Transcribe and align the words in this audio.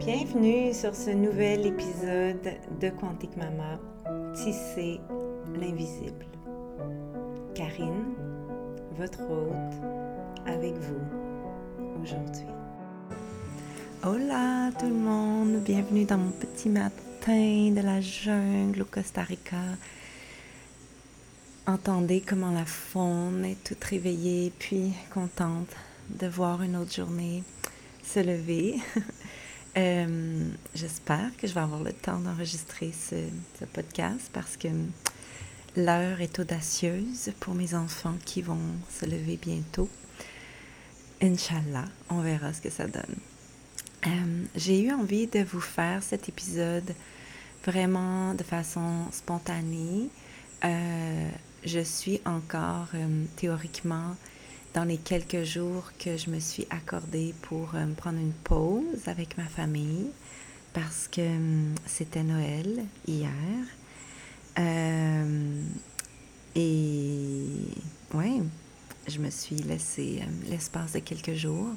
Bienvenue 0.00 0.72
sur 0.72 0.94
ce 0.94 1.10
nouvel 1.10 1.66
épisode 1.66 2.56
de 2.80 2.88
Quantique 2.88 3.36
Mama, 3.36 3.78
Tisser 4.34 4.98
l'invisible. 5.54 6.24
Karine, 7.54 8.14
votre 8.96 9.20
hôte, 9.20 10.46
avec 10.46 10.72
vous 10.72 12.02
aujourd'hui. 12.02 12.46
Hola 14.02 14.70
tout 14.80 14.86
le 14.86 14.94
monde, 14.94 15.62
bienvenue 15.62 16.06
dans 16.06 16.16
mon 16.16 16.30
petit 16.30 16.70
matin 16.70 17.70
de 17.70 17.82
la 17.82 18.00
jungle 18.00 18.80
au 18.80 18.86
Costa 18.86 19.20
Rica. 19.20 19.76
Entendez 21.66 22.22
comment 22.26 22.52
la 22.52 22.64
faune 22.64 23.44
est 23.44 23.62
toute 23.62 23.84
réveillée, 23.84 24.50
puis 24.58 24.94
contente 25.12 25.76
de 26.08 26.26
voir 26.26 26.62
une 26.62 26.76
autre 26.76 26.94
journée 26.94 27.42
se 28.02 28.20
lever. 28.20 28.76
Euh, 29.76 30.48
j'espère 30.74 31.36
que 31.36 31.46
je 31.46 31.54
vais 31.54 31.60
avoir 31.60 31.82
le 31.82 31.92
temps 31.92 32.18
d'enregistrer 32.18 32.92
ce, 32.92 33.64
podcast 33.66 34.28
parce 34.32 34.56
que 34.56 34.68
l'heure 35.76 36.20
est 36.20 36.38
audacieuse 36.40 37.30
pour 37.38 37.54
mes 37.54 37.74
enfants 37.74 38.16
qui 38.24 38.42
vont 38.42 38.58
se 38.88 39.06
lever 39.06 39.38
bientôt. 39.40 39.88
Inch'Allah, 41.22 41.84
on 42.08 42.20
verra 42.20 42.52
ce 42.52 42.62
que 42.62 42.70
ça 42.70 42.86
donne. 42.88 43.16
Euh, 44.06 44.44
j'ai 44.56 44.82
eu 44.82 44.92
envie 44.92 45.26
de 45.26 45.40
vous 45.40 45.60
faire 45.60 46.02
cet 46.02 46.28
épisode 46.28 46.94
vraiment 47.64 48.34
de 48.34 48.42
façon 48.42 49.06
spontanée. 49.12 50.08
Euh, 50.64 51.30
je 51.64 51.80
suis 51.80 52.20
encore 52.24 52.88
théoriquement 53.36 54.16
dans 54.74 54.84
les 54.84 54.98
quelques 54.98 55.42
jours 55.42 55.90
que 55.98 56.16
je 56.16 56.30
me 56.30 56.38
suis 56.38 56.66
accordée 56.70 57.34
pour 57.42 57.74
euh, 57.74 57.86
prendre 57.96 58.18
une 58.18 58.32
pause 58.32 59.06
avec 59.06 59.36
ma 59.36 59.46
famille 59.46 60.10
parce 60.72 61.08
que 61.08 61.20
hum, 61.20 61.74
c'était 61.86 62.22
Noël 62.22 62.84
hier. 63.06 63.30
Euh, 64.58 65.62
et 66.54 67.46
ouais, 68.14 68.40
je 69.08 69.18
me 69.18 69.30
suis 69.30 69.56
laissé 69.56 70.20
euh, 70.22 70.50
l'espace 70.50 70.92
de 70.92 71.00
quelques 71.00 71.34
jours 71.34 71.68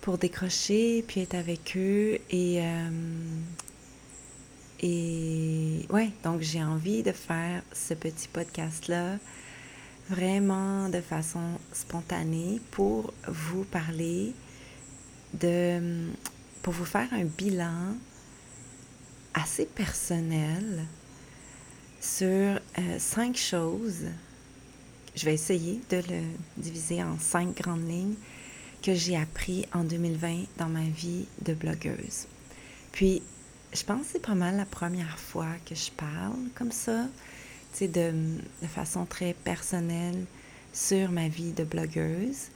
pour 0.00 0.18
décrocher, 0.18 1.04
puis 1.06 1.20
être 1.20 1.34
avec 1.34 1.76
eux. 1.76 2.18
Et, 2.30 2.60
et 4.80 5.86
ouais, 5.90 6.10
donc 6.24 6.40
j'ai 6.40 6.60
envie 6.60 7.04
de 7.04 7.12
faire 7.12 7.62
ce 7.72 7.94
petit 7.94 8.26
podcast-là 8.26 9.18
vraiment 10.12 10.88
de 10.90 11.00
façon 11.00 11.58
spontanée 11.72 12.60
pour 12.70 13.14
vous 13.26 13.64
parler 13.64 14.34
de, 15.32 16.10
pour 16.62 16.74
vous 16.74 16.84
faire 16.84 17.08
un 17.12 17.24
bilan 17.24 17.96
assez 19.32 19.64
personnel 19.64 20.84
sur 22.00 22.28
euh, 22.28 22.60
cinq 22.98 23.36
choses. 23.36 24.04
Je 25.14 25.24
vais 25.24 25.34
essayer 25.34 25.80
de 25.88 25.96
le 25.96 26.22
diviser 26.58 27.02
en 27.02 27.18
cinq 27.18 27.56
grandes 27.56 27.88
lignes 27.88 28.16
que 28.82 28.94
j'ai 28.94 29.16
appris 29.16 29.64
en 29.72 29.84
2020 29.84 30.44
dans 30.58 30.68
ma 30.68 30.84
vie 30.84 31.26
de 31.42 31.54
blogueuse. 31.54 32.26
Puis, 32.90 33.22
je 33.72 33.82
pense 33.84 34.02
que 34.02 34.06
c'est 34.12 34.26
pas 34.26 34.34
mal 34.34 34.56
la 34.56 34.66
première 34.66 35.18
fois 35.18 35.48
que 35.64 35.74
je 35.74 35.90
parle 35.92 36.48
comme 36.54 36.72
ça 36.72 37.06
de, 37.80 38.12
de 38.62 38.66
façon 38.66 39.04
très 39.04 39.34
personnelle 39.34 40.24
sur 40.72 41.10
ma 41.10 41.28
vie 41.28 41.52
de 41.52 41.64
blogueuse. 41.64 42.48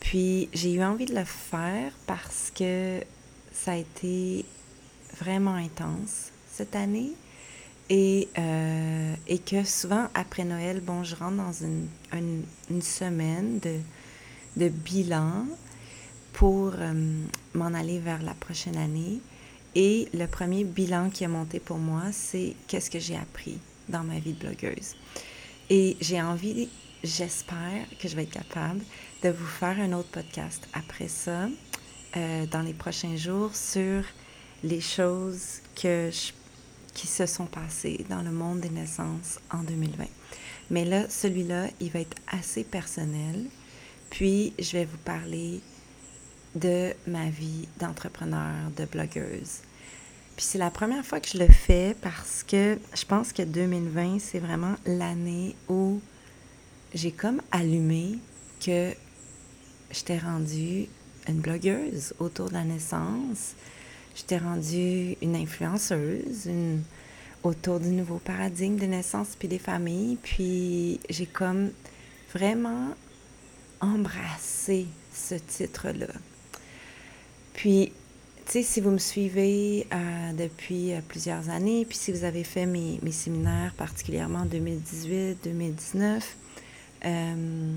Puis 0.00 0.48
j'ai 0.52 0.74
eu 0.74 0.82
envie 0.82 1.06
de 1.06 1.14
le 1.14 1.24
faire 1.24 1.92
parce 2.06 2.52
que 2.54 3.00
ça 3.52 3.72
a 3.72 3.76
été 3.76 4.44
vraiment 5.18 5.54
intense 5.54 6.30
cette 6.50 6.76
année 6.76 7.12
et, 7.90 8.28
euh, 8.38 9.14
que 9.46 9.64
souvent 9.64 10.08
après 10.14 10.44
Noël, 10.44 10.80
bon, 10.80 11.04
je 11.04 11.14
rentre 11.14 11.36
dans 11.36 11.52
une, 11.52 12.82
semaine 12.82 13.60
de, 14.56 14.68
bilan 14.68 15.46
pour 16.32 16.72
euh, 16.78 16.92
m'en 17.54 17.74
aller 17.74 17.98
vers 17.98 18.22
la 18.22 18.34
prochaine 18.34 18.76
année. 18.76 19.20
Et 19.74 20.08
le 20.14 20.26
premier 20.26 20.64
bilan 20.64 21.10
qui 21.10 21.24
a 21.24 21.28
monté 21.28 21.60
pour 21.60 21.78
moi, 21.78 22.04
c'est 22.12 22.54
qu'est-ce 22.68 22.90
que 22.90 22.98
j'ai 23.00 23.16
appris? 23.16 23.58
Dans 23.88 24.02
ma 24.02 24.18
vie 24.18 24.32
de 24.32 24.38
blogueuse. 24.38 24.96
Et 25.70 25.96
j'ai 26.00 26.20
envie, 26.20 26.68
j'espère 27.02 27.86
que 27.98 28.08
je 28.08 28.16
vais 28.16 28.24
être 28.24 28.30
capable 28.30 28.80
de 29.22 29.30
vous 29.30 29.46
faire 29.46 29.78
un 29.80 29.92
autre 29.92 30.10
podcast 30.10 30.66
après 30.72 31.08
ça, 31.08 31.48
euh, 32.16 32.46
dans 32.46 32.62
les 32.62 32.74
prochains 32.74 33.16
jours, 33.16 33.54
sur 33.54 34.04
les 34.62 34.80
choses 34.80 35.60
que 35.74 36.10
qui 36.94 37.06
se 37.08 37.26
sont 37.26 37.46
passées 37.46 38.04
dans 38.08 38.22
le 38.22 38.30
monde 38.30 38.60
des 38.60 38.70
naissances 38.70 39.40
en 39.50 39.64
2020. 39.64 40.04
Mais 40.70 40.84
là, 40.84 41.08
celui-là, 41.08 41.66
il 41.80 41.90
va 41.90 42.00
être 42.00 42.16
assez 42.28 42.64
personnel. 42.64 43.46
Puis, 44.10 44.54
je 44.58 44.72
vais 44.72 44.84
vous 44.84 44.98
parler 44.98 45.60
de 46.54 46.94
ma 47.06 47.28
vie 47.30 47.68
d'entrepreneur, 47.80 48.70
de 48.76 48.84
blogueuse. 48.84 49.60
Puis 50.36 50.46
c'est 50.46 50.58
la 50.58 50.70
première 50.70 51.04
fois 51.04 51.20
que 51.20 51.28
je 51.28 51.38
le 51.38 51.46
fais 51.46 51.94
parce 52.00 52.42
que 52.42 52.78
je 52.94 53.04
pense 53.04 53.32
que 53.32 53.42
2020, 53.42 54.18
c'est 54.18 54.40
vraiment 54.40 54.74
l'année 54.84 55.54
où 55.68 56.00
j'ai 56.92 57.12
comme 57.12 57.40
allumé 57.52 58.18
que 58.64 58.92
j'étais 59.92 60.18
rendue 60.18 60.88
une 61.28 61.40
blogueuse 61.40 62.14
autour 62.18 62.48
de 62.48 62.54
la 62.54 62.64
naissance. 62.64 63.54
J'étais 64.16 64.38
rendue 64.38 65.16
une 65.22 65.36
influenceuse 65.36 66.50
autour 67.44 67.78
du 67.78 67.88
nouveau 67.90 68.18
paradigme 68.18 68.76
des 68.76 68.88
naissances 68.88 69.36
puis 69.38 69.46
des 69.46 69.60
familles. 69.60 70.18
Puis 70.20 70.98
j'ai 71.08 71.26
comme 71.26 71.70
vraiment 72.32 72.88
embrassé 73.80 74.86
ce 75.12 75.36
titre-là. 75.36 76.08
Puis 77.52 77.92
sais, 78.52 78.62
si 78.62 78.80
vous 78.80 78.90
me 78.90 78.98
suivez 78.98 79.86
euh, 79.92 80.32
depuis 80.32 80.92
euh, 80.92 81.00
plusieurs 81.06 81.48
années, 81.48 81.84
puis 81.84 81.96
si 81.96 82.12
vous 82.12 82.24
avez 82.24 82.44
fait 82.44 82.66
mes, 82.66 82.98
mes 83.02 83.12
séminaires, 83.12 83.72
particulièrement 83.76 84.40
en 84.40 84.46
2018, 84.46 85.38
2019, 85.44 86.36
euh, 87.04 87.74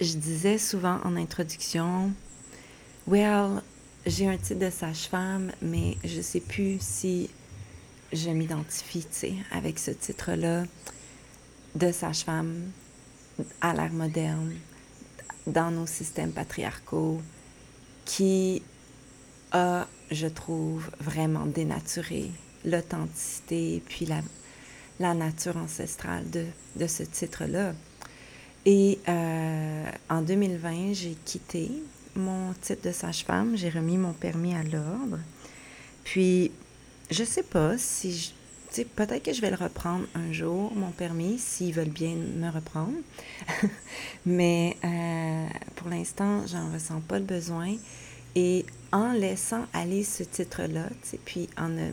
je 0.00 0.16
disais 0.16 0.58
souvent 0.58 0.98
en 1.04 1.16
introduction, 1.16 2.12
well, 3.06 3.62
j'ai 4.06 4.28
un 4.28 4.36
titre 4.36 4.60
de 4.60 4.70
sage-femme, 4.70 5.52
mais 5.62 5.96
je 6.04 6.18
ne 6.18 6.22
sais 6.22 6.40
plus 6.40 6.78
si 6.80 7.30
je 8.12 8.30
m'identifie, 8.30 9.00
tu 9.00 9.08
sais, 9.10 9.34
avec 9.50 9.78
ce 9.78 9.90
titre-là 9.90 10.64
de 11.74 11.92
sage-femme 11.92 12.70
à 13.60 13.74
l'ère 13.74 13.92
moderne, 13.92 14.54
dans 15.46 15.70
nos 15.70 15.86
systèmes 15.86 16.32
patriarcaux, 16.32 17.20
qui 18.06 18.62
a, 19.52 19.86
je 20.10 20.26
trouve, 20.26 20.90
vraiment 20.98 21.44
dénaturé 21.44 22.30
l'authenticité 22.64 23.82
puis 23.86 24.06
la, 24.06 25.14
nature 25.14 25.58
ancestrale 25.58 26.30
de, 26.30 26.46
de 26.76 26.86
ce 26.86 27.02
titre-là. 27.02 27.74
Et 28.64 28.98
euh, 29.08 29.84
en 30.08 30.22
2020, 30.22 30.94
j'ai 30.94 31.16
quitté 31.24 31.70
mon 32.16 32.54
titre 32.54 32.88
de 32.88 32.92
sage-femme, 32.92 33.56
j'ai 33.56 33.68
remis 33.68 33.98
mon 33.98 34.12
permis 34.12 34.54
à 34.54 34.62
l'ordre. 34.62 35.18
Puis, 36.02 36.50
je 37.10 37.22
sais 37.24 37.42
pas 37.42 37.76
si 37.76 38.34
peut-être 38.84 39.22
que 39.22 39.32
je 39.32 39.40
vais 39.40 39.50
le 39.50 39.56
reprendre 39.56 40.06
un 40.14 40.32
jour, 40.32 40.72
mon 40.74 40.90
permis, 40.90 41.38
s'ils 41.38 41.72
veulent 41.72 41.88
bien 41.88 42.14
me 42.14 42.50
reprendre. 42.50 42.96
Mais 44.26 44.76
euh, 44.84 45.46
pour 45.76 45.88
l'instant, 45.88 46.46
j'en 46.46 46.72
ressens 46.72 47.00
pas 47.00 47.18
le 47.18 47.24
besoin. 47.24 47.74
Et 48.34 48.66
en 48.92 49.12
laissant 49.12 49.64
aller 49.72 50.04
ce 50.04 50.22
titre-là, 50.22 50.88
puis 51.24 51.48
en 51.56 51.68
ne 51.68 51.90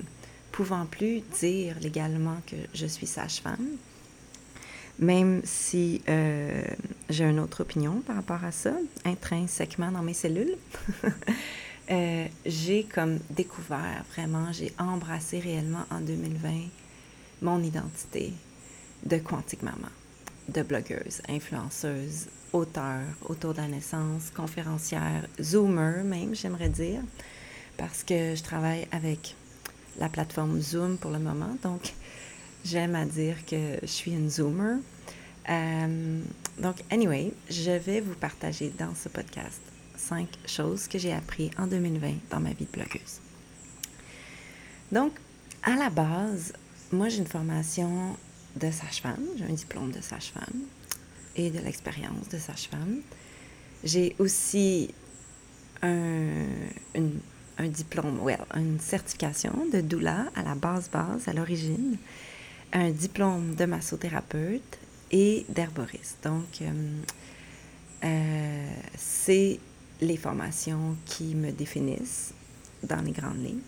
pouvant 0.52 0.86
plus 0.86 1.22
dire 1.40 1.76
légalement 1.82 2.38
que 2.46 2.58
je 2.74 2.86
suis 2.86 3.08
sage-femme, 3.08 3.78
même 5.00 5.42
si 5.44 6.02
euh, 6.08 6.64
j'ai 7.10 7.26
une 7.26 7.40
autre 7.40 7.62
opinion 7.62 8.02
par 8.06 8.16
rapport 8.16 8.44
à 8.44 8.52
ça, 8.52 8.74
intrinsèquement 9.06 9.92
dans 9.92 10.04
mes 10.04 10.14
cellules, 10.14 10.56
euh, 11.92 12.28
j'ai 12.46 12.84
comme 12.86 13.20
découvert 13.30 14.06
vraiment, 14.14 14.52
j'ai 14.54 14.74
embrassé 14.78 15.40
réellement 15.40 15.86
en 15.92 16.00
2020 16.00 16.52
mon 17.42 17.62
identité 17.62 18.32
de 19.06 19.18
quantique 19.18 19.64
maman, 19.64 19.90
de 20.48 20.62
blogueuse, 20.62 21.22
influenceuse, 21.28 22.28
auteur 22.54 23.02
autour 23.26 23.54
de 23.54 23.58
la 23.58 23.68
naissance, 23.68 24.30
conférencière, 24.34 25.28
zoomer 25.42 26.04
même, 26.04 26.34
j'aimerais 26.34 26.70
dire, 26.70 27.02
parce 27.76 28.04
que 28.04 28.36
je 28.36 28.44
travaille 28.44 28.88
avec 28.92 29.36
la 30.00 30.08
plateforme 30.08 30.62
Zoom 30.62 30.98
pour 30.98 31.12
le 31.12 31.20
moment. 31.20 31.58
Donc, 31.64 31.94
j'aime 32.64 32.96
à 32.96 33.06
dire 33.06 33.46
que 33.46 33.80
je 33.82 33.88
suis 33.88 34.12
une 34.12 34.30
zoomer. 34.30 34.78
Euh, 35.50 36.22
donc, 36.60 36.78
anyway, 36.90 37.34
je 37.50 37.72
vais 37.72 38.00
vous 38.00 38.16
partager 38.16 38.72
dans 38.80 38.96
ce 38.96 39.10
podcast 39.10 39.73
cinq 40.08 40.28
choses 40.46 40.88
que 40.88 40.98
j'ai 40.98 41.14
appris 41.14 41.52
en 41.58 41.68
2020 41.68 42.14
dans 42.30 42.40
ma 42.40 42.52
vie 42.52 42.66
de 42.66 42.72
blogueuse. 42.72 43.20
Donc, 44.92 45.14
à 45.64 45.76
la 45.76 45.90
base, 45.90 46.54
moi, 46.92 47.10
j'ai 47.10 47.20
une 47.20 47.28
formation 47.28 48.16
de 48.56 48.70
sage-femme, 48.70 49.26
j'ai 49.38 49.46
un 49.46 49.54
diplôme 49.54 49.92
de 49.92 50.02
sage-femme 50.02 50.62
et 51.36 51.50
de 51.50 51.60
l'expérience 51.60 52.30
de 52.30 52.38
sage-femme. 52.38 53.00
J'ai 53.84 54.16
aussi 54.20 54.94
un, 55.82 56.46
un 57.58 57.68
diplôme, 57.68 58.20
well, 58.22 58.46
une 58.56 58.80
certification 58.80 59.54
de 59.72 59.82
doula 59.82 60.26
à 60.36 60.44
la 60.44 60.56
base 60.56 60.90
base, 60.90 61.28
à 61.28 61.34
l'origine, 61.34 61.98
un 62.74 62.92
diplôme 62.92 63.56
de 63.56 63.66
massothérapeute 63.66 64.78
et 65.12 65.46
d'herboriste. 65.50 66.20
Donc, 66.24 66.62
euh, 66.62 67.02
euh, 68.04 68.74
c'est 68.98 69.60
les 70.04 70.18
formations 70.18 70.96
qui 71.06 71.36
me 71.36 71.52
définissent 71.52 72.34
dans 72.84 73.02
les 73.02 73.12
grandes 73.12 73.44
lignes. 73.44 73.60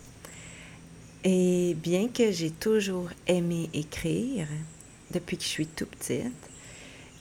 Et 1.24 1.74
bien 1.82 2.08
que 2.08 2.30
j'ai 2.30 2.50
toujours 2.50 3.10
aimé 3.26 3.68
écrire 3.74 4.46
depuis 5.10 5.36
que 5.36 5.42
je 5.42 5.48
suis 5.48 5.66
tout 5.66 5.86
petite, 5.86 6.32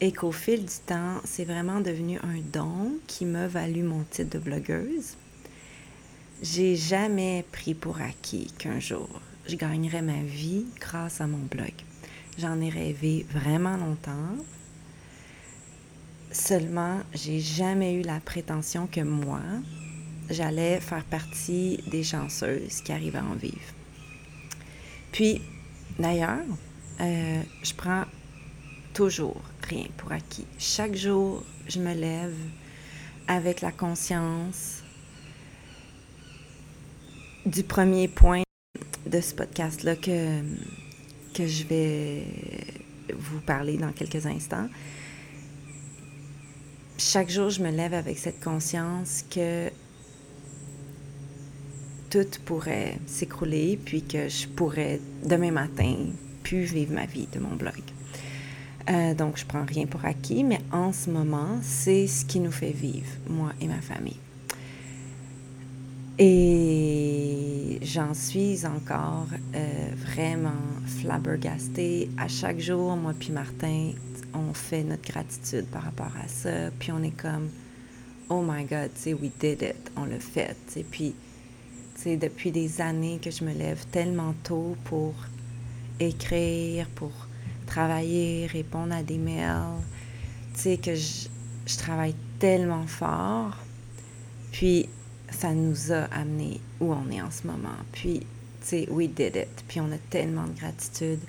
et 0.02 0.12
qu'au 0.12 0.32
fil 0.32 0.66
du 0.66 0.76
temps, 0.86 1.22
c'est 1.24 1.46
vraiment 1.46 1.80
devenu 1.80 2.20
un 2.20 2.40
don 2.52 2.94
qui 3.08 3.26
m'a 3.26 3.48
valu 3.48 3.82
mon 3.82 4.04
titre 4.04 4.38
de 4.38 4.44
blogueuse, 4.44 5.16
j'ai 6.42 6.76
jamais 6.76 7.46
pris 7.52 7.74
pour 7.74 8.02
acquis 8.02 8.52
qu'un 8.58 8.80
jour, 8.80 9.10
je 9.48 9.56
gagnerais 9.56 10.02
ma 10.02 10.22
vie 10.22 10.66
grâce 10.80 11.22
à 11.22 11.28
mon 11.28 11.38
blog. 11.38 11.72
J'en 12.38 12.60
ai 12.60 12.70
rêvé 12.70 13.26
vraiment 13.32 13.78
longtemps. 13.78 14.36
Seulement, 16.36 17.00
j'ai 17.14 17.40
jamais 17.40 17.94
eu 17.94 18.02
la 18.02 18.20
prétention 18.20 18.88
que 18.88 19.00
moi, 19.00 19.40
j'allais 20.30 20.82
faire 20.82 21.06
partie 21.06 21.80
des 21.88 22.04
chanceuses 22.04 22.82
qui 22.82 22.92
arrivent 22.92 23.16
à 23.16 23.24
en 23.24 23.36
vivre. 23.36 23.74
Puis, 25.14 25.42
d'ailleurs, 25.98 26.44
euh, 27.00 27.42
je 27.64 27.74
prends 27.74 28.04
toujours 28.94 29.42
rien 29.70 29.86
pour 29.96 30.12
acquis. 30.12 30.46
Chaque 30.60 30.94
jour, 30.94 31.42
je 31.70 31.80
me 31.80 31.94
lève 31.94 32.36
avec 33.30 33.62
la 33.62 33.72
conscience 33.72 34.84
du 37.46 37.64
premier 37.64 38.10
point 38.10 38.44
de 39.06 39.22
ce 39.22 39.34
podcast-là 39.34 39.96
que, 39.96 40.42
que 41.34 41.48
je 41.48 41.64
vais 41.64 42.24
vous 43.18 43.40
parler 43.40 43.78
dans 43.78 43.94
quelques 43.94 44.26
instants. 44.26 44.68
Chaque 46.98 47.30
jour, 47.30 47.50
je 47.50 47.62
me 47.62 47.72
lève 47.72 47.94
avec 47.94 48.18
cette 48.18 48.42
conscience 48.42 49.26
que 49.30 49.70
tout 52.10 52.26
pourrait 52.46 52.98
s'écrouler, 53.06 53.78
puis 53.84 54.02
que 54.02 54.30
je 54.30 54.48
pourrais 54.48 55.02
demain 55.26 55.52
matin 55.52 55.96
plus 56.44 56.64
vivre 56.64 56.94
ma 56.94 57.06
vie 57.06 57.28
de 57.34 57.40
mon 57.40 57.56
blog. 57.56 57.82
Euh, 58.90 59.14
donc, 59.14 59.38
je 59.38 59.46
prends 59.46 59.66
rien 59.66 59.88
pour 59.88 60.06
acquis, 60.06 60.46
mais 60.46 60.62
en 60.72 60.94
ce 60.94 61.10
moment, 61.10 61.60
c'est 61.62 62.08
ce 62.08 62.24
qui 62.24 62.40
nous 62.40 62.52
fait 62.52 62.72
vivre, 62.72 63.10
moi 63.28 63.52
et 63.60 63.68
ma 63.68 63.82
famille. 63.82 64.20
Et 66.18 67.80
j'en 67.82 68.14
suis 68.14 68.66
encore 68.66 69.28
euh, 69.54 69.90
vraiment 69.98 70.52
flabbergastée. 71.02 72.10
À 72.18 72.30
chaque 72.30 72.62
jour, 72.62 72.96
moi 72.96 73.14
puis 73.20 73.34
Martin, 73.34 73.92
on 74.36 74.54
fait 74.54 74.84
notre 74.84 75.10
gratitude 75.10 75.66
par 75.68 75.84
rapport 75.84 76.12
à 76.24 76.28
ça. 76.28 76.72
Puis 76.80 76.92
on 76.92 77.02
est 77.04 77.16
comme, 77.16 77.50
oh 78.30 78.42
my 78.46 78.64
God, 78.66 78.92
tu 78.96 79.02
sais, 79.02 79.14
we 79.14 79.32
did 79.40 79.62
it, 79.62 79.92
on 79.96 80.06
l'a 80.06 80.20
fait. 80.20 80.58
Et 80.76 80.84
puis, 80.84 81.16
tu 81.96 82.02
sais, 82.02 82.18
depuis 82.18 82.52
des 82.52 82.82
années 82.82 83.20
que 83.24 83.32
je 83.32 83.44
me 83.44 83.54
lève 83.54 83.86
tellement 83.92 84.34
tôt 84.44 84.76
pour 84.86 85.14
écrire, 86.00 86.88
pour 86.96 87.12
travailler, 87.66 88.48
répondre 88.48 88.94
à 88.94 89.04
des 89.04 89.18
mails, 89.18 89.82
tu 90.54 90.62
sais, 90.62 90.78
que 90.78 90.96
je, 90.96 91.28
je 91.66 91.78
travaille 91.78 92.16
tellement 92.40 92.88
fort. 92.88 93.58
Puis, 94.52 94.90
ça 95.30 95.54
nous 95.54 95.92
a 95.92 96.04
amené 96.06 96.62
où 96.80 96.94
on 96.94 97.10
est 97.12 97.22
en 97.22 97.32
ce 97.32 97.48
moment. 97.48 97.78
Puis, 97.92 98.20
tu 98.20 98.68
sais, 98.68 98.88
we 98.90 99.08
did 99.08 99.36
it. 99.36 99.64
Puis, 99.68 99.80
on 99.80 99.92
a 99.92 99.98
tellement 100.10 100.48
de 100.48 100.58
gratitude. 100.58 101.20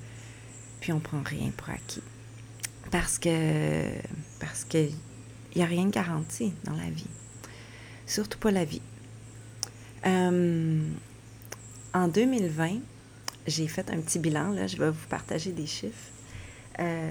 Puis, 0.80 0.92
on 0.92 1.00
prend 1.00 1.22
rien 1.24 1.50
pour 1.56 1.70
acquis. 1.70 2.02
Parce 2.90 3.18
que, 3.18 3.90
parce 4.40 4.64
que, 4.64 4.78
il 4.78 5.58
n'y 5.58 5.62
a 5.62 5.66
rien 5.66 5.86
de 5.86 5.90
garanti 5.90 6.52
dans 6.64 6.76
la 6.76 6.90
vie. 6.90 7.06
Surtout 8.06 8.38
pas 8.38 8.50
la 8.50 8.64
vie. 8.64 8.82
Euh, 10.06 10.80
en 11.94 12.08
2020, 12.08 12.78
j'ai 13.46 13.66
fait 13.66 13.90
un 13.90 14.00
petit 14.00 14.18
bilan. 14.18 14.52
Là, 14.52 14.66
je 14.66 14.76
vais 14.76 14.90
vous 14.90 15.06
partager 15.08 15.52
des 15.52 15.66
chiffres. 15.66 16.10
Euh, 16.78 17.10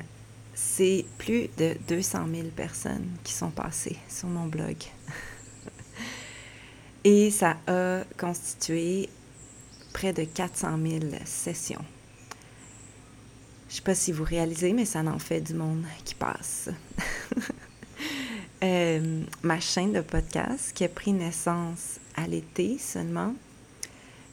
c'est 0.53 1.05
plus 1.17 1.49
de 1.57 1.75
200 1.87 2.27
000 2.33 2.47
personnes 2.55 3.07
qui 3.23 3.33
sont 3.33 3.49
passées 3.49 3.97
sur 4.07 4.29
mon 4.29 4.47
blog. 4.47 4.77
Et 7.03 7.29
ça 7.29 7.57
a 7.67 8.03
constitué 8.17 9.09
près 9.93 10.13
de 10.13 10.23
400 10.23 10.79
000 10.81 10.99
sessions. 11.25 11.83
Je 13.69 13.75
sais 13.75 13.81
pas 13.81 13.95
si 13.95 14.11
vous 14.11 14.23
réalisez, 14.23 14.73
mais 14.73 14.85
ça 14.85 14.99
en 15.01 15.19
fait 15.19 15.41
du 15.41 15.53
monde 15.53 15.83
qui 16.03 16.15
passe. 16.15 16.69
Euh, 18.63 19.21
ma 19.43 19.59
chaîne 19.59 19.91
de 19.91 20.01
podcast, 20.01 20.71
qui 20.73 20.85
a 20.85 20.89
pris 20.89 21.11
naissance 21.11 21.99
à 22.15 22.25
l'été 22.25 22.77
seulement, 22.79 23.35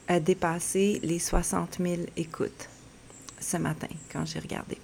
a 0.08 0.20
dépassé 0.20 1.00
les 1.02 1.18
60 1.18 1.78
000 1.80 2.02
écoutes 2.16 2.68
ce 3.40 3.56
matin 3.56 3.88
quand 4.10 4.24
j'ai 4.24 4.38
regardé. 4.38 4.78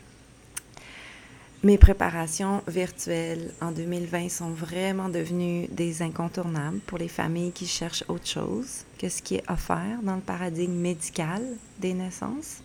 Mes 1.63 1.79
préparations 1.79 2.63
virtuelles 2.69 3.53
en 3.61 3.73
2020 3.73 4.29
sont 4.29 4.51
vraiment 4.51 5.09
devenues 5.09 5.67
des 5.69 6.03
incontournables 6.03 6.79
pour 6.81 6.99
les 6.99 7.09
familles 7.09 7.53
qui 7.53 7.67
cherchent 7.67 8.05
autre 8.09 8.27
chose 8.27 8.85
que 8.99 9.09
ce 9.09 9.23
qui 9.23 9.37
est 9.37 9.51
offert 9.51 9.99
dans 10.03 10.17
le 10.17 10.21
paradigme 10.21 10.75
médical 10.75 11.43
des 11.81 11.95
naissances. 11.95 12.59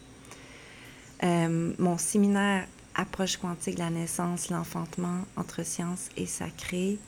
Euh, 1.23 1.73
mon 1.79 1.97
séminaire 1.97 2.67
Approche 2.95 3.37
quantique 3.37 3.75
de 3.75 3.79
la 3.79 3.89
naissance, 3.89 4.49
l'enfantement 4.51 5.21
entre 5.35 5.65
science 5.65 6.09
et 6.15 6.27
sacré 6.27 6.99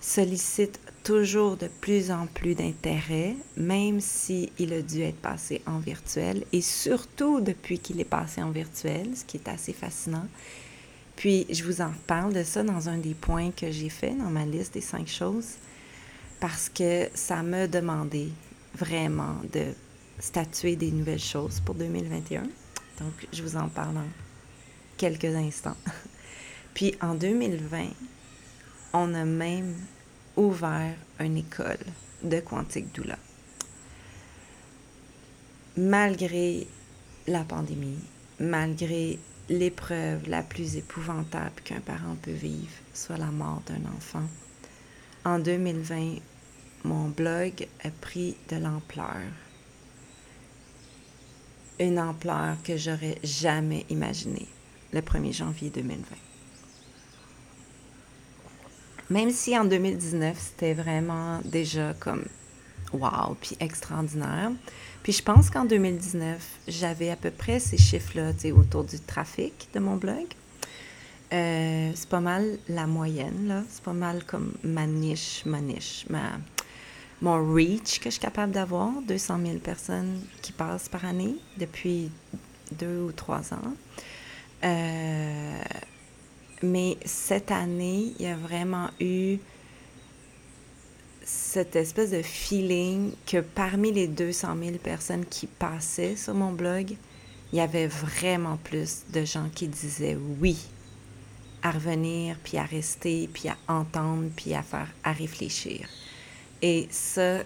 sollicite 0.00 0.80
toujours 1.04 1.58
de 1.58 1.68
plus 1.82 2.10
en 2.10 2.26
plus 2.26 2.54
d'intérêt, 2.54 3.36
même 3.58 4.00
s'il 4.00 4.48
il 4.58 4.72
a 4.72 4.80
dû 4.80 5.02
être 5.02 5.20
passé 5.20 5.60
en 5.66 5.78
virtuel, 5.78 6.44
et 6.52 6.62
surtout 6.62 7.42
depuis 7.42 7.78
qu'il 7.78 8.00
est 8.00 8.04
passé 8.04 8.42
en 8.42 8.50
virtuel, 8.50 9.10
ce 9.14 9.24
qui 9.24 9.36
est 9.36 9.48
assez 9.48 9.74
fascinant. 9.74 10.26
Puis, 11.16 11.46
je 11.50 11.64
vous 11.64 11.82
en 11.82 11.92
parle 12.06 12.32
de 12.32 12.42
ça 12.42 12.62
dans 12.62 12.88
un 12.88 12.96
des 12.96 13.12
points 13.12 13.50
que 13.50 13.70
j'ai 13.70 13.90
fait 13.90 14.14
dans 14.14 14.30
ma 14.30 14.46
liste 14.46 14.72
des 14.72 14.80
cinq 14.80 15.06
choses, 15.06 15.56
parce 16.40 16.70
que 16.70 17.10
ça 17.12 17.42
m'a 17.42 17.66
demandé 17.66 18.30
vraiment 18.74 19.36
de 19.52 19.74
statuer 20.18 20.76
des 20.76 20.90
nouvelles 20.90 21.18
choses 21.18 21.60
pour 21.60 21.74
2021. 21.74 22.44
Donc, 23.00 23.26
je 23.32 23.42
vous 23.42 23.56
en 23.56 23.68
parle 23.68 23.96
en 23.98 24.08
quelques 24.96 25.24
instants. 25.24 25.76
Puis, 26.74 26.94
en 27.00 27.14
2020, 27.14 27.88
on 28.92 29.14
a 29.14 29.24
même 29.24 29.74
ouvert 30.36 30.94
une 31.18 31.38
école 31.38 31.78
de 32.22 32.40
quantique 32.40 32.94
doula. 32.94 33.18
Malgré 35.76 36.66
la 37.26 37.44
pandémie, 37.44 37.98
malgré 38.38 39.18
l'épreuve 39.48 40.28
la 40.28 40.42
plus 40.42 40.76
épouvantable 40.76 41.60
qu'un 41.64 41.80
parent 41.80 42.16
peut 42.22 42.30
vivre, 42.30 42.70
soit 42.94 43.16
la 43.16 43.26
mort 43.26 43.62
d'un 43.66 43.88
enfant. 43.96 44.26
En 45.24 45.38
2020, 45.38 46.16
mon 46.84 47.08
blog 47.08 47.68
a 47.84 47.90
pris 47.90 48.36
de 48.48 48.56
l'ampleur. 48.56 49.20
Une 51.80 51.98
ampleur 51.98 52.56
que 52.62 52.76
j'aurais 52.76 53.18
jamais 53.24 53.84
imaginée 53.88 54.46
le 54.92 55.00
1er 55.00 55.32
janvier 55.32 55.70
2020. 55.70 56.04
Même 59.10 59.30
si 59.30 59.58
en 59.58 59.64
2019, 59.64 60.36
c'était 60.38 60.74
vraiment 60.74 61.40
déjà 61.44 61.94
comme 61.94 62.24
wow, 62.92 63.34
puis 63.40 63.56
extraordinaire, 63.58 64.52
puis 65.02 65.12
je 65.12 65.22
pense 65.22 65.50
qu'en 65.50 65.64
2019, 65.64 66.60
j'avais 66.68 67.10
à 67.10 67.16
peu 67.16 67.30
près 67.30 67.58
ces 67.58 67.78
chiffres-là 67.78 68.32
autour 68.54 68.84
du 68.84 69.00
trafic 69.00 69.68
de 69.74 69.80
mon 69.80 69.96
blog. 69.96 70.26
Euh, 71.32 71.92
c'est 71.94 72.08
pas 72.08 72.20
mal 72.20 72.58
la 72.68 72.86
moyenne, 72.86 73.48
là. 73.48 73.62
C'est 73.70 73.82
pas 73.82 73.92
mal 73.92 74.24
comme 74.24 74.52
ma 74.62 74.86
niche, 74.86 75.42
ma 75.46 75.60
niche, 75.60 76.04
ma, 76.10 76.38
mon 77.20 77.54
reach 77.54 77.98
que 77.98 78.06
je 78.06 78.10
suis 78.10 78.20
capable 78.20 78.52
d'avoir. 78.52 78.90
200 79.02 79.40
000 79.44 79.58
personnes 79.58 80.20
qui 80.42 80.52
passent 80.52 80.88
par 80.88 81.04
année 81.04 81.36
depuis 81.58 82.10
deux 82.72 83.00
ou 83.00 83.12
trois 83.12 83.52
ans. 83.52 83.74
Euh, 84.64 85.62
mais 86.62 86.96
cette 87.04 87.50
année, 87.50 88.12
il 88.18 88.26
y 88.26 88.28
a 88.28 88.36
vraiment 88.36 88.90
eu 89.00 89.38
cette 91.22 91.76
espèce 91.76 92.10
de 92.10 92.22
feeling 92.22 93.12
que 93.26 93.40
parmi 93.40 93.92
les 93.92 94.08
200 94.08 94.56
000 94.62 94.76
personnes 94.78 95.24
qui 95.24 95.46
passaient 95.46 96.16
sur 96.16 96.34
mon 96.34 96.52
blog, 96.52 96.96
il 97.52 97.56
y 97.56 97.60
avait 97.60 97.86
vraiment 97.86 98.56
plus 98.56 99.02
de 99.12 99.24
gens 99.24 99.48
qui 99.54 99.68
disaient 99.68 100.18
oui 100.40 100.58
à 101.62 101.72
revenir, 101.72 102.36
puis 102.42 102.58
à 102.58 102.64
rester, 102.64 103.28
puis 103.32 103.48
à 103.48 103.56
entendre, 103.68 104.30
puis 104.34 104.54
à 104.54 104.62
faire, 104.62 104.88
à 105.04 105.12
réfléchir. 105.12 105.88
Et 106.62 106.88
ça, 106.90 107.38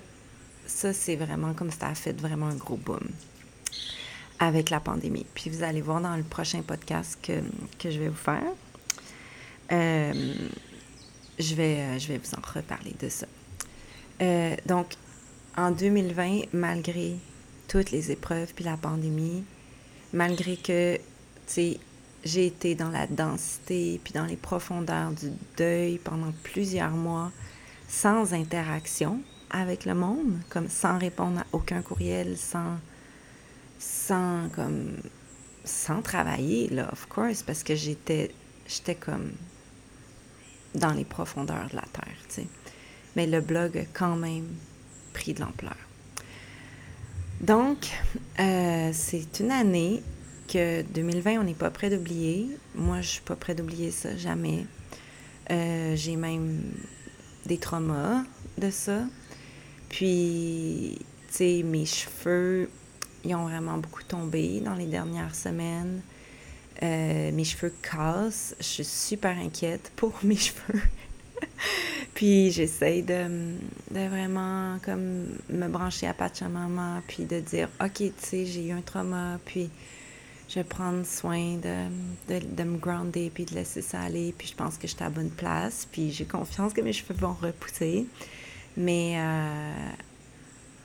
ça 0.67 0.93
c'est 0.93 1.17
vraiment 1.17 1.55
comme 1.55 1.71
ça 1.71 1.89
a 1.89 1.95
fait 1.95 2.19
vraiment 2.19 2.47
un 2.47 2.57
gros 2.57 2.77
boom 2.77 3.09
avec 4.39 4.71
la 4.71 4.81
pandémie. 4.81 5.27
Puis 5.35 5.51
vous 5.51 5.63
allez 5.63 5.81
voir 5.81 6.01
dans 6.01 6.17
le 6.17 6.23
prochain 6.23 6.63
podcast 6.63 7.19
que, 7.23 7.41
que 7.79 7.91
je 7.91 7.99
vais 7.99 8.09
vous 8.09 8.17
faire. 8.17 8.43
Euh, 9.73 10.35
je, 11.39 11.55
vais, 11.55 11.79
euh, 11.79 11.99
je 11.99 12.09
vais 12.09 12.19
vous 12.19 12.35
en 12.37 12.41
reparler 12.55 12.95
de 13.01 13.09
ça. 13.09 13.27
Euh, 14.23 14.57
donc, 14.67 14.95
en 15.57 15.71
2020, 15.71 16.43
malgré 16.53 17.17
toutes 17.69 17.91
les 17.91 18.11
épreuves 18.11 18.53
puis 18.55 18.65
la 18.65 18.77
pandémie, 18.77 19.45
malgré 20.13 20.57
que, 20.57 20.97
tu 20.97 21.03
sais, 21.47 21.81
j'ai 22.25 22.47
été 22.47 22.75
dans 22.75 22.91
la 22.91 23.07
densité 23.07 24.01
puis 24.03 24.13
dans 24.13 24.25
les 24.25 24.37
profondeurs 24.37 25.11
du 25.11 25.31
deuil 25.57 25.99
pendant 25.99 26.33
plusieurs 26.43 26.91
mois 26.91 27.31
sans 27.95 28.35
interaction 28.35 29.21
avec 29.51 29.85
le 29.85 29.95
monde, 29.95 30.41
comme 30.49 30.69
sans 30.69 30.99
répondre 30.99 31.41
à 31.41 31.47
aucun 31.53 31.81
courriel, 31.81 32.37
sans, 32.37 32.79
sans 33.79 34.49
comme, 34.49 34.97
sans 35.65 36.03
travailler, 36.03 36.69
là, 36.71 36.89
of 36.93 37.07
course, 37.07 37.45
parce 37.45 37.63
que 37.63 37.77
j'étais, 37.77 38.33
j'étais 38.67 38.97
comme 38.97 39.31
dans 40.75 40.93
les 40.93 41.05
profondeurs 41.05 41.69
de 41.71 41.77
la 41.77 41.85
terre, 41.93 42.19
tu 42.29 42.35
sais. 42.35 42.47
Mais 43.15 43.29
le 43.29 43.41
blog 43.41 43.79
a 43.79 43.85
quand 43.93 44.17
même 44.17 44.49
pris 45.13 45.33
de 45.33 45.41
l'ampleur. 45.41 45.77
Donc, 47.41 47.87
euh, 48.41 48.91
c'est 48.93 49.39
une 49.39 49.53
année 49.53 50.03
que 50.49 50.83
2020, 50.83 51.39
on 51.39 51.45
n'est 51.45 51.55
pas 51.55 51.71
prêt 51.71 51.91
d'oublier. 51.91 52.49
Moi, 52.75 53.03
je 53.03 53.09
suis 53.09 53.23
pas 53.23 53.37
prêt 53.37 53.55
d'oublier 53.55 53.93
ça, 53.93 54.17
jamais. 54.17 54.67
Euh, 55.53 55.95
j'ai 55.95 56.17
même 56.17 56.61
des 57.47 57.59
traumas 57.59 58.23
de 58.59 58.71
ça. 58.71 59.05
Puis, 59.89 60.99
tu 61.29 61.35
sais, 61.35 61.63
mes 61.65 61.87
cheveux, 61.87 62.69
ils 63.25 63.35
ont 63.35 63.45
vraiment 63.45 63.79
beaucoup 63.79 64.03
tombé 64.03 64.61
dans 64.61 64.75
les 64.75 64.87
dernières 64.87 65.35
semaines. 65.35 66.01
Euh, 66.83 67.31
mes 67.33 67.45
cheveux 67.45 67.73
cassent. 67.83 68.55
Je 68.59 68.65
suis 68.65 68.85
super 68.85 69.37
inquiète 69.39 69.93
pour 69.97 70.13
mes 70.23 70.37
cheveux. 70.37 70.83
puis 72.15 72.51
j'essaie 72.51 73.03
de, 73.03 73.57
de, 73.91 74.09
vraiment 74.09 74.79
comme 74.85 75.27
me 75.49 75.69
brancher 75.69 76.07
à 76.07 76.15
Pachamama, 76.15 77.03
puis 77.07 77.25
de 77.25 77.41
dire, 77.41 77.69
OK, 77.81 77.97
tu 77.97 78.13
sais, 78.19 78.47
j'ai 78.47 78.69
eu 78.69 78.73
un 78.73 78.81
trauma, 78.81 79.39
puis 79.45 79.71
je 80.49 80.57
vais 80.57 80.65
prendre 80.65 81.05
soin 81.07 81.57
de, 81.57 81.89
de, 82.29 82.45
de, 82.45 82.63
me 82.65 82.79
grounder, 82.79 83.31
puis 83.33 83.45
de 83.45 83.55
laisser 83.55 83.83
ça 83.83 84.01
aller, 84.01 84.35
puis 84.37 84.49
je 84.49 84.55
pense 84.55 84.77
que 84.77 84.87
je 84.87 84.95
suis 84.95 85.05
à 85.05 85.11
bonne 85.11 85.31
place, 85.31 85.89
puis 85.91 86.13
j'ai 86.13 86.25
confiance 86.25 86.73
que 86.73 86.81
mes 86.81 86.93
cheveux 86.93 87.15
vont 87.15 87.35
repousser. 87.35 88.07
Mais 88.77 89.15
euh, 89.17 89.91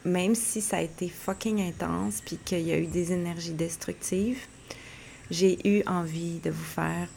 même 0.05 0.35
si 0.35 0.61
ça 0.61 0.77
a 0.77 0.81
été 0.81 1.09
fucking 1.09 1.61
intense, 1.61 2.21
puis 2.21 2.37
qu'il 2.37 2.61
y 2.61 2.71
a 2.71 2.77
eu 2.77 2.87
des 2.87 3.11
énergies 3.11 3.53
destructives, 3.53 4.45
j'ai 5.29 5.67
eu 5.67 5.83
envie 5.85 6.39
de 6.39 6.49
vous 6.49 6.63
faire 6.63 7.07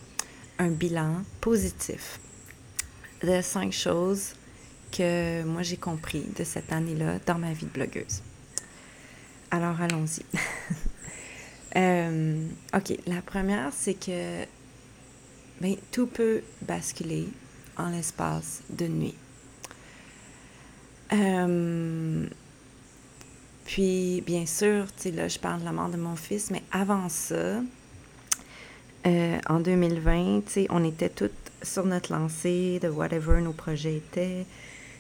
un 0.59 0.69
bilan 0.69 1.23
positif 1.41 2.19
de 3.23 3.41
cinq 3.41 3.73
choses 3.73 4.35
que 4.91 5.43
moi 5.45 5.63
j'ai 5.63 5.77
compris 5.77 6.25
de 6.37 6.45
cette 6.45 6.73
année-là 6.73 7.19
dans 7.27 7.39
ma 7.39 7.53
vie 7.53 7.67
de 7.67 7.71
blogueuse. 7.71 8.21
Alors 9.51 9.81
allons-y. 9.81 10.25
euh, 11.77 12.47
ok, 12.75 12.99
la 13.07 13.23
première, 13.23 13.73
c'est 13.73 13.95
que 13.95 14.45
ben, 15.61 15.77
tout 15.91 16.07
peut 16.07 16.43
basculer 16.63 17.29
en 17.77 17.91
l'espace 17.91 18.63
de 18.71 18.87
nuit. 18.87 19.15
Euh, 21.13 22.27
puis, 23.65 24.23
bien 24.27 24.45
sûr, 24.47 24.87
tu 24.97 25.03
sais, 25.05 25.11
là, 25.13 25.29
je 25.29 25.39
parle 25.39 25.61
de 25.61 25.65
la 25.65 25.73
mort 25.73 25.89
de 25.89 25.97
mon 25.97 26.17
fils, 26.17 26.51
mais 26.51 26.63
avant 26.73 27.09
ça, 27.09 27.61
euh, 29.07 29.39
en 29.49 29.61
2020, 29.61 30.43
on 30.71 30.85
était 30.85 31.09
toutes 31.09 31.33
sur 31.63 31.87
notre 31.87 32.13
lancée 32.13 32.79
de 32.83 32.89
whatever 32.89 33.41
nos 33.41 33.53
projets 33.53 33.97
étaient. 33.97 34.47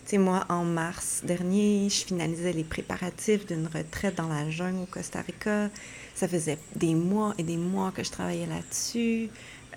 sais, 0.04 0.18
moi, 0.18 0.44
en 0.48 0.64
mars 0.64 1.22
dernier, 1.24 1.88
je 1.88 2.04
finalisais 2.04 2.52
les 2.52 2.64
préparatifs 2.64 3.46
d'une 3.46 3.66
retraite 3.66 4.16
dans 4.16 4.28
la 4.28 4.50
jungle 4.50 4.82
au 4.82 4.86
Costa 4.86 5.20
Rica. 5.20 5.70
Ça 6.14 6.28
faisait 6.28 6.58
des 6.76 6.94
mois 6.94 7.34
et 7.38 7.42
des 7.42 7.56
mois 7.56 7.90
que 7.92 8.02
je 8.02 8.10
travaillais 8.10 8.46
là-dessus. 8.46 9.28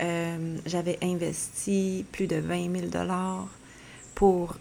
Euh, 0.02 0.58
j'avais 0.66 0.98
investi 1.02 2.06
plus 2.12 2.28
de 2.28 2.38
20 2.38 2.90
000 2.92 3.06
pour 4.14 4.58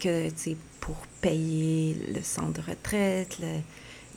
que, 0.00 0.28
pour 0.80 0.96
payer 1.20 1.96
le 2.14 2.22
centre 2.22 2.60
de 2.62 2.70
retraite, 2.70 3.38
le, 3.40 3.60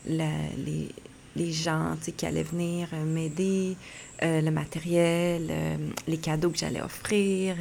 les, 0.08 0.90
les 1.36 1.52
gens 1.52 1.96
qui 2.18 2.26
allaient 2.26 2.44
venir 2.44 2.90
euh, 2.94 3.04
m'aider, 3.06 3.76
euh, 4.24 4.42
le 4.42 4.52
matériel, 4.52 5.48
euh, 5.50 5.78
les 6.08 6.18
cadeaux 6.18 6.50
que 6.50 6.58
j'allais 6.58 6.82
offrir, 6.82 7.56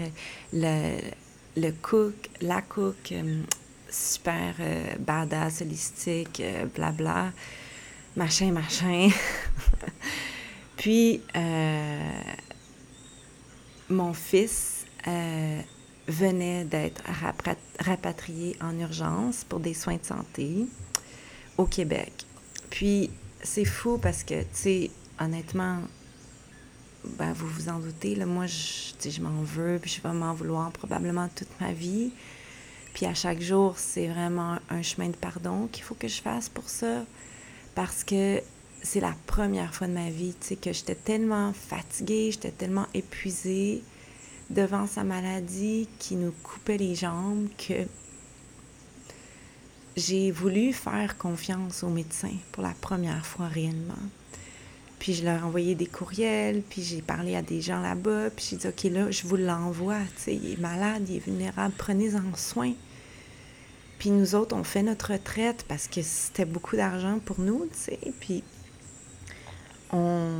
le, 0.52 1.70
cook, 1.82 2.28
la 2.40 2.62
cook, 2.62 3.14
super 3.90 4.54
badass, 4.98 5.62
holistique, 5.62 6.42
blabla, 6.74 7.32
machin, 8.18 8.50
machin. 8.50 9.10
Puis, 10.76 11.22
mon 13.88 14.12
fils 14.12 14.84
venait 16.08 16.64
d'être 16.64 17.02
rapatrié 17.80 18.56
en 18.60 18.78
urgence 18.78 19.44
pour 19.44 19.60
des 19.60 19.74
soins 19.74 19.96
de 19.96 20.04
santé 20.04 20.66
au 21.56 21.64
Québec. 21.64 22.12
Puis, 22.70 23.10
c'est 23.42 23.64
fou 23.64 23.98
parce 23.98 24.24
que, 24.24 24.40
tu 24.42 24.48
sais, 24.52 24.90
honnêtement, 25.20 25.78
ben, 27.04 27.32
vous 27.32 27.46
vous 27.46 27.68
en 27.68 27.78
doutez, 27.78 28.16
là, 28.16 28.26
moi, 28.26 28.46
je, 28.46 29.08
je 29.08 29.20
m'en 29.20 29.42
veux, 29.42 29.78
puis 29.80 29.90
je 29.90 30.02
vais 30.02 30.12
m'en 30.12 30.34
vouloir 30.34 30.72
probablement 30.72 31.28
toute 31.28 31.48
ma 31.60 31.72
vie. 31.72 32.10
Puis 32.94 33.06
à 33.06 33.14
chaque 33.14 33.40
jour, 33.40 33.78
c'est 33.78 34.08
vraiment 34.08 34.58
un 34.70 34.82
chemin 34.82 35.08
de 35.08 35.16
pardon 35.16 35.68
qu'il 35.68 35.84
faut 35.84 35.94
que 35.94 36.08
je 36.08 36.20
fasse 36.20 36.48
pour 36.48 36.68
ça. 36.68 37.04
Parce 37.78 38.02
que 38.02 38.42
c'est 38.82 38.98
la 38.98 39.14
première 39.28 39.72
fois 39.72 39.86
de 39.86 39.92
ma 39.92 40.10
vie, 40.10 40.34
tu 40.40 40.48
sais, 40.48 40.56
que 40.56 40.72
j'étais 40.72 40.96
tellement 40.96 41.52
fatiguée, 41.52 42.32
j'étais 42.32 42.50
tellement 42.50 42.86
épuisée 42.92 43.84
devant 44.50 44.88
sa 44.88 45.04
maladie 45.04 45.88
qui 46.00 46.16
nous 46.16 46.32
coupait 46.42 46.76
les 46.76 46.96
jambes 46.96 47.46
que 47.56 47.86
j'ai 49.96 50.32
voulu 50.32 50.72
faire 50.72 51.18
confiance 51.18 51.84
aux 51.84 51.88
médecins 51.88 52.34
pour 52.50 52.64
la 52.64 52.74
première 52.80 53.24
fois 53.24 53.46
réellement. 53.46 53.94
Puis 54.98 55.14
je 55.14 55.24
leur 55.24 55.38
ai 55.38 55.44
envoyé 55.44 55.76
des 55.76 55.86
courriels, 55.86 56.62
puis 56.68 56.82
j'ai 56.82 57.00
parlé 57.00 57.36
à 57.36 57.42
des 57.42 57.60
gens 57.60 57.80
là-bas, 57.80 58.30
puis 58.30 58.44
j'ai 58.50 58.56
dit, 58.56 58.66
OK, 58.66 58.92
là, 58.92 59.08
je 59.12 59.24
vous 59.24 59.36
l'envoie, 59.36 60.00
tu 60.16 60.22
sais, 60.22 60.34
il 60.34 60.54
est 60.54 60.60
malade, 60.60 61.08
il 61.08 61.18
est 61.18 61.24
vulnérable, 61.24 61.74
prenez-en 61.78 62.34
soin. 62.34 62.72
Puis 63.98 64.10
nous 64.10 64.34
autres, 64.34 64.54
on 64.54 64.64
fait 64.64 64.82
notre 64.82 65.12
retraite 65.12 65.64
parce 65.66 65.88
que 65.88 66.02
c'était 66.02 66.44
beaucoup 66.44 66.76
d'argent 66.76 67.18
pour 67.24 67.40
nous, 67.40 67.66
tu 67.72 67.78
sais, 67.78 67.98
puis 68.20 68.44
on, 69.92 70.30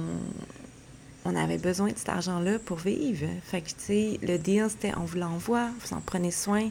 on 1.25 1.35
avait 1.35 1.59
besoin 1.59 1.89
de 1.91 1.99
cet 1.99 2.09
argent-là 2.09 2.59
pour 2.61 2.79
vivre. 2.79 3.27
Fait 3.43 3.61
que, 3.61 3.69
tu 3.69 3.75
sais, 3.79 4.21
le 4.23 4.39
deal, 4.39 4.67
c'était 4.69 4.93
on 4.97 5.05
vous 5.05 5.19
l'envoie, 5.19 5.71
vous 5.81 5.95
en 5.95 6.01
prenez 6.01 6.31
soin, 6.31 6.71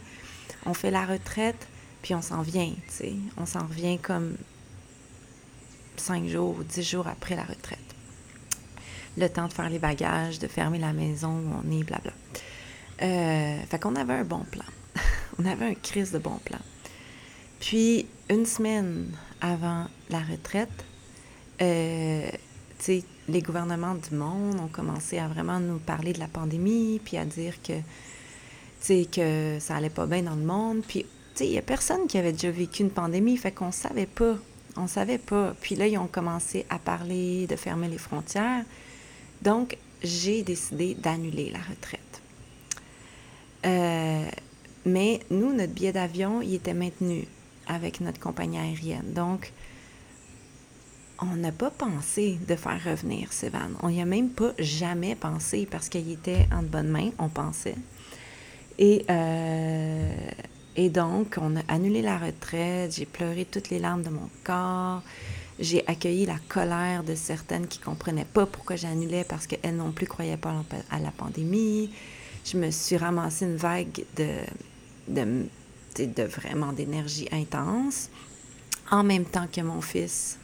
on 0.66 0.74
fait 0.74 0.92
la 0.92 1.06
retraite, 1.06 1.68
puis 2.02 2.16
on 2.16 2.22
s'en 2.22 2.42
vient, 2.42 2.72
tu 2.88 2.94
sais. 2.94 3.14
On 3.38 3.46
s'en 3.46 3.68
revient 3.68 4.00
comme 4.00 4.36
cinq 5.98 6.28
jours 6.28 6.56
ou 6.58 6.64
dix 6.64 6.84
jours 6.84 7.08
après 7.08 7.36
la 7.36 7.44
retraite. 7.44 7.80
Le 9.18 9.28
temps 9.28 9.48
de 9.48 9.54
faire 9.54 9.70
les 9.70 9.80
bagages, 9.80 10.40
de 10.40 10.48
fermer 10.48 10.78
la 10.78 10.94
maison 10.94 11.32
où 11.32 11.62
on 11.66 11.72
est, 11.72 11.84
blabla. 11.84 12.14
Euh, 13.02 13.60
fait 13.70 13.80
qu'on 13.80 13.96
avait 13.96 14.14
un 14.14 14.24
bon 14.24 14.46
plan. 14.52 14.66
on 15.40 15.46
avait 15.46 15.66
un 15.66 15.74
crise 15.74 16.12
de 16.12 16.20
bon 16.20 16.38
plan. 16.46 16.60
Puis, 17.60 18.06
une 18.30 18.46
semaine 18.46 19.08
avant 19.42 19.86
la 20.10 20.20
retraite, 20.20 20.86
euh, 21.62 22.30
les 23.28 23.42
gouvernements 23.42 23.96
du 23.96 24.16
monde 24.16 24.60
ont 24.60 24.68
commencé 24.68 25.18
à 25.18 25.28
vraiment 25.28 25.60
nous 25.60 25.80
parler 25.80 26.14
de 26.14 26.20
la 26.20 26.28
pandémie, 26.28 27.02
puis 27.04 27.18
à 27.18 27.26
dire 27.26 27.56
que, 27.62 27.74
que 29.06 29.60
ça 29.60 29.76
allait 29.76 29.90
pas 29.90 30.06
bien 30.06 30.24
dans 30.24 30.36
le 30.36 30.44
monde. 30.44 30.84
Puis 30.88 31.06
il 31.40 31.50
n'y 31.50 31.58
a 31.58 31.62
personne 31.62 32.08
qui 32.08 32.18
avait 32.18 32.32
déjà 32.32 32.52
vécu 32.52 32.84
une 32.84 32.92
pandémie, 32.92 33.38
fait 33.38 33.52
qu'on 33.52 33.68
ne 33.68 33.72
savait 33.72 34.06
pas. 34.06 34.36
On 34.76 34.88
savait 34.88 35.18
pas. 35.18 35.56
Puis 35.60 35.76
là, 35.76 35.88
ils 35.88 35.98
ont 35.98 36.08
commencé 36.08 36.66
à 36.70 36.78
parler 36.78 37.48
de 37.48 37.56
fermer 37.56 37.88
les 37.88 37.98
frontières. 37.98 38.64
Donc, 39.42 39.78
j'ai 40.04 40.44
décidé 40.44 40.94
d'annuler 40.94 41.52
la 41.52 41.60
retraite. 41.60 42.22
Euh, 43.66 44.26
mais 44.86 45.20
nous, 45.32 45.54
notre 45.54 45.74
billet 45.74 45.92
d'avion, 45.92 46.42
il 46.42 46.54
était 46.54 46.76
maintenu 46.76 47.28
avec 47.68 48.02
notre 48.02 48.20
compagnie 48.20 48.58
aérienne. 48.58 49.14
Donc, 49.14 49.52
on 51.20 51.36
n'a 51.36 51.52
pas 51.52 51.72
pensé 51.72 52.38
de 52.48 52.56
faire 52.56 52.80
revenir 52.84 53.34
Sévan. 53.34 53.72
On 53.82 53.90
n'y 53.90 54.02
a 54.02 54.06
même 54.06 54.30
pas 54.30 54.52
jamais 54.60 55.16
pensé 55.16 55.68
parce 55.70 55.90
qu'il 55.90 56.12
était 56.12 56.48
en 56.52 56.64
bonne 56.64 56.90
main, 56.90 57.10
on 57.18 57.30
pensait. 57.30 57.76
Et, 58.78 59.06
euh, 59.10 60.30
et 60.76 60.90
donc, 60.90 61.38
on 61.42 61.56
a 61.56 61.62
annulé 61.68 62.02
la 62.02 62.18
retraite, 62.18 62.96
j'ai 62.96 63.06
pleuré 63.08 63.46
toutes 63.46 63.70
les 63.70 63.80
larmes 63.80 64.04
de 64.04 64.10
mon 64.10 64.30
corps, 64.44 65.02
j'ai 65.60 65.84
accueilli 65.88 66.28
la 66.28 66.38
colère 66.48 67.04
de 67.04 67.16
certaines 67.16 67.68
qui 67.68 67.80
ne 67.80 67.86
comprenaient 67.86 68.26
pas 68.26 68.46
pourquoi 68.46 68.76
j'annulais 68.76 69.24
parce 69.24 69.48
qu'elles 69.48 69.76
non 69.76 69.92
plus 69.92 70.06
croyaient 70.06 70.38
pas 70.38 70.54
à 70.92 71.00
la 71.00 71.12
pandémie. 71.12 71.90
Je 72.46 72.58
me 72.58 72.70
suis 72.70 72.96
ramassé 72.96 73.46
une 73.46 73.56
vague 73.56 74.06
de, 74.16 74.28
de, 75.08 75.48
de 76.06 76.24
vraiment 76.24 76.74
d'énergie 76.74 77.28
intense 77.32 78.10
en 78.92 79.04
même 79.04 79.26
temps 79.26 79.48
que 79.52 79.62
mon 79.62 79.82
fils 79.82 80.38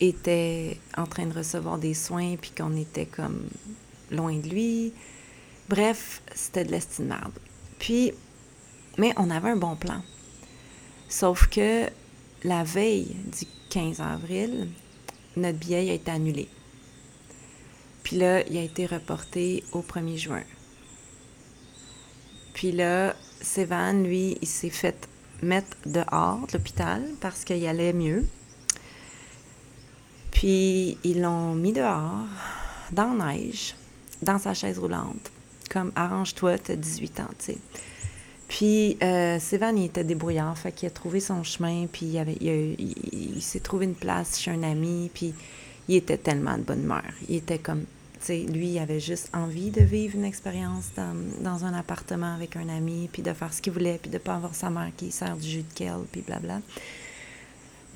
était 0.00 0.78
en 0.96 1.06
train 1.06 1.26
de 1.26 1.34
recevoir 1.34 1.78
des 1.78 1.94
soins, 1.94 2.36
puis 2.36 2.50
qu'on 2.50 2.76
était 2.76 3.06
comme 3.06 3.48
loin 4.10 4.36
de 4.36 4.48
lui. 4.48 4.92
Bref, 5.68 6.22
c'était 6.34 6.64
de 6.64 6.70
l'estime 6.70 7.16
Puis, 7.78 8.12
mais 8.98 9.12
on 9.16 9.30
avait 9.30 9.50
un 9.50 9.56
bon 9.56 9.76
plan. 9.76 10.02
Sauf 11.08 11.46
que 11.48 11.88
la 12.44 12.64
veille 12.64 13.16
du 13.38 13.46
15 13.70 14.00
avril, 14.00 14.68
notre 15.36 15.58
billet 15.58 15.90
a 15.90 15.94
été 15.94 16.10
annulé. 16.10 16.48
Puis 18.02 18.16
là, 18.16 18.46
il 18.48 18.56
a 18.56 18.62
été 18.62 18.86
reporté 18.86 19.62
au 19.72 19.80
1er 19.80 20.16
juin. 20.16 20.42
Puis 22.52 22.72
là, 22.72 23.14
Sévan, 23.42 24.04
lui, 24.04 24.38
il 24.40 24.48
s'est 24.48 24.70
fait 24.70 25.08
mettre 25.42 25.76
dehors 25.84 26.46
de 26.46 26.56
l'hôpital 26.56 27.02
parce 27.20 27.44
qu'il 27.44 27.66
allait 27.66 27.92
mieux. 27.92 28.24
Puis 30.30 30.98
ils 31.04 31.20
l'ont 31.20 31.54
mis 31.54 31.72
dehors, 31.72 32.26
dans 32.92 33.14
la 33.14 33.34
neige, 33.34 33.74
dans 34.22 34.38
sa 34.38 34.54
chaise 34.54 34.78
roulante, 34.78 35.30
comme 35.70 35.92
arrange-toi, 35.94 36.58
t'as 36.58 36.76
18 36.76 37.20
ans, 37.20 37.28
tu 37.38 37.52
sais. 37.52 37.58
Puis 38.48 38.98
euh, 39.02 39.38
Sévan, 39.38 39.76
il 39.76 39.84
était 39.84 40.04
débrouillard, 40.04 40.56
fait 40.58 40.72
qu'il 40.72 40.86
a 40.86 40.90
trouvé 40.90 41.20
son 41.20 41.42
chemin, 41.42 41.86
puis 41.90 42.06
il, 42.06 42.18
avait, 42.18 42.36
il, 42.40 43.40
s'est 43.40 43.60
trouvé 43.60 43.86
une 43.86 43.94
place 43.94 44.38
chez 44.38 44.50
un 44.50 44.62
ami, 44.62 45.10
puis 45.14 45.32
il 45.88 45.96
était 45.96 46.18
tellement 46.18 46.58
de 46.58 46.62
bonne 46.62 46.82
humeur. 46.82 47.02
Il 47.28 47.36
était 47.36 47.58
comme, 47.58 47.84
lui, 48.28 48.68
il 48.68 48.78
avait 48.78 49.00
juste 49.00 49.30
envie 49.34 49.70
de 49.70 49.82
vivre 49.82 50.16
une 50.16 50.24
expérience 50.24 50.90
dans, 50.96 51.14
dans, 51.40 51.64
un 51.64 51.74
appartement 51.74 52.34
avec 52.34 52.56
un 52.56 52.68
ami, 52.68 53.08
puis 53.12 53.22
de 53.22 53.32
faire 53.32 53.52
ce 53.52 53.60
qu'il 53.60 53.72
voulait, 53.72 53.98
puis 54.00 54.10
de 54.10 54.18
pas 54.18 54.34
avoir 54.34 54.54
sa 54.54 54.70
mère 54.70 54.90
qui 54.96 55.10
sert 55.10 55.36
du 55.36 55.48
jus 55.48 55.62
de 55.62 55.74
kale, 55.74 56.04
puis 56.10 56.22
blabla. 56.22 56.60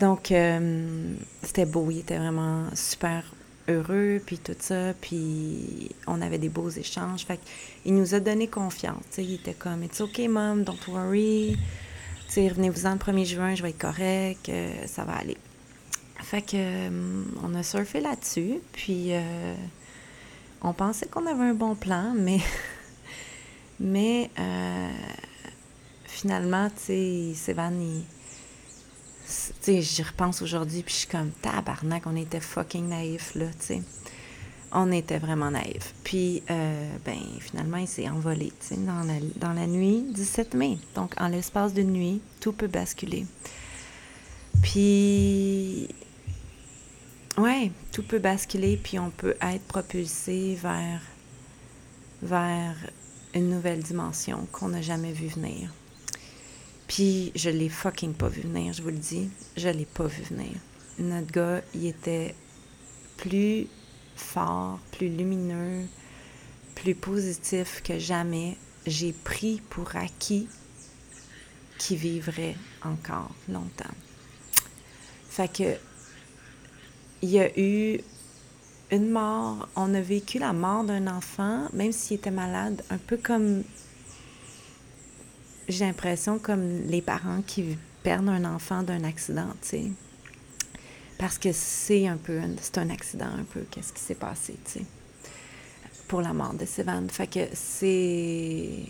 Donc, 0.01 0.31
euh, 0.31 1.15
c'était 1.43 1.65
beau, 1.65 1.91
il 1.91 2.01
était 2.01 2.19
vraiment 2.19 2.65
super 2.75 3.25
heureux, 3.69 4.21
puis 4.25 4.39
tout 4.39 4.57
ça, 4.59 4.93
puis 5.01 5.91
on 6.07 6.21
avait 6.21 6.39
des 6.39 6.49
beaux 6.49 6.71
échanges. 6.71 7.25
Fait 7.25 7.41
il 7.85 7.95
nous 7.95 8.15
a 8.15 8.21
donné 8.21 8.47
confiance. 8.47 9.05
Il 9.19 9.35
était 9.35 9.55
comme, 9.55 9.83
It's 9.83 10.01
okay, 10.01 10.29
mom, 10.29 10.65
don't 10.65 10.77
worry. 10.89 11.57
Revenez-vous-en 12.37 12.93
le 12.93 12.99
1er 12.99 13.25
juin, 13.25 13.55
je 13.55 13.63
vais 13.63 13.71
être 13.71 13.79
correct, 13.79 14.49
euh, 14.51 14.87
ça 14.87 15.05
va 15.05 15.15
aller. 15.15 15.39
Fait 16.23 16.43
que, 16.43 16.57
euh, 16.57 17.23
on 17.43 17.55
a 17.55 17.63
surfé 17.63 18.01
là-dessus, 18.01 18.59
puis 18.73 19.13
on 20.63 20.73
pensait 20.73 21.07
qu'on 21.07 21.27
avait 21.27 21.45
un 21.45 21.55
bon 21.55 21.75
plan, 21.75 22.15
mais, 22.17 22.41
mais 23.81 24.31
finalement, 26.05 26.69
tu 26.71 26.83
sais, 26.85 27.33
Sévan, 27.35 27.73
il 27.81 28.05
sais, 29.27 29.83
j'y 29.83 30.03
repense 30.03 30.43
aujourd'hui, 30.43 30.83
puis 30.83 30.95
je 30.95 30.99
suis 31.01 31.09
comme, 31.09 31.31
tabarnak, 31.43 32.05
on 32.07 32.17
était 32.17 32.41
fucking 32.41 32.89
naïfs, 32.89 33.35
là, 33.35 33.47
tu 33.59 33.67
sais. 33.67 33.83
On 34.73 34.91
était 34.93 35.19
vraiment 35.19 35.51
naïfs. 35.51 35.95
Puis, 36.05 36.43
euh, 36.51 36.97
ben, 37.05 37.19
finalement, 37.41 37.79
il 37.79 37.89
s'est 37.89 38.09
envolé, 38.09 38.53
tu 38.61 38.75
sais, 38.75 38.77
dans 38.77 39.03
la, 39.05 39.15
dans 39.37 39.53
la 39.53 39.67
nuit 39.67 40.05
17 40.13 40.55
mai. 40.55 40.79
Donc, 40.95 41.15
en 41.21 41.29
l'espace 41.29 41.73
d'une 41.73 41.93
nuit, 41.93 42.21
tout 42.41 42.53
peut 42.53 42.67
basculer. 42.67 43.27
Puis, 44.63 45.89
ouais, 47.39 47.71
tout 47.93 48.03
peut 48.03 48.19
basculer, 48.19 48.77
puis 48.77 48.99
on 48.99 49.11
peut 49.11 49.37
être 49.41 49.65
propulsé 49.65 50.59
vers, 50.61 51.01
vers 52.23 52.77
une 53.35 53.51
nouvelle 53.51 53.83
dimension 53.83 54.47
qu'on 54.53 54.69
n'a 54.69 54.83
jamais 54.83 55.13
vu 55.13 55.29
venir. 55.29 55.73
Puis 56.89 57.33
je 57.35 57.51
l'ai 57.51 57.69
fucking 57.69 58.15
pas 58.15 58.29
vu 58.29 58.43
venir, 58.43 58.73
je 58.73 58.83
vous 58.83 58.91
le 58.91 58.99
dis. 58.99 59.29
Je 59.57 59.69
l'ai 59.69 59.87
pas 59.87 60.07
vu 60.07 60.23
venir. 60.23 60.53
Notre 60.99 61.31
gars, 61.33 61.63
il 61.75 61.87
était 61.87 62.35
plus 63.17 63.67
fort, 64.15 64.79
plus 64.93 65.09
lumineux, 65.09 65.87
plus 66.75 66.95
positif 66.95 67.83
que 67.83 67.99
jamais. 67.99 68.57
J'ai 68.87 69.13
pris 69.13 69.61
pour 69.69 69.97
acquis 69.97 70.49
qu'il 71.79 71.99
vivrait 71.99 72.57
encore 72.83 73.35
longtemps. 73.49 73.95
Fait 75.29 75.53
que 75.53 75.77
il 77.23 77.31
y 77.31 77.41
a 77.41 77.59
eu 77.59 78.01
une 78.91 79.11
mort, 79.11 79.69
on 79.75 79.93
a 79.95 80.01
vécu 80.01 80.39
la 80.39 80.53
mort 80.53 80.85
d'un 80.85 81.07
enfant, 81.07 81.69
même 81.73 81.93
s'il 81.93 82.19
était 82.19 82.31
malade, 82.31 82.83
un 82.91 82.99
peu 82.99 83.17
comme 83.17 83.65
j'ai 85.69 85.85
l'impression 85.85 86.39
comme 86.39 86.87
les 86.87 87.03
parents 87.03 87.43
qui 87.43 87.77
perdent 88.03 88.29
un 88.29 88.45
enfant 88.45 88.83
d'un 88.83 89.03
accident, 89.03 89.49
tu 89.63 89.69
sais. 89.69 89.93
Parce 91.19 91.39
que 91.39 91.51
c'est 91.53 92.07
un 92.07 92.19
peu, 92.19 92.41
c'est 92.61 92.79
un 92.79 92.91
accident 92.91 93.27
un 93.27 93.45
peu, 93.45 93.63
qu'est-ce 93.71 93.93
qui 93.93 94.03
s'est 94.03 94.15
passé, 94.15 94.57
tu 94.65 94.81
sais, 94.81 94.85
pour 96.07 96.21
la 96.21 96.33
mort 96.33 96.55
de 96.55 96.65
Sévan. 96.65 97.09
Fait 97.09 97.27
que 97.27 97.49
c'est... 97.53 98.85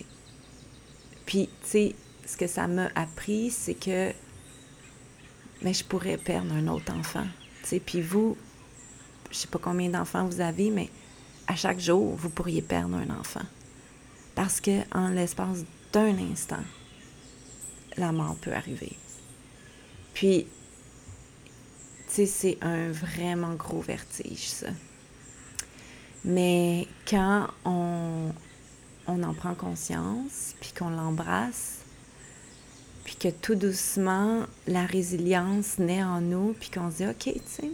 Puis, 1.25 1.49
tu 1.63 1.69
sais, 1.69 1.95
ce 2.27 2.37
que 2.37 2.47
ça 2.47 2.67
m'a 2.67 2.91
appris, 2.95 3.51
c'est 3.51 3.75
que 3.75 4.13
mais 5.63 5.73
je 5.73 5.85
pourrais 5.85 6.17
perdre 6.17 6.53
un 6.53 6.69
autre 6.69 6.93
enfant. 6.93 7.27
Puis 7.85 8.01
vous, 8.01 8.37
je 9.31 9.37
sais 9.37 9.49
pas 9.49 9.59
combien 9.59 9.89
d'enfants 9.89 10.27
vous 10.27 10.41
avez, 10.41 10.71
mais 10.71 10.91
à 11.47 11.57
chaque 11.57 11.81
jour, 11.81 12.15
vous 12.17 12.31
pourriez 12.31 12.63
perdre 12.63 12.97
un 12.97 13.11
enfant. 13.11 13.45
Parce 14.35 14.61
que 14.61 14.83
en 14.95 15.09
l'espace 15.09 15.65
d'un 15.93 16.17
instant, 16.19 16.63
la 17.97 18.13
mort 18.13 18.37
peut 18.37 18.53
arriver. 18.53 18.93
Puis, 20.15 20.47
c'est 22.09 22.59
un 22.63 22.91
vraiment 22.91 23.55
gros 23.55 23.81
vertige, 23.81 24.49
ça. 24.49 24.69
Mais 26.25 26.87
quand 27.09 27.49
on, 27.65 28.33
on 29.07 29.23
en 29.23 29.35
prend 29.35 29.55
conscience, 29.55 30.55
puis 30.61 30.73
qu'on 30.77 30.91
l'embrasse, 30.91 31.86
que 33.31 33.37
tout 33.41 33.55
doucement, 33.55 34.47
la 34.67 34.87
résilience 34.87 35.79
naît 35.79 36.03
en 36.03 36.21
nous, 36.21 36.55
puis 36.59 36.71
qu'on 36.71 36.91
se 36.91 36.97
dit, 36.97 37.07
OK, 37.07 37.35
tu 37.35 37.67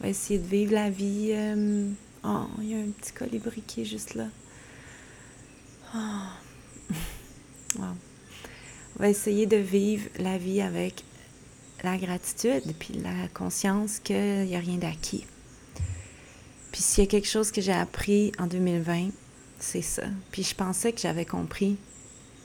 on 0.00 0.04
va 0.04 0.08
essayer 0.08 0.38
de 0.38 0.46
vivre 0.46 0.72
la 0.72 0.88
vie. 0.88 1.30
Euh, 1.32 1.90
oh, 2.24 2.46
il 2.62 2.70
y 2.70 2.74
a 2.74 2.78
un 2.78 2.90
petit 2.90 3.12
colibri 3.12 3.60
qui 3.60 3.82
est 3.82 3.84
juste 3.84 4.14
là. 4.14 4.28
Oh. 5.94 6.94
On 7.78 9.02
va 9.02 9.08
essayer 9.10 9.46
de 9.46 9.56
vivre 9.56 10.08
la 10.18 10.38
vie 10.38 10.62
avec 10.62 11.04
la 11.84 11.98
gratitude 11.98 12.74
puis 12.78 12.94
la 12.94 13.28
conscience 13.34 13.98
qu'il 13.98 14.46
n'y 14.46 14.56
a 14.56 14.58
rien 14.58 14.78
d'acquis. 14.78 15.26
Puis 16.72 16.80
s'il 16.80 17.04
y 17.04 17.06
a 17.06 17.10
quelque 17.10 17.28
chose 17.28 17.50
que 17.50 17.60
j'ai 17.60 17.72
appris 17.72 18.32
en 18.38 18.46
2020, 18.46 19.10
c'est 19.58 19.82
ça. 19.82 20.04
Puis 20.30 20.42
je 20.42 20.54
pensais 20.54 20.92
que 20.92 21.00
j'avais 21.00 21.26
compris. 21.26 21.76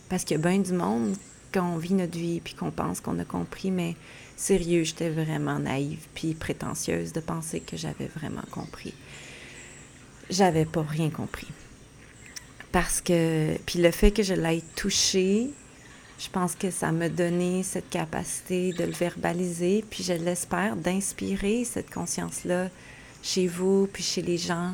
Parce 0.10 0.24
qu'il 0.24 0.38
y 0.38 0.40
a 0.40 0.44
bien 0.44 0.60
du 0.60 0.74
monde 0.74 1.16
quand 1.56 1.74
on 1.74 1.78
vit 1.78 1.94
notre 1.94 2.18
vie 2.18 2.42
puis 2.42 2.54
qu'on 2.54 2.70
pense 2.70 3.00
qu'on 3.00 3.18
a 3.18 3.26
compris, 3.26 3.72
mais 3.72 3.96
sérieux, 4.36 4.84
j'étais 4.84 5.10
vraiment 5.10 5.58
naïve 5.58 6.06
puis 6.14 6.34
prétentieuse 6.34 7.14
de 7.14 7.22
penser 7.22 7.62
que 7.62 7.78
j'avais 7.78 8.08
vraiment 8.08 8.44
compris. 8.52 8.94
J'avais 10.30 10.66
pas 10.66 10.82
rien 10.82 11.10
compris. 11.10 11.48
Parce 12.74 13.00
que, 13.00 13.58
puis 13.66 13.80
le 13.80 13.92
fait 13.92 14.12
que 14.12 14.22
je 14.22 14.34
l'aille 14.34 14.64
touché, 14.76 15.50
je 16.20 16.28
pense 16.30 16.56
que 16.56 16.72
ça 16.72 16.92
m'a 16.92 17.08
donné 17.08 17.64
cette 17.64 17.90
capacité 17.90 18.74
de 18.74 18.84
le 18.84 18.92
verbaliser, 18.92 19.86
puis 19.90 20.04
je 20.04 20.12
l'espère 20.12 20.76
d'inspirer 20.76 21.64
cette 21.64 21.90
conscience-là 21.90 22.70
chez 23.24 23.48
vous, 23.48 23.88
puis 23.94 24.04
chez 24.04 24.22
les 24.22 24.38
gens, 24.38 24.74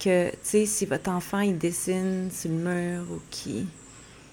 que, 0.00 0.30
tu 0.30 0.36
sais, 0.42 0.66
si 0.66 0.86
votre 0.86 1.10
enfant, 1.10 1.40
il 1.40 1.58
dessine 1.58 2.30
sur 2.32 2.50
le 2.50 2.56
mur 2.56 3.02
ou 3.10 3.20
qui, 3.30 3.66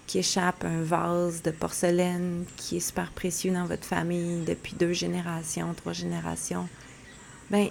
qui 0.10 0.18
échappe 0.18 0.66
un 0.66 0.82
vase 0.82 1.44
de 1.44 1.52
porcelaine 1.52 2.44
qui 2.58 2.78
est 2.78 2.80
super 2.80 3.12
précieux 3.12 3.54
dans 3.54 3.66
votre 3.66 3.86
famille 3.86 4.44
depuis 4.44 4.74
deux 4.74 4.92
générations, 4.92 5.72
trois 5.76 5.94
générations, 5.94 6.68
ben 7.52 7.70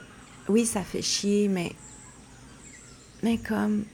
oui, 0.49 0.65
ça 0.65 0.85
fait 0.85 1.03
chier, 1.03 1.49
mais, 1.49 1.73
mais 3.25 3.39
comme 3.39 3.85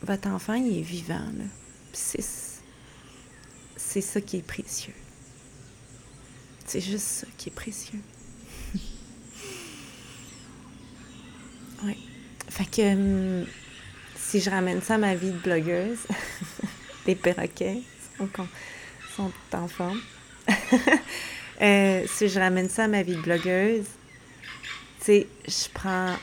votre 0.00 0.28
enfant, 0.28 0.54
il 0.54 0.78
est 0.78 0.82
vivant, 0.82 1.26
là. 1.36 1.42
c'est 1.92 2.22
ça 4.00 4.20
qui 4.20 4.36
est 4.36 4.46
précieux. 4.46 4.94
C'est 6.64 6.80
juste 6.80 7.06
ça 7.06 7.26
qui 7.36 7.48
est 7.48 7.52
précieux. 7.52 7.98
oui. 11.82 11.98
Fait 12.48 12.70
que 12.70 12.92
hum, 13.40 13.44
si 14.14 14.38
je 14.40 14.50
ramène 14.50 14.80
ça 14.82 14.94
à 14.94 14.98
ma 14.98 15.16
vie 15.16 15.32
de 15.32 15.38
blogueuse, 15.38 15.98
les 17.06 17.14
perroquets 17.14 17.82
sont, 18.16 18.28
sont 19.16 19.32
en 19.52 19.68
forme. 19.68 20.00
Euh, 21.60 22.02
si 22.08 22.28
je 22.28 22.40
ramène 22.40 22.68
ça 22.68 22.84
à 22.84 22.88
ma 22.88 23.04
vie 23.04 23.14
de 23.14 23.20
blogueuse, 23.20 23.84
tu 24.98 25.04
sais, 25.04 25.28
je 25.46 25.68
prends 25.72 26.16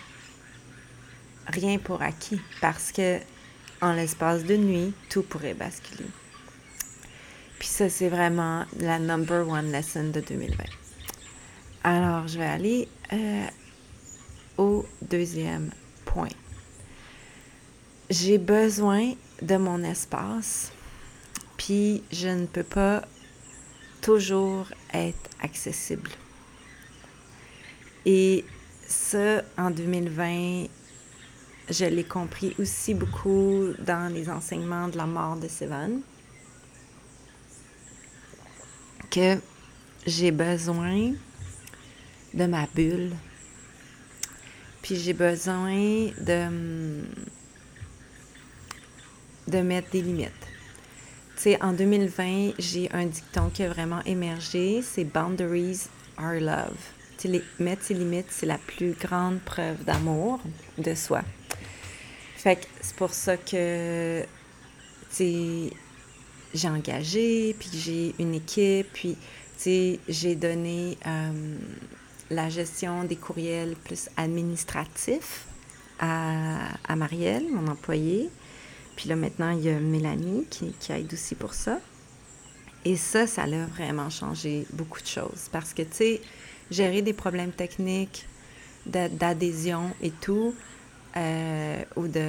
rien 1.47 1.77
pour 1.77 2.01
acquis 2.01 2.41
parce 2.59 2.91
que 2.91 3.19
en 3.81 3.93
l'espace 3.93 4.43
de 4.43 4.57
nuit, 4.57 4.93
tout 5.09 5.23
pourrait 5.23 5.53
basculer. 5.53 6.09
Puis 7.57 7.67
ça, 7.69 7.87
c'est 7.89 8.09
vraiment 8.09 8.65
la 8.79 8.99
number 8.99 9.47
one 9.47 9.71
lesson 9.71 10.09
de 10.09 10.19
2020. 10.19 10.63
Alors, 11.83 12.27
je 12.27 12.37
vais 12.37 12.45
aller 12.45 12.87
euh, 13.13 13.47
au 14.57 14.85
deuxième 15.01 15.71
point. 16.03 16.27
J'ai 18.09 18.37
besoin 18.37 19.13
de 19.41 19.57
mon 19.57 19.83
espace, 19.83 20.71
puis 21.57 22.03
je 22.11 22.27
ne 22.27 22.45
peux 22.45 22.63
pas 22.63 23.03
toujours 24.01 24.67
être 24.93 25.29
accessible. 25.41 26.09
Et 28.05 28.45
ça, 28.87 29.43
en 29.57 29.71
2020, 29.71 30.65
je 31.69 31.85
l'ai 31.85 32.03
compris 32.03 32.55
aussi 32.59 32.93
beaucoup 32.93 33.67
dans 33.79 34.11
les 34.11 34.29
enseignements 34.29 34.87
de 34.87 34.97
la 34.97 35.05
mort 35.05 35.35
de 35.35 35.47
Sévan, 35.47 35.99
que 39.11 39.37
j'ai 40.05 40.31
besoin 40.31 41.13
de 42.33 42.45
ma 42.45 42.67
bulle, 42.73 43.11
puis 44.81 44.95
j'ai 44.95 45.13
besoin 45.13 46.09
de, 46.19 47.03
de 49.49 49.59
mettre 49.59 49.89
des 49.91 50.01
limites. 50.01 50.29
Tu 51.35 51.43
sais, 51.43 51.63
en 51.63 51.71
2020, 51.71 52.53
j'ai 52.59 52.91
un 52.91 53.05
dicton 53.05 53.49
qui 53.49 53.63
a 53.63 53.69
vraiment 53.69 54.01
émergé, 54.05 54.81
c'est 54.81 55.05
Boundaries 55.05 55.87
are 56.17 56.39
love. 56.39 56.75
les, 57.23 57.41
mettre 57.59 57.83
ses 57.83 57.93
limites, 57.93 58.27
c'est 58.29 58.45
la 58.45 58.57
plus 58.57 58.91
grande 58.91 59.39
preuve 59.39 59.83
d'amour 59.85 60.41
de 60.77 60.93
soi. 60.95 61.21
Fait 62.35 62.57
que 62.57 62.65
c'est 62.81 62.95
pour 62.95 63.13
ça 63.13 63.37
que, 63.37 64.23
j'ai 65.17 65.71
engagé, 66.67 67.55
puis 67.57 67.69
j'ai 67.73 68.15
une 68.19 68.33
équipe, 68.33 68.87
puis, 68.93 69.17
j'ai 69.65 70.35
donné 70.35 70.97
euh, 71.05 71.57
la 72.29 72.49
gestion 72.49 73.03
des 73.03 73.15
courriels 73.15 73.75
plus 73.75 74.09
administratifs 74.17 75.45
à, 75.99 76.69
à 76.87 76.95
Marielle, 76.95 77.45
mon 77.51 77.67
employée. 77.67 78.29
Puis 78.99 79.07
là, 79.07 79.15
maintenant, 79.15 79.51
il 79.51 79.61
y 79.61 79.69
a 79.69 79.79
Mélanie 79.79 80.45
qui, 80.49 80.73
qui 80.77 80.91
aide 80.91 81.13
aussi 81.13 81.33
pour 81.33 81.53
ça. 81.53 81.79
Et 82.83 82.97
ça, 82.97 83.27
ça 83.27 83.43
a 83.43 83.65
vraiment 83.67 84.09
changé 84.09 84.67
beaucoup 84.73 84.99
de 84.99 85.07
choses. 85.07 85.47
Parce 85.53 85.73
que, 85.73 85.83
tu 85.83 85.93
sais, 85.93 86.21
gérer 86.69 87.01
des 87.01 87.13
problèmes 87.13 87.53
techniques, 87.53 88.27
d'adhésion 88.85 89.91
et 90.01 90.11
tout, 90.11 90.53
euh, 91.15 91.81
ou 91.95 92.09
de, 92.09 92.27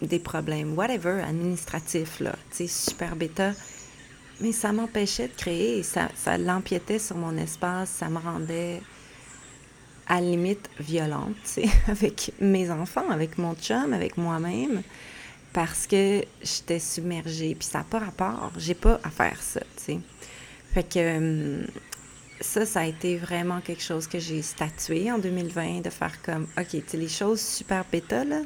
des 0.00 0.20
problèmes, 0.20 0.78
whatever, 0.78 1.22
administratifs, 1.22 2.20
là, 2.20 2.36
tu 2.50 2.58
sais, 2.58 2.66
super 2.68 3.16
bêta. 3.16 3.50
Mais 4.40 4.52
ça 4.52 4.70
m'empêchait 4.72 5.26
de 5.26 5.34
créer, 5.34 5.82
ça, 5.82 6.08
ça 6.14 6.38
l'empiétait 6.38 7.00
sur 7.00 7.16
mon 7.16 7.36
espace, 7.36 7.90
ça 7.90 8.08
me 8.08 8.18
rendait 8.18 8.80
à 10.06 10.20
la 10.20 10.28
limite 10.28 10.70
violente, 10.78 11.34
tu 11.42 11.62
sais, 11.62 11.68
avec 11.88 12.32
mes 12.40 12.70
enfants, 12.70 13.10
avec 13.10 13.38
mon 13.38 13.56
chum, 13.56 13.92
avec 13.92 14.16
moi-même, 14.16 14.84
parce 15.52 15.86
que 15.86 16.22
j'étais 16.42 16.78
submergée. 16.78 17.54
Puis 17.54 17.68
ça 17.68 17.78
n'a 17.78 17.84
pas 17.84 17.98
rapport, 17.98 18.52
j'ai 18.56 18.74
pas 18.74 19.00
à 19.02 19.10
faire 19.10 19.42
ça, 19.42 19.60
tu 19.76 19.84
sais. 19.84 19.98
Fait 20.72 20.84
que 20.84 21.16
hum, 21.16 21.66
ça, 22.40 22.64
ça 22.64 22.80
a 22.80 22.86
été 22.86 23.16
vraiment 23.16 23.60
quelque 23.60 23.82
chose 23.82 24.06
que 24.06 24.18
j'ai 24.18 24.42
statué 24.42 25.10
en 25.10 25.18
2020, 25.18 25.80
de 25.82 25.90
faire 25.90 26.22
comme, 26.22 26.46
OK, 26.58 26.82
les 26.92 27.08
choses 27.08 27.40
super 27.40 27.84
bêta, 27.90 28.24
là, 28.24 28.42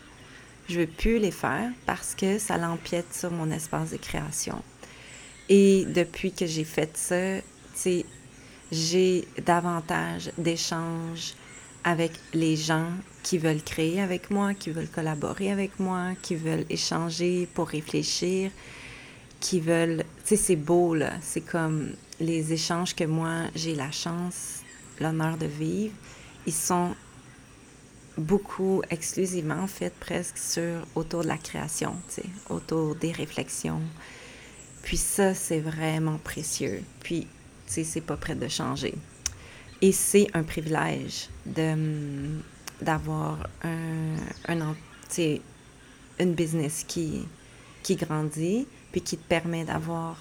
je 0.68 0.80
veux 0.80 0.86
plus 0.86 1.18
les 1.18 1.30
faire 1.30 1.70
parce 1.86 2.14
que 2.14 2.38
ça 2.38 2.56
l'empiète 2.56 3.12
sur 3.14 3.30
mon 3.30 3.50
espace 3.50 3.90
de 3.90 3.98
création. 3.98 4.62
Et 5.48 5.84
depuis 5.84 6.32
que 6.32 6.46
j'ai 6.46 6.64
fait 6.64 6.96
ça, 6.96 7.40
tu 7.80 8.02
j'ai 8.72 9.28
davantage 9.44 10.32
d'échanges 10.38 11.34
avec 11.84 12.12
les 12.32 12.56
gens 12.56 12.88
qui 13.24 13.38
veulent 13.38 13.62
créer 13.62 14.00
avec 14.00 14.30
moi, 14.30 14.54
qui 14.54 14.70
veulent 14.70 14.88
collaborer 14.88 15.50
avec 15.50 15.80
moi, 15.80 16.12
qui 16.22 16.36
veulent 16.36 16.66
échanger 16.70 17.48
pour 17.54 17.68
réfléchir, 17.68 18.52
qui 19.40 19.58
veulent... 19.60 20.04
Tu 20.24 20.28
sais, 20.28 20.36
c'est 20.36 20.56
beau, 20.56 20.94
là. 20.94 21.14
C'est 21.22 21.40
comme 21.40 21.94
les 22.20 22.52
échanges 22.52 22.94
que 22.94 23.04
moi, 23.04 23.46
j'ai 23.56 23.74
la 23.74 23.90
chance, 23.90 24.60
l'honneur 25.00 25.38
de 25.38 25.46
vivre. 25.46 25.94
Ils 26.46 26.52
sont 26.52 26.94
beaucoup 28.16 28.82
exclusivement 28.90 29.62
en 29.62 29.66
fait 29.66 29.92
presque 29.98 30.38
sur 30.38 30.86
autour 30.94 31.22
de 31.22 31.28
la 31.28 31.38
création, 31.38 31.96
tu 32.08 32.22
sais, 32.22 32.28
autour 32.48 32.94
des 32.94 33.10
réflexions. 33.10 33.80
Puis 34.82 34.98
ça, 34.98 35.34
c'est 35.34 35.60
vraiment 35.60 36.18
précieux. 36.18 36.82
Puis, 37.02 37.22
tu 37.66 37.72
sais, 37.72 37.84
c'est 37.84 38.02
pas 38.02 38.18
prêt 38.18 38.34
de 38.34 38.48
changer. 38.48 38.94
Et 39.80 39.92
c'est 39.92 40.28
un 40.34 40.42
privilège 40.42 41.30
de 41.46 41.74
d'avoir 42.80 43.48
un, 43.62 44.16
un 44.48 44.74
une 46.18 46.34
business 46.34 46.84
qui, 46.86 47.26
qui 47.82 47.96
grandit, 47.96 48.66
puis 48.92 49.00
qui 49.00 49.16
te 49.16 49.28
permet 49.28 49.64
d'avoir 49.64 50.16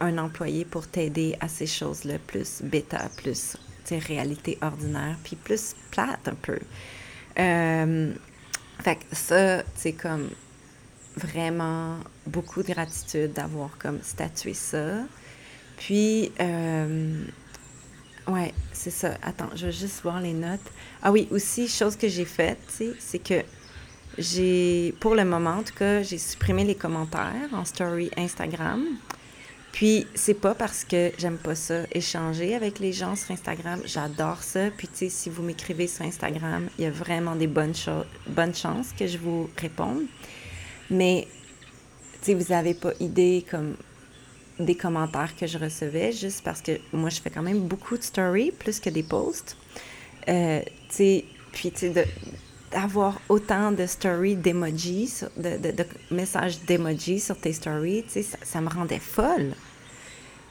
un 0.00 0.18
employé 0.18 0.64
pour 0.64 0.86
t'aider 0.86 1.36
à 1.40 1.48
ces 1.48 1.66
choses-là, 1.66 2.18
plus 2.26 2.62
bêta, 2.62 3.08
plus 3.16 3.56
réalité 3.94 4.58
ordinaire, 4.62 5.16
puis 5.22 5.36
plus 5.36 5.74
plate 5.90 6.26
un 6.26 6.34
peu. 6.34 6.58
Euh, 7.38 8.12
fait 8.82 8.96
que 8.96 9.04
ça, 9.12 9.62
c'est 9.74 9.92
comme 9.92 10.28
vraiment 11.16 11.98
beaucoup 12.26 12.62
de 12.62 12.72
gratitude 12.72 13.32
d'avoir 13.32 13.70
comme 13.78 14.02
statué 14.02 14.54
ça. 14.54 15.04
Puis, 15.76 16.32
euh, 16.40 17.24
ouais, 18.28 18.52
c'est 18.72 18.90
ça. 18.90 19.16
Attends, 19.22 19.50
je 19.54 19.66
vais 19.66 19.72
juste 19.72 20.02
voir 20.02 20.20
les 20.20 20.32
notes. 20.32 20.60
Ah 21.02 21.12
oui, 21.12 21.28
aussi, 21.30 21.68
chose 21.68 21.96
que 21.96 22.08
j'ai 22.08 22.24
faite, 22.24 22.58
c'est 22.98 23.18
que 23.18 23.42
j'ai, 24.18 24.94
pour 25.00 25.14
le 25.14 25.24
moment 25.24 25.58
en 25.58 25.62
tout 25.62 25.74
cas, 25.74 26.02
j'ai 26.02 26.18
supprimé 26.18 26.64
les 26.64 26.74
commentaires 26.74 27.48
en 27.52 27.64
story 27.64 28.10
Instagram. 28.16 28.84
Puis, 29.76 30.06
c'est 30.14 30.40
pas 30.40 30.54
parce 30.54 30.84
que 30.84 31.12
j'aime 31.18 31.36
pas 31.36 31.54
ça, 31.54 31.82
échanger 31.92 32.54
avec 32.54 32.78
les 32.78 32.94
gens 32.94 33.14
sur 33.14 33.32
Instagram. 33.32 33.78
J'adore 33.84 34.42
ça. 34.42 34.70
Puis, 34.70 34.88
si 35.10 35.28
vous 35.28 35.42
m'écrivez 35.42 35.86
sur 35.86 36.06
Instagram, 36.06 36.66
il 36.78 36.84
y 36.84 36.86
a 36.86 36.90
vraiment 36.90 37.36
des 37.36 37.46
bonnes, 37.46 37.74
chances 37.74 38.92
que 38.98 39.06
je 39.06 39.18
vous 39.18 39.50
réponde. 39.60 40.04
Mais, 40.88 41.28
tu 42.22 42.32
sais, 42.32 42.34
vous 42.34 42.54
n'avez 42.54 42.72
pas 42.72 42.92
idée 43.00 43.44
comme 43.50 43.76
des 44.58 44.74
commentaires 44.74 45.34
que 45.36 45.46
je 45.46 45.58
recevais, 45.58 46.12
juste 46.12 46.42
parce 46.42 46.62
que 46.62 46.72
moi, 46.92 47.10
je 47.10 47.20
fais 47.20 47.30
quand 47.30 47.42
même 47.42 47.60
beaucoup 47.60 47.96
de 47.96 48.02
stories, 48.02 48.52
plus 48.52 48.80
que 48.80 48.90
des 48.90 49.02
posts. 49.02 49.56
Euh, 50.28 50.60
tu 50.88 50.94
sais, 50.94 51.24
puis, 51.52 51.70
tu 51.70 51.92
sais, 51.92 52.06
d'avoir 52.70 53.20
autant 53.28 53.72
de 53.72 53.86
stories 53.86 54.36
d'emojis, 54.36 55.22
de, 55.36 55.56
de, 55.58 55.70
de, 55.70 55.86
messages 56.10 56.60
d'emojis 56.62 57.20
sur 57.20 57.36
tes 57.36 57.52
stories, 57.52 58.04
tu 58.04 58.10
sais, 58.10 58.22
ça, 58.22 58.38
ça, 58.42 58.60
me 58.60 58.68
rendait 58.68 58.98
folle. 58.98 59.52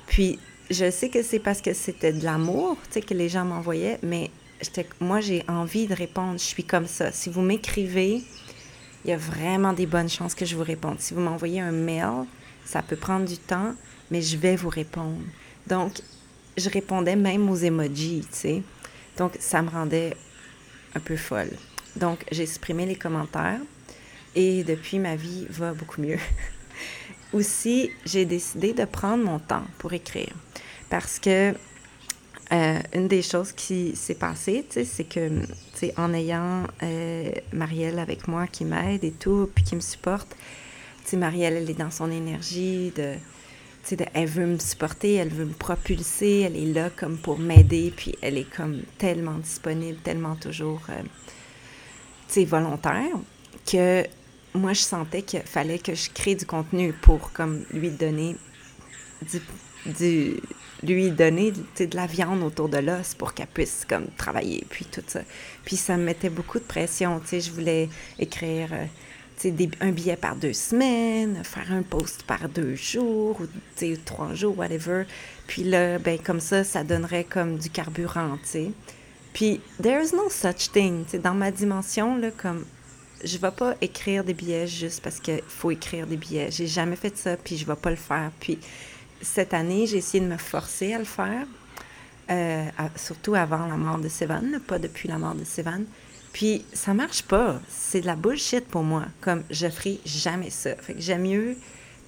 Puis, 0.08 0.40
je 0.70 0.90
sais 0.90 1.10
que 1.10 1.22
c'est 1.22 1.40
parce 1.40 1.62
que 1.62 1.74
c'était 1.74 2.14
de 2.14 2.24
l'amour, 2.24 2.78
tu 2.88 2.94
sais, 2.94 3.02
que 3.02 3.14
les 3.14 3.30
gens 3.30 3.46
m'envoyaient, 3.46 4.00
mais 4.02 4.32
moi, 5.00 5.22
j'ai 5.22 5.44
envie 5.48 5.88
de 5.88 5.94
répondre. 5.94 6.40
Je 6.40 6.46
suis 6.46 6.64
comme 6.64 6.88
ça. 6.88 7.12
Si 7.12 7.30
vous 7.30 7.42
m'écrivez, 7.42 8.24
il 9.04 9.10
y 9.10 9.14
a 9.14 9.18
vraiment 9.18 9.74
des 9.74 9.86
bonnes 9.86 10.10
chances 10.10 10.36
que 10.36 10.46
je 10.46 10.56
vous 10.56 10.64
réponde. 10.64 11.00
Si 11.00 11.14
vous 11.14 11.22
m'envoyez 11.22 11.60
un 11.60 11.72
mail, 11.72 12.26
ça 12.66 12.82
peut 12.82 12.96
prendre 12.96 13.26
du 13.26 13.38
temps, 13.38 13.74
mais 14.12 14.22
je 14.22 14.38
vais 14.38 14.56
vous 14.56 14.70
répondre. 14.70 15.22
Donc, 15.68 16.02
je 16.58 16.70
répondais 16.70 17.16
même 17.16 17.50
aux 17.50 17.58
emojis, 17.58 18.26
tu 18.32 18.38
sais. 18.38 18.64
Donc, 19.18 19.34
ça 19.40 19.62
me 19.62 19.70
rendait 19.70 20.16
un 20.94 21.00
peu 21.00 21.16
folle. 21.16 21.52
Donc, 21.96 22.24
j'ai 22.32 22.46
supprimé 22.46 22.86
les 22.86 22.96
commentaires 22.96 23.60
et 24.36 24.64
depuis, 24.64 25.00
ma 25.00 25.16
vie 25.16 25.46
va 25.50 25.74
beaucoup 25.74 26.02
mieux. 26.02 26.20
Aussi, 27.34 27.90
j'ai 28.06 28.26
décidé 28.26 28.74
de 28.74 28.86
prendre 28.86 29.24
mon 29.24 29.40
temps 29.40 29.64
pour 29.78 29.94
écrire 29.94 30.34
parce 30.90 31.20
que 31.20 31.54
euh, 32.52 32.80
une 32.94 33.08
des 33.08 33.22
choses 33.22 33.52
qui 33.52 33.96
s'est 33.96 34.16
passée, 34.16 34.66
c'est 34.70 35.04
que, 35.04 35.42
en 35.98 36.14
ayant 36.14 36.64
euh, 36.84 37.32
Marielle 37.52 37.98
avec 37.98 38.28
moi 38.28 38.46
qui 38.48 38.66
m'aide 38.66 39.04
et 39.04 39.12
tout, 39.12 39.50
puis 39.54 39.64
qui 39.64 39.76
me 39.76 39.82
supporte, 39.82 40.36
tu 41.08 41.18
Marielle, 41.18 41.56
elle 41.56 41.70
est 41.70 41.78
dans 41.78 41.92
son 41.92 42.12
énergie 42.12 42.92
de, 42.96 43.16
elle 44.14 44.28
veut 44.28 44.46
me 44.46 44.58
supporter, 44.58 45.16
elle 45.16 45.30
veut 45.30 45.46
me 45.46 45.54
propulser, 45.54 46.42
elle 46.42 46.56
est 46.56 46.74
là 46.74 46.90
comme 46.90 47.18
pour 47.18 47.38
m'aider, 47.38 47.94
puis 47.96 48.16
elle 48.22 48.38
est 48.38 48.50
comme 48.50 48.82
tellement 48.98 49.38
disponible, 49.38 50.00
tellement 50.00 50.36
toujours, 50.36 50.82
euh, 50.90 52.46
volontaire, 52.46 53.16
que 53.66 54.04
moi, 54.54 54.74
je 54.74 54.82
sentais 54.82 55.22
qu'il 55.22 55.42
fallait 55.42 55.80
que 55.80 55.94
je 55.94 56.10
crée 56.10 56.36
du 56.36 56.46
contenu 56.46 56.94
pour 56.94 57.32
comme 57.32 57.64
lui 57.72 57.90
donner 57.92 58.36
du, 59.86 60.42
lui 60.84 61.12
donner 61.12 61.52
de 61.52 61.96
la 61.96 62.08
viande 62.08 62.44
autour 62.44 62.70
de 62.70 62.78
l'os 62.78 63.14
pour 63.14 63.34
qu'elle 63.34 63.48
puisse 63.48 63.86
comme 63.88 64.08
travailler, 64.18 64.66
puis 64.70 64.86
tout 64.86 65.04
ça. 65.08 65.22
Puis 65.64 65.78
ça 65.78 65.98
me 65.98 66.04
mettait 66.04 66.30
beaucoup 66.30 66.60
de 66.60 66.64
pression, 66.64 67.20
tu 67.20 67.28
sais, 67.28 67.42
je 67.42 67.52
voulais 67.52 67.90
écrire... 68.20 68.70
Euh, 68.74 68.86
des, 69.44 69.70
un 69.82 69.92
billet 69.92 70.16
par 70.16 70.36
deux 70.36 70.54
semaines, 70.54 71.44
faire 71.44 71.72
un 71.72 71.84
post 71.84 72.24
par 72.24 72.50
deux 72.50 72.76
jours, 72.76 73.40
ou 73.42 73.86
trois 74.06 74.34
jours, 74.34 74.58
whatever. 74.58 75.04
Puis 75.48 75.64
là, 75.64 76.00
ben 76.00 76.18
comme 76.20 76.40
ça, 76.40 76.64
ça 76.64 76.84
donnerait 76.84 77.24
comme 77.24 77.58
du 77.58 77.70
carburant, 77.70 78.38
tu 78.44 78.50
sais. 78.50 78.72
Puis, 79.36 79.60
there's 79.82 80.14
no 80.14 80.30
such 80.30 80.72
thing, 80.72 81.04
tu 81.06 81.20
dans 81.20 81.34
ma 81.34 81.52
dimension, 81.52 82.16
là, 82.16 82.32
comme, 82.32 82.64
je 83.22 83.38
vais 83.38 83.52
pas 83.52 83.76
écrire 83.82 84.24
des 84.24 84.34
billets 84.34 84.66
juste 84.66 85.02
parce 85.04 85.20
qu'il 85.20 85.42
faut 85.46 85.72
écrire 85.72 86.08
des 86.08 86.16
billets. 86.16 86.52
J'ai 86.52 86.68
jamais 86.68 86.96
fait 86.96 87.18
ça, 87.18 87.36
puis 87.36 87.58
je 87.58 87.66
vais 87.66 87.76
pas 87.76 87.90
le 87.90 87.98
faire. 87.98 88.32
Puis, 88.40 88.58
cette 89.22 89.54
année, 89.54 89.88
j'ai 89.88 89.98
essayé 89.98 90.24
de 90.24 90.30
me 90.30 90.38
forcer 90.38 90.94
à 90.94 91.00
le 91.00 91.04
faire, 91.04 91.46
euh, 92.30 92.66
surtout 92.96 93.36
avant 93.36 93.66
la 93.68 93.76
mort 93.76 93.98
de 93.98 94.08
Sévan, 94.08 94.60
pas 94.66 94.80
depuis 94.80 95.10
la 95.10 95.18
mort 95.18 95.36
de 95.36 95.44
Sévan. 95.44 95.84
Puis 96.36 96.66
ça 96.74 96.94
marche 96.94 97.24
pas. 97.24 97.62
C'est 97.70 98.02
de 98.02 98.08
la 98.08 98.18
bullshit 98.18 98.68
pour 98.68 98.84
moi. 98.84 99.06
Comme 99.22 99.46
je 99.50 99.70
ferai 99.70 100.02
jamais 100.06 100.50
ça. 100.50 100.76
Fait 100.76 100.94
que 100.94 101.00
j'aime 101.00 101.22
mieux 101.22 101.56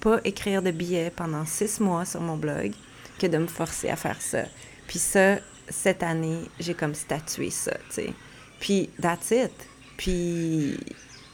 pas 0.00 0.20
écrire 0.22 0.60
de 0.60 0.70
billets 0.70 1.08
pendant 1.08 1.46
six 1.46 1.80
mois 1.80 2.04
sur 2.04 2.20
mon 2.20 2.36
blog 2.36 2.72
que 3.18 3.26
de 3.26 3.38
me 3.38 3.46
forcer 3.46 3.88
à 3.88 3.96
faire 3.96 4.20
ça. 4.20 4.42
Puis 4.86 4.98
ça, 4.98 5.38
cette 5.70 6.02
année, 6.02 6.42
j'ai 6.60 6.74
comme 6.74 6.94
statué 6.94 7.48
ça, 7.48 7.72
tu 7.88 7.94
sais. 7.94 8.12
Puis 8.60 8.90
that's 9.00 9.30
it. 9.30 9.50
Puis 9.96 10.78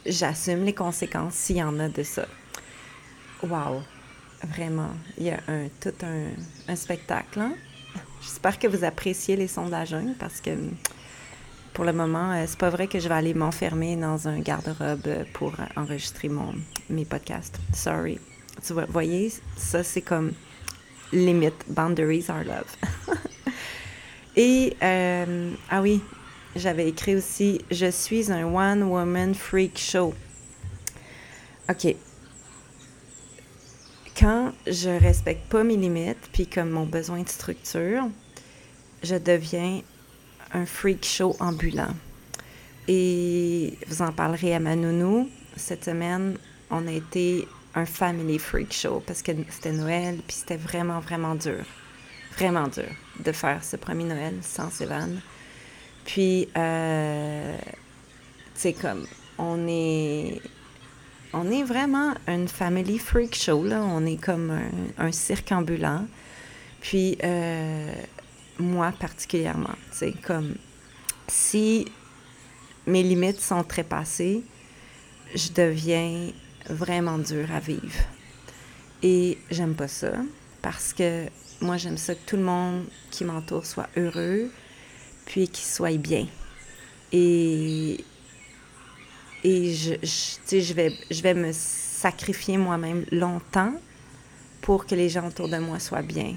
j'assume 0.07 0.65
les 0.65 0.73
conséquences 0.73 1.35
s'il 1.35 1.57
y 1.57 1.63
en 1.65 1.81
a 1.81 1.89
de 1.89 2.05
ça. 2.05 2.29
Wow! 3.43 3.83
Vraiment. 4.45 4.93
Il 5.19 5.25
y 5.25 5.31
a 5.31 5.41
un, 5.49 5.67
tout 5.81 5.95
un, 6.69 6.77
spectacle. 6.77 7.41
Hein? 7.41 7.55
J'espère 8.23 8.57
que 8.57 8.69
vous 8.69 8.85
appréciez 8.85 9.35
les 9.35 9.49
jungle 9.49 10.15
parce 10.17 10.41
que 10.41 10.51
pour 11.75 11.85
le 11.85 11.93
moment, 11.93 12.33
euh, 12.33 12.45
c'est 12.47 12.59
pas 12.59 12.71
vrai 12.71 12.87
que 12.87 13.01
je 13.01 13.09
vais 13.09 13.15
aller 13.15 13.35
m'enfermer 13.35 13.97
dans 13.97 14.29
un 14.29 14.39
garde-robe 14.39 15.25
pour 15.35 15.53
enregistrer 15.77 16.29
mon, 16.29 16.55
mes 16.89 17.05
podcasts. 17.05 17.59
Sorry. 17.73 18.19
Tu 18.65 18.73
vois, 18.73 18.87
voyez, 18.87 19.33
ça 19.57 19.83
c'est 19.83 20.01
comme 20.01 20.33
limite, 21.13 21.65
boundaries 21.69 22.27
are 22.29 22.45
love. 22.45 22.77
Et, 24.37 24.77
euh, 24.83 25.53
ah 25.69 25.83
oui, 25.83 26.01
j'avais 26.57 26.89
écrit 26.89 27.17
aussi, 27.17 27.61
je 27.71 27.91
suis 27.91 28.31
un 28.31 28.45
one-woman 28.45 29.35
freak 29.35 29.77
show. 29.77 30.15
OK. 31.69 31.95
Quand 34.17 34.53
je 34.67 34.91
respecte 34.91 35.49
pas 35.49 35.65
mes 35.65 35.77
limites, 35.77 36.31
puis 36.33 36.47
comme 36.47 36.71
mon 36.71 36.87
besoin 36.87 37.23
de 37.23 37.29
structure, 37.29 38.05
je 39.03 39.17
deviens 39.17 39.83
un 40.55 40.65
freak 40.65 41.05
show 41.05 41.37
ambulant. 41.41 41.95
Et 42.89 43.77
vous 43.89 44.03
en 44.03 44.13
parlerez 44.13 44.55
à 44.55 44.61
Manounou. 44.61 45.29
Cette 45.57 45.85
semaine, 45.85 46.39
on 46.71 46.87
a 46.87 46.93
été 46.93 47.47
un 47.75 47.87
family 47.87 48.39
freak 48.39 48.73
show 48.73 49.03
parce 49.07 49.23
que 49.23 49.33
c'était 49.51 49.73
Noël, 49.73 50.21
puis 50.27 50.37
c'était 50.37 50.57
vraiment, 50.57 51.01
vraiment 51.01 51.35
dur. 51.35 51.65
Vraiment 52.37 52.69
dur 52.69 52.89
de 53.25 53.33
faire 53.33 53.63
ce 53.63 53.77
premier 53.77 54.05
Noël 54.05 54.35
sans 54.43 54.71
Sévan. 54.71 55.11
Puis, 56.05 56.49
euh, 56.57 57.57
c'est 58.55 58.75
comme, 58.75 59.07
on 59.39 59.67
est, 59.67 60.41
on 61.33 61.51
est 61.51 61.63
vraiment 61.63 62.15
une 62.29 62.49
family 62.49 62.99
freak 62.99 63.35
show, 63.35 63.65
là. 63.65 63.83
On 63.83 64.05
est 64.05 64.23
comme 64.23 64.53
un, 64.99 65.13
cirque 65.13 65.53
ambulant. 65.53 66.07
Puis, 66.81 67.17
euh, 67.25 67.93
moi 68.59 68.93
particulièrement. 68.99 69.75
C'est 69.91 70.13
comme 70.13 70.55
si 71.29 71.87
mes 72.87 73.03
limites 73.03 73.41
sont 73.41 73.65
trépassées, 73.65 74.43
je 75.35 75.53
deviens 75.53 76.31
vraiment 76.69 77.19
dur 77.19 77.51
à 77.53 77.61
vivre. 77.61 78.05
Et 79.03 79.39
j'aime 79.51 79.75
pas 79.75 79.89
ça 79.89 80.13
parce 80.63 80.93
que 80.93 81.29
moi, 81.61 81.77
j'aime 81.77 81.97
ça 81.97 82.15
que 82.15 82.21
tout 82.27 82.37
le 82.37 82.43
monde 82.43 82.85
qui 83.11 83.25
m'entoure 83.25 83.65
soit 83.65 83.89
heureux, 83.97 84.51
puis 85.25 85.49
qu'il 85.49 85.65
soit 85.65 85.97
bien. 85.97 86.27
Et, 87.13 88.05
et 89.43 89.75
je, 89.75 89.95
je, 90.03 90.73
vais, 90.75 90.93
je 91.11 91.23
vais 91.23 91.35
me 91.35 91.53
sacrifier 91.53 92.59
moi-même 92.59 93.05
longtemps 93.13 93.73
pour 94.61 94.87
que 94.87 94.95
les 94.95 95.09
gens 95.09 95.29
autour 95.29 95.49
de 95.49 95.59
moi 95.59 95.79
soient 95.79 96.03
bien. 96.03 96.35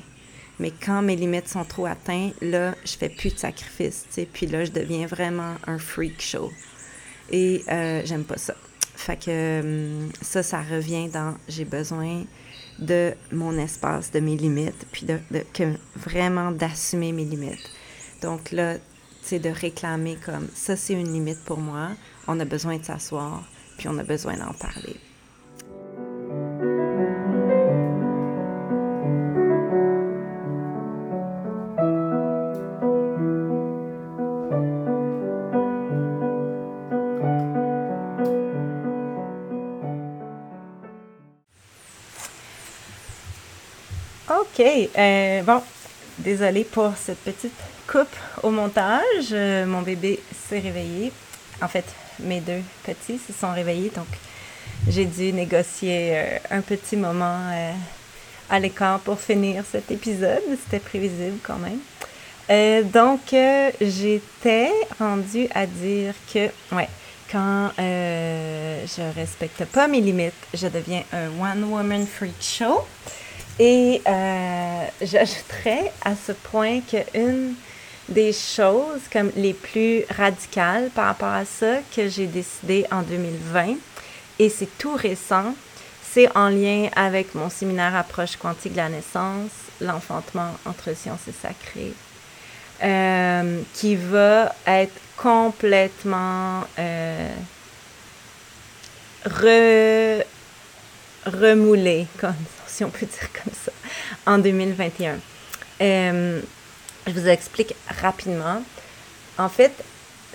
Mais 0.60 0.72
quand 0.72 1.02
mes 1.02 1.16
limites 1.16 1.48
sont 1.48 1.66
trop 1.66 1.86
atteintes, 1.86 2.34
là, 2.42 2.76
je 2.84 2.98
fais 2.98 3.10
plus 3.10 3.34
de 3.34 3.40
sacrifice, 3.40 4.06
tu. 4.14 4.26
Puis 4.26 4.48
là, 4.48 4.66
je 4.66 4.72
deviens 4.72 5.06
vraiment 5.06 5.56
un 5.68 5.78
freak 5.78 6.22
show. 6.22 6.52
Et 7.30 7.64
euh, 7.70 8.02
j'aime 8.06 8.24
pas 8.24 8.38
ça. 8.38 8.56
Fait 8.96 9.18
que 9.18 9.60
hum, 9.62 10.10
ça, 10.22 10.42
ça 10.42 10.62
revient 10.62 11.10
dans 11.10 11.36
j'ai 11.48 11.66
besoin 11.66 12.24
de 12.80 13.14
mon 13.32 13.58
espace, 13.58 14.12
de 14.12 14.20
mes 14.20 14.36
limites, 14.36 14.86
puis 14.92 15.06
de, 15.06 15.20
que, 15.54 15.74
vraiment 15.96 16.52
d'assumer 16.52 17.12
mes 17.12 17.26
limites. 17.26 17.70
Donc 18.22 18.52
là, 18.52 18.76
c'est 19.22 19.40
de 19.40 19.50
réclamer 19.50 20.18
comme 20.26 20.48
ça, 20.54 20.76
c'est 20.76 20.94
une 20.94 21.12
limite 21.12 21.44
pour 21.46 21.60
moi. 21.60 21.90
On 22.28 22.40
a 22.40 22.46
besoin 22.46 22.78
de 22.78 22.84
s'asseoir, 22.84 23.44
puis 23.78 23.88
on 23.88 23.98
a 23.98 24.04
besoin 24.04 24.38
d'en 24.38 24.54
parler. 24.54 24.96
Euh, 44.98 45.42
bon, 45.44 45.62
désolée 46.20 46.64
pour 46.64 46.94
cette 46.98 47.20
petite 47.20 47.54
coupe 47.88 48.16
au 48.44 48.50
montage. 48.50 49.30
Euh, 49.32 49.66
mon 49.66 49.82
bébé 49.82 50.20
s'est 50.48 50.60
réveillé. 50.60 51.12
En 51.62 51.68
fait, 51.68 51.86
mes 52.20 52.40
deux 52.40 52.62
petits 52.84 53.20
se 53.20 53.34
sont 53.34 53.52
réveillés, 53.52 53.92
donc 53.96 54.08
j'ai 54.88 55.06
dû 55.06 55.34
négocier 55.34 56.12
euh, 56.14 56.38
un 56.52 56.62
petit 56.62 56.96
moment 56.96 57.40
à 58.50 58.60
l'écart 58.60 59.00
pour 59.00 59.20
finir 59.20 59.64
cet 59.70 59.92
épisode. 59.92 60.42
C'était 60.64 60.80
prévisible 60.80 61.38
quand 61.44 61.58
même. 61.58 62.84
donc, 62.92 63.34
j'étais 63.82 64.72
rendue 65.00 65.48
à 65.54 65.66
dire 65.66 66.14
que, 66.32 66.50
ouais, 66.76 66.90
quand 67.32 67.72
je 67.78 69.16
respecte 69.16 69.66
pas 69.66 69.88
mes 69.88 70.02
limites, 70.02 70.34
je 70.54 70.68
deviens 70.68 71.04
un 71.12 71.28
one-woman 71.40 72.06
freak 72.06 72.42
show. 72.42 72.86
Et 73.60 74.02
euh, 74.08 74.86
j'ajouterais 75.02 75.92
à 76.06 76.16
ce 76.16 76.32
point 76.32 76.82
qu'une 76.82 77.56
des 78.08 78.32
choses 78.32 79.02
comme 79.12 79.32
les 79.36 79.54
plus 79.54 80.04
radicales 80.16 80.90
par 80.94 81.08
rapport 81.08 81.34
à 81.34 81.44
ça 81.44 81.78
que 81.96 82.08
j'ai 82.08 82.28
décidé 82.28 82.86
en 82.92 83.02
2020, 83.02 83.76
et 84.40 84.50
c'est 84.50 84.78
tout 84.78 84.94
récent, 84.96 85.56
c'est 86.12 86.30
en 86.38 86.50
lien 86.50 86.90
avec 86.96 87.36
mon 87.36 87.50
séminaire 87.50 87.96
Approche 87.96 88.38
quantique 88.38 88.74
de 88.74 88.78
la 88.78 88.90
naissance, 88.90 89.52
l'enfantement 89.82 90.52
entre 90.66 90.96
sciences 90.96 91.28
et 91.28 91.34
sacré, 91.34 91.94
euh, 92.84 93.62
qui 93.74 93.96
va 93.96 94.54
être 94.68 94.94
complètement 95.18 96.64
euh, 96.78 97.34
remoulé, 101.26 102.06
comme 102.20 102.36
si 102.78 102.84
on 102.84 102.90
peut 102.90 103.08
dire 103.08 103.30
comme 103.44 103.54
ça, 103.54 103.72
en 104.28 104.38
2021. 104.38 105.16
Euh, 105.82 106.42
je 107.08 107.12
vous 107.12 107.28
explique 107.28 107.74
rapidement. 108.02 108.62
En 109.40 109.50
fait, 109.50 109.72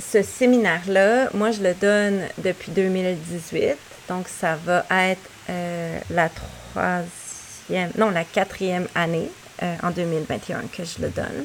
ce 0.00 0.22
séminaire-là, 0.22 1.28
moi, 1.34 1.52
je 1.52 1.62
le 1.62 1.74
donne 1.74 2.22
depuis 2.38 2.72
2018. 2.72 3.76
Donc, 4.08 4.26
ça 4.26 4.56
va 4.56 4.84
être 4.90 5.20
euh, 5.50 5.98
la 6.10 6.28
troisième, 6.30 7.92
non, 7.96 8.10
la 8.10 8.24
quatrième 8.24 8.88
année 8.96 9.30
euh, 9.62 9.74
en 9.84 9.90
2021 9.90 10.62
que 10.76 10.82
je 10.82 11.00
le 11.00 11.10
donne. 11.10 11.44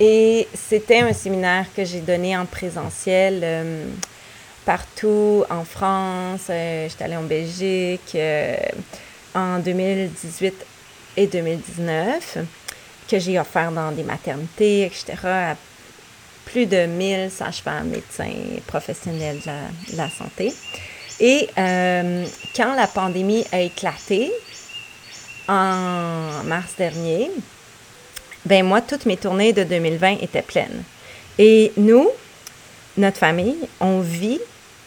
Et 0.00 0.48
c'était 0.54 1.00
un 1.00 1.12
séminaire 1.12 1.66
que 1.76 1.84
j'ai 1.84 2.00
donné 2.00 2.36
en 2.36 2.46
présentiel 2.46 3.46
partout 4.64 5.44
en 5.50 5.62
France. 5.62 6.46
J'étais 6.48 7.04
allée 7.04 7.16
en 7.16 7.22
Belgique 7.22 8.16
en 9.34 9.58
2018 9.58 10.54
et 11.16 11.26
2019 11.26 12.38
que 13.08 13.18
j'ai 13.18 13.38
offert 13.38 13.72
dans 13.72 13.90
des 13.90 14.04
maternités, 14.04 14.84
etc., 14.84 15.14
à 15.24 15.56
plus 16.44 16.66
de 16.66 16.86
1000 16.86 17.30
sages-femmes, 17.30 17.88
médecins, 17.88 18.32
professionnels 18.66 19.40
de 19.44 19.96
la, 19.96 20.08
santé. 20.08 20.52
Et 21.18 21.48
euh, 21.58 22.24
quand 22.56 22.74
la 22.74 22.86
pandémie 22.86 23.44
a 23.52 23.60
éclaté 23.60 24.32
en 25.48 26.42
mars 26.44 26.74
dernier, 26.78 27.30
ben 28.46 28.64
moi, 28.64 28.80
toutes 28.80 29.06
mes 29.06 29.16
tournées 29.16 29.52
de 29.52 29.64
2020 29.64 30.18
étaient 30.22 30.42
pleines. 30.42 30.82
Et 31.38 31.72
nous, 31.76 32.08
notre 32.96 33.18
famille, 33.18 33.58
on 33.80 34.00
vit 34.00 34.40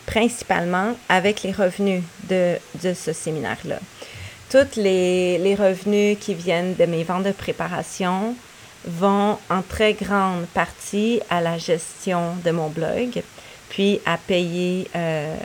principalement 0.05 0.95
avec 1.07 1.43
les 1.43 1.51
revenus 1.51 2.03
de, 2.29 2.55
de 2.83 2.93
ce 2.93 3.13
séminaire-là. 3.13 3.79
Tous 4.53 4.79
les, 4.79 5.55
revenus 5.57 6.15
qui 6.19 6.35
viennent 6.35 6.75
de 6.75 6.85
mes 6.85 7.03
ventes 7.03 7.23
de 7.23 7.31
préparation 7.31 8.35
vont 8.85 9.39
en 9.49 9.63
très 9.67 9.93
grande 9.93 10.45
partie 10.53 11.21
à 11.27 11.41
la 11.41 11.57
gestion 11.57 12.35
de 12.45 12.51
mon 12.51 12.69
blog, 12.69 13.23
puis 13.69 13.99
à 14.05 14.15
payer 14.19 14.87
euh, 14.95 15.35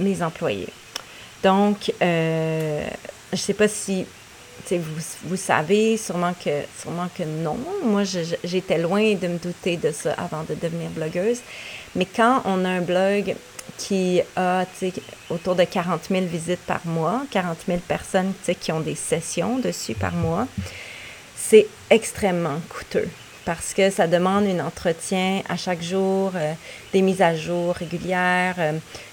mes 0.00 0.20
employés. 0.20 0.66
Donc, 1.44 1.92
euh, 2.02 2.84
je 3.30 3.36
ne 3.36 3.40
sais 3.40 3.54
pas 3.54 3.68
si 3.68 4.04
vous, 4.68 5.00
vous 5.26 5.36
savez, 5.36 5.96
sûrement 5.96 6.34
que, 6.34 6.62
sûrement 6.76 7.06
que 7.16 7.22
non. 7.22 7.58
Moi, 7.84 8.02
j'étais 8.42 8.78
loin 8.78 9.14
de 9.14 9.28
me 9.28 9.38
douter 9.38 9.76
de 9.76 9.92
ça 9.92 10.12
avant 10.14 10.42
de 10.42 10.56
devenir 10.56 10.90
blogueuse. 10.90 11.38
Mais 11.94 12.04
quand 12.04 12.42
on 12.44 12.64
a 12.64 12.70
un 12.70 12.80
blog 12.80 13.36
qui 13.78 14.20
a 14.36 14.64
autour 15.30 15.54
de 15.54 15.64
40 15.64 16.08
000 16.10 16.26
visites 16.26 16.64
par 16.66 16.80
mois, 16.86 17.22
40 17.30 17.58
000 17.66 17.78
personnes 17.86 18.32
qui 18.60 18.72
ont 18.72 18.80
des 18.80 18.94
sessions 18.94 19.58
dessus 19.58 19.94
par 19.94 20.12
mois, 20.12 20.46
c'est 21.36 21.66
extrêmement 21.90 22.60
coûteux 22.68 23.08
parce 23.46 23.72
que 23.72 23.90
ça 23.90 24.08
demande 24.08 24.44
un 24.46 24.66
entretien 24.66 25.40
à 25.48 25.56
chaque 25.56 25.80
jour, 25.80 26.32
euh, 26.34 26.52
des 26.92 27.00
mises 27.00 27.22
à 27.22 27.34
jour 27.36 27.76
régulières, 27.76 28.56
euh, 28.58 28.72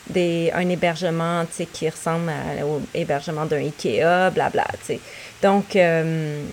des, 0.09 0.51
un 0.55 0.67
hébergement 0.67 1.45
qui 1.71 1.87
ressemble 1.87 2.31
au 2.63 2.81
hébergement 2.95 3.45
d'un 3.45 3.57
IKEA, 3.57 4.31
blabla. 4.31 4.65
sais. 4.81 4.99
Donc, 5.41 5.75
euh, 5.75 6.43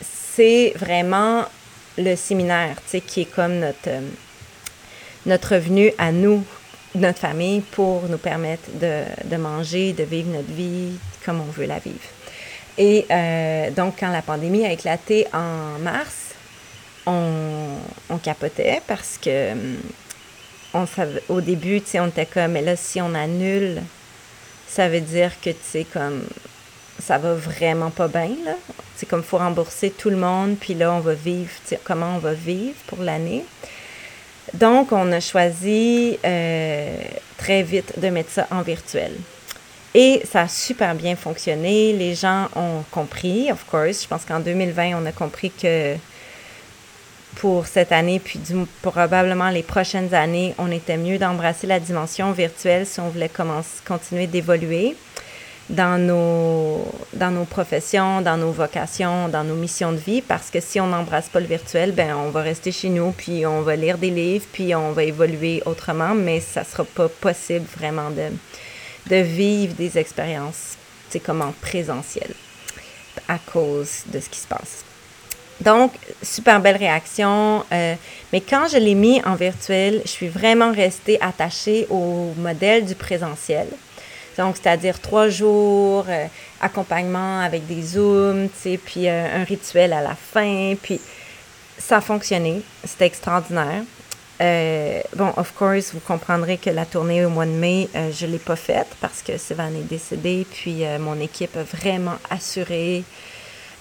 c'est 0.00 0.72
vraiment 0.76 1.44
le 1.98 2.14
séminaire 2.14 2.76
qui 3.06 3.22
est 3.22 3.34
comme 3.34 3.58
notre, 3.58 3.90
notre 5.28 5.54
revenu 5.54 5.92
à 5.98 6.10
nous, 6.10 6.42
notre 6.94 7.18
famille, 7.18 7.60
pour 7.60 8.08
nous 8.08 8.18
permettre 8.18 8.68
de, 8.80 9.36
manger, 9.36 9.92
de 9.92 10.02
vivre 10.02 10.30
notre 10.30 10.50
vie 10.50 10.98
comme 11.24 11.40
on 11.40 11.52
veut 11.52 11.66
la 11.66 11.78
vivre. 11.78 11.98
Et 12.78 13.06
euh, 13.10 13.70
donc, 13.70 13.96
quand 14.00 14.10
la 14.10 14.22
pandémie 14.22 14.64
a 14.64 14.72
éclaté 14.72 15.26
en 15.32 15.78
mars, 15.80 16.34
on, 17.06 18.18
capotait 18.22 18.82
parce 18.86 19.18
que 19.18 19.52
on 20.74 20.86
savait, 20.86 21.22
au 21.28 21.40
début, 21.40 21.82
on 21.94 22.08
était 22.08 22.26
comme, 22.26 22.52
mais 22.52 22.62
là, 22.62 22.76
si 22.76 23.00
on 23.00 23.14
annule, 23.14 23.82
ça 24.66 24.88
veut 24.88 25.00
dire 25.00 25.32
que, 25.40 25.50
tu 25.50 25.56
sais, 25.62 25.86
comme, 25.90 26.24
ça 26.98 27.18
va 27.18 27.34
vraiment 27.34 27.90
pas 27.90 28.08
bien, 28.08 28.30
là. 28.44 28.54
C'est 28.96 29.06
comme, 29.06 29.20
il 29.20 29.26
faut 29.26 29.38
rembourser 29.38 29.90
tout 29.90 30.10
le 30.10 30.16
monde, 30.16 30.56
puis 30.58 30.74
là, 30.74 30.92
on 30.92 31.00
va 31.00 31.14
vivre, 31.14 31.50
comment 31.84 32.16
on 32.16 32.18
va 32.18 32.32
vivre 32.32 32.76
pour 32.86 33.02
l'année. 33.02 33.44
Donc, 34.54 34.92
on 34.92 35.12
a 35.12 35.20
choisi 35.20 36.18
euh, 36.24 36.96
très 37.36 37.62
vite 37.62 37.98
de 37.98 38.08
mettre 38.08 38.30
ça 38.30 38.46
en 38.50 38.62
virtuel. 38.62 39.12
Et 39.94 40.22
ça 40.30 40.42
a 40.42 40.48
super 40.48 40.94
bien 40.94 41.16
fonctionné. 41.16 41.92
Les 41.92 42.14
gens 42.14 42.48
ont 42.54 42.84
compris, 42.90 43.50
of 43.50 43.64
course. 43.64 44.02
Je 44.02 44.08
pense 44.08 44.24
qu'en 44.24 44.40
2020, 44.40 45.00
on 45.02 45.06
a 45.06 45.12
compris 45.12 45.50
que 45.50 45.96
pour 47.36 47.66
cette 47.66 47.92
année, 47.92 48.18
puis 48.18 48.40
probablement 48.82 49.48
les 49.50 49.62
prochaines 49.62 50.12
années, 50.12 50.54
on 50.58 50.70
était 50.70 50.96
mieux 50.96 51.18
d'embrasser 51.18 51.66
la 51.66 51.78
dimension 51.78 52.32
virtuelle 52.32 52.84
si 52.86 53.00
on 53.00 53.08
voulait 53.08 53.30
continuer 53.86 54.26
d'évoluer 54.26 54.96
dans 55.68 55.98
nos, 55.98 56.84
dans 57.12 57.30
nos 57.30 57.44
professions, 57.44 58.22
dans 58.22 58.36
nos 58.36 58.52
vocations, 58.52 59.28
dans 59.28 59.44
nos 59.44 59.54
missions 59.54 59.92
de 59.92 59.98
vie, 59.98 60.22
parce 60.22 60.50
que 60.50 60.60
si 60.60 60.80
on 60.80 60.86
n'embrasse 60.86 61.28
pas 61.28 61.40
le 61.40 61.46
virtuel, 61.46 61.92
ben 61.92 62.14
on 62.16 62.30
va 62.30 62.40
rester 62.42 62.72
chez 62.72 62.88
nous, 62.88 63.12
puis 63.12 63.44
on 63.44 63.60
va 63.60 63.76
lire 63.76 63.98
des 63.98 64.10
livres, 64.10 64.46
puis 64.52 64.74
on 64.74 64.92
va 64.92 65.04
évoluer 65.04 65.62
autrement, 65.66 66.14
mais 66.14 66.40
ça 66.40 66.64
sera 66.64 66.84
pas 66.84 67.08
possible 67.08 67.66
vraiment 67.76 68.10
de, 68.10 68.28
de 69.10 69.16
vivre 69.16 69.74
des 69.74 69.98
expériences, 69.98 70.76
c'est 71.10 71.20
comme 71.20 71.42
en 71.42 71.52
présentiel, 71.60 72.30
à 73.28 73.38
cause 73.38 74.04
de 74.06 74.20
ce 74.20 74.28
qui 74.28 74.38
se 74.38 74.46
passe. 74.46 74.84
Donc, 75.60 75.92
super 76.22 76.60
belle 76.60 76.76
réaction. 76.76 77.64
Euh, 77.72 77.94
mais 78.32 78.40
quand 78.40 78.68
je 78.70 78.78
l'ai 78.78 78.94
mis 78.94 79.20
en 79.24 79.34
virtuel, 79.34 80.02
je 80.04 80.10
suis 80.10 80.28
vraiment 80.28 80.72
restée 80.72 81.20
attachée 81.20 81.86
au 81.90 82.32
modèle 82.36 82.84
du 82.84 82.94
présentiel. 82.94 83.66
Donc, 84.38 84.56
c'est-à-dire 84.56 85.00
trois 85.00 85.28
jours, 85.28 86.04
euh, 86.08 86.26
accompagnement 86.60 87.40
avec 87.40 87.66
des 87.66 87.82
zooms, 87.82 88.48
puis 88.84 89.08
euh, 89.08 89.40
un 89.40 89.42
rituel 89.42 89.92
à 89.92 90.00
la 90.00 90.14
fin. 90.14 90.74
Puis, 90.80 91.00
ça 91.76 91.96
a 91.96 92.00
fonctionné. 92.00 92.62
C'était 92.84 93.06
extraordinaire. 93.06 93.82
Euh, 94.40 95.00
bon, 95.16 95.32
of 95.36 95.52
course, 95.54 95.92
vous 95.92 96.00
comprendrez 96.00 96.56
que 96.56 96.70
la 96.70 96.86
tournée 96.86 97.24
au 97.24 97.30
mois 97.30 97.46
de 97.46 97.50
mai, 97.50 97.88
je 98.12 98.26
ne 98.26 98.32
l'ai 98.32 98.38
pas 98.38 98.54
faite 98.54 98.86
parce 99.00 99.20
que 99.20 99.36
Sylvain 99.36 99.70
est 99.70 99.88
décédé, 99.88 100.46
puis 100.48 100.84
mon 101.00 101.20
équipe 101.20 101.56
a 101.56 101.64
vraiment 101.64 102.18
assuré. 102.30 103.02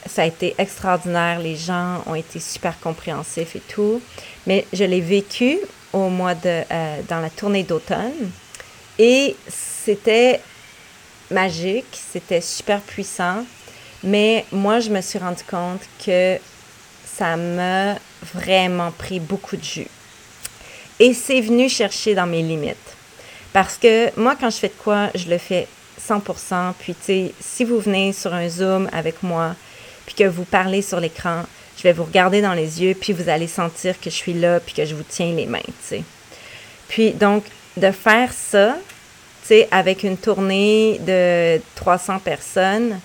Ça 0.08 0.24
a 0.24 0.26
été 0.26 0.56
extraordinaire, 0.58 1.38
les 1.40 1.56
gens 1.56 2.02
ont 2.08 2.16
été 2.16 2.40
super 2.40 2.80
compréhensifs 2.80 3.56
et 3.56 3.62
tout. 3.68 4.02
Mais 4.48 4.66
je 4.74 4.84
l'ai 4.84 5.02
vécu 5.02 5.60
au 5.94 6.10
mois 6.10 6.34
de, 6.34 6.64
dans 7.08 7.20
la 7.20 7.30
tournée 7.30 7.62
d'automne 7.62 8.32
et 8.98 9.36
c'était 9.88 10.42
magique, 11.32 11.86
c'était 11.94 12.42
super 12.42 12.82
puissant. 12.82 13.46
Mais 14.04 14.46
moi, 14.52 14.82
je 14.82 14.90
me 14.90 15.00
suis 15.00 15.18
rendu 15.18 15.44
compte 15.50 15.80
que 16.06 16.38
ça 17.06 17.38
m'a 17.38 17.96
vraiment 18.34 18.92
pris 18.92 19.22
beaucoup 19.22 19.56
de 19.56 19.64
jus 19.64 19.88
et 21.00 21.14
c'est 21.14 21.40
venu 21.40 21.70
chercher 21.70 22.16
dans 22.16 22.28
mes 22.28 22.42
limites. 22.42 22.76
Parce 23.54 23.78
que 23.78 24.14
moi, 24.20 24.36
quand 24.38 24.50
je 24.50 24.58
fais 24.58 24.68
de 24.68 24.84
quoi, 24.84 25.10
je 25.16 25.30
le 25.30 25.38
fais 25.38 25.68
100%. 26.06 26.74
Puis, 26.78 26.94
tu 26.94 27.06
sais, 27.06 27.34
si 27.40 27.64
vous 27.64 27.80
venez 27.80 28.12
sur 28.12 28.34
un 28.34 28.50
Zoom 28.50 28.90
avec 28.92 29.24
moi, 29.24 29.56
puis 30.06 30.16
que 30.16 30.26
vous 30.26 30.44
parlez 30.44 30.82
sur 30.82 31.00
l'écran, 31.00 31.44
je 31.78 31.84
vais 31.84 31.94
vous 31.94 32.04
regarder 32.04 32.42
dans 32.42 32.54
les 32.54 32.84
yeux, 32.84 32.94
puis 32.94 33.14
vous 33.14 33.30
allez 33.30 33.48
sentir 33.48 34.00
que 34.02 34.10
je 34.10 34.16
suis 34.16 34.34
là, 34.34 34.60
puis 34.60 34.74
que 34.74 34.86
je 34.86 34.96
vous 34.96 35.06
tiens 35.08 35.32
les 35.34 35.46
mains, 35.46 35.60
tu 35.66 35.74
sais. 35.82 36.04
Puis, 36.90 37.12
donc, 37.12 37.46
de 37.78 37.92
faire 37.92 38.34
ça, 38.34 38.76
avec 39.72 40.04
une 40.04 40.18
tournée 40.18 41.00
de 41.00 41.62
300 41.76 42.20
personnes 42.20 43.00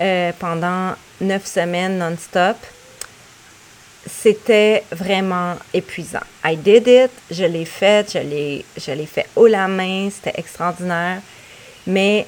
euh, 0.00 0.32
pendant 0.38 0.94
neuf 1.20 1.46
semaines 1.46 1.98
non-stop, 1.98 2.56
c'était 4.06 4.82
vraiment 4.90 5.56
épuisant. 5.72 6.22
I 6.44 6.56
did 6.56 6.88
it, 6.88 7.10
je 7.30 7.44
l'ai 7.44 7.64
fait, 7.64 8.12
je 8.12 8.18
l'ai, 8.18 8.64
je 8.76 8.90
l'ai 8.92 9.06
fait 9.06 9.26
haut 9.36 9.46
la 9.46 9.68
main, 9.68 10.08
c'était 10.10 10.38
extraordinaire. 10.38 11.20
Mais 11.86 12.26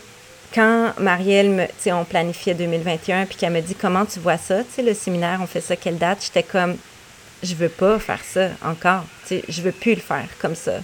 quand 0.55 0.93
Marielle, 0.99 1.51
me, 1.51 1.67
tu 1.67 1.73
sais, 1.79 1.93
on 1.93 2.05
planifiait 2.05 2.55
2021, 2.55 3.27
puis 3.27 3.37
qu'elle 3.37 3.53
me 3.53 3.61
dit 3.61 3.75
comment 3.75 4.05
tu 4.05 4.21
vois 4.21 4.39
ça, 4.39 4.63
tu 4.63 4.71
sais, 4.77 4.83
le 4.83 4.95
séminaire, 4.95 5.41
on 5.43 5.47
fait 5.47 5.61
ça 5.61 5.75
quelle 5.75 5.99
date, 5.99 6.19
j'étais 6.25 6.45
comme, 6.45 6.77
je 7.43 7.55
veux 7.55 7.69
pas 7.69 7.99
faire 7.99 8.21
ça 8.25 8.51
encore, 8.65 9.05
tu 9.27 9.41
sais, 9.41 9.45
je 9.49 9.63
veux 9.63 9.73
plus 9.73 9.95
le 9.95 10.01
faire 10.01 10.29
comme 10.41 10.55
ça. 10.55 10.75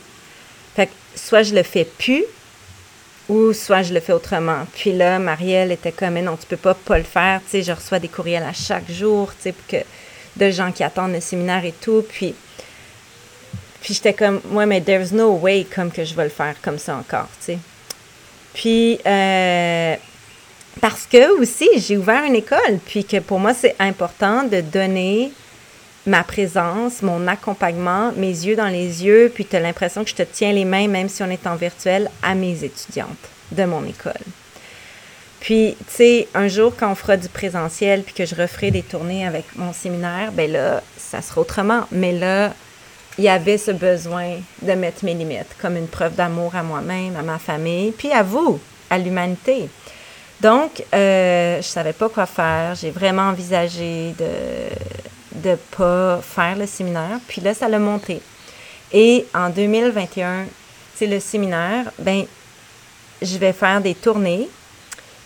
Fait 0.74 0.86
que 0.86 0.92
soit 1.14 1.44
je 1.44 1.54
le 1.54 1.62
fais 1.62 1.84
plus, 1.84 2.24
ou 3.30 3.52
soit 3.52 3.82
je 3.84 3.94
le 3.94 4.00
fais 4.00 4.12
autrement. 4.12 4.66
Puis 4.74 4.92
là, 4.92 5.20
Marielle 5.20 5.70
était 5.70 5.92
comme, 5.92 6.14
mais 6.14 6.22
non, 6.22 6.36
tu 6.36 6.46
peux 6.46 6.56
pas 6.56 6.74
pas 6.74 6.98
le 6.98 7.04
faire, 7.04 7.40
tu 7.44 7.50
sais, 7.50 7.62
je 7.62 7.70
reçois 7.70 8.00
des 8.00 8.08
courriels 8.08 8.42
à 8.42 8.52
chaque 8.52 8.90
jour, 8.90 9.30
tu 9.40 9.54
de 10.36 10.50
gens 10.50 10.72
qui 10.72 10.82
attendent 10.82 11.12
le 11.12 11.20
séminaire 11.20 11.64
et 11.64 11.74
tout. 11.80 12.04
Puis, 12.08 12.34
puis 13.80 13.94
j'étais 13.94 14.14
comme, 14.14 14.40
ouais, 14.50 14.66
mais 14.66 14.80
there's 14.80 15.12
no 15.12 15.32
way 15.34 15.64
comme 15.64 15.92
que 15.92 16.04
je 16.04 16.14
vais 16.14 16.24
le 16.24 16.30
faire 16.30 16.56
comme 16.60 16.78
ça 16.78 16.96
encore, 16.96 17.28
tu 17.38 17.52
sais. 17.52 17.58
Puis, 18.52 18.98
euh, 19.06 19.94
parce 20.80 21.06
que 21.06 21.40
aussi, 21.40 21.68
j'ai 21.76 21.96
ouvert 21.96 22.24
une 22.24 22.34
école, 22.34 22.80
puis 22.84 23.04
que 23.04 23.20
pour 23.20 23.38
moi, 23.38 23.54
c'est 23.54 23.76
important 23.78 24.42
de 24.42 24.60
donner 24.60 25.30
ma 26.10 26.24
présence, 26.24 27.02
mon 27.02 27.28
accompagnement, 27.28 28.10
mes 28.16 28.26
yeux 28.26 28.56
dans 28.56 28.66
les 28.66 29.04
yeux, 29.04 29.30
puis 29.32 29.44
tu 29.44 29.54
as 29.54 29.60
l'impression 29.60 30.02
que 30.02 30.10
je 30.10 30.16
te 30.16 30.24
tiens 30.24 30.52
les 30.52 30.64
mains, 30.64 30.88
même 30.88 31.08
si 31.08 31.22
on 31.22 31.30
est 31.30 31.46
en 31.46 31.54
virtuel, 31.54 32.10
à 32.20 32.34
mes 32.34 32.64
étudiantes 32.64 33.28
de 33.52 33.64
mon 33.64 33.84
école. 33.84 34.12
Puis, 35.38 35.76
tu 35.78 35.94
sais, 35.94 36.28
un 36.34 36.48
jour, 36.48 36.72
quand 36.76 36.90
on 36.90 36.96
fera 36.96 37.16
du 37.16 37.28
présentiel, 37.28 38.02
puis 38.02 38.12
que 38.12 38.26
je 38.26 38.34
referai 38.34 38.72
des 38.72 38.82
tournées 38.82 39.24
avec 39.24 39.44
mon 39.54 39.72
séminaire, 39.72 40.32
ben 40.32 40.50
là, 40.50 40.82
ça 40.98 41.22
sera 41.22 41.42
autrement. 41.42 41.86
Mais 41.92 42.12
là, 42.12 42.52
il 43.16 43.22
y 43.22 43.28
avait 43.28 43.56
ce 43.56 43.70
besoin 43.70 44.32
de 44.62 44.72
mettre 44.72 45.04
mes 45.04 45.14
limites, 45.14 45.56
comme 45.62 45.76
une 45.76 45.86
preuve 45.86 46.16
d'amour 46.16 46.56
à 46.56 46.64
moi-même, 46.64 47.14
à 47.16 47.22
ma 47.22 47.38
famille, 47.38 47.92
puis 47.92 48.10
à 48.10 48.24
vous, 48.24 48.58
à 48.90 48.98
l'humanité. 48.98 49.68
Donc, 50.40 50.82
euh, 50.92 51.58
je 51.58 51.66
savais 51.66 51.92
pas 51.92 52.08
quoi 52.08 52.26
faire. 52.26 52.74
J'ai 52.74 52.90
vraiment 52.90 53.28
envisagé 53.28 54.12
de 54.18 54.26
ne 55.34 55.56
pas 55.56 56.20
faire 56.22 56.56
le 56.56 56.66
séminaire. 56.66 57.18
Puis 57.28 57.40
là, 57.40 57.54
ça 57.54 57.68
l'a 57.68 57.78
monté. 57.78 58.20
Et 58.92 59.26
en 59.34 59.50
2021, 59.50 60.46
c'est 60.96 61.06
le 61.06 61.20
séminaire, 61.20 61.90
ben, 61.98 62.24
je 63.22 63.38
vais 63.38 63.52
faire 63.52 63.80
des 63.80 63.94
tournées, 63.94 64.48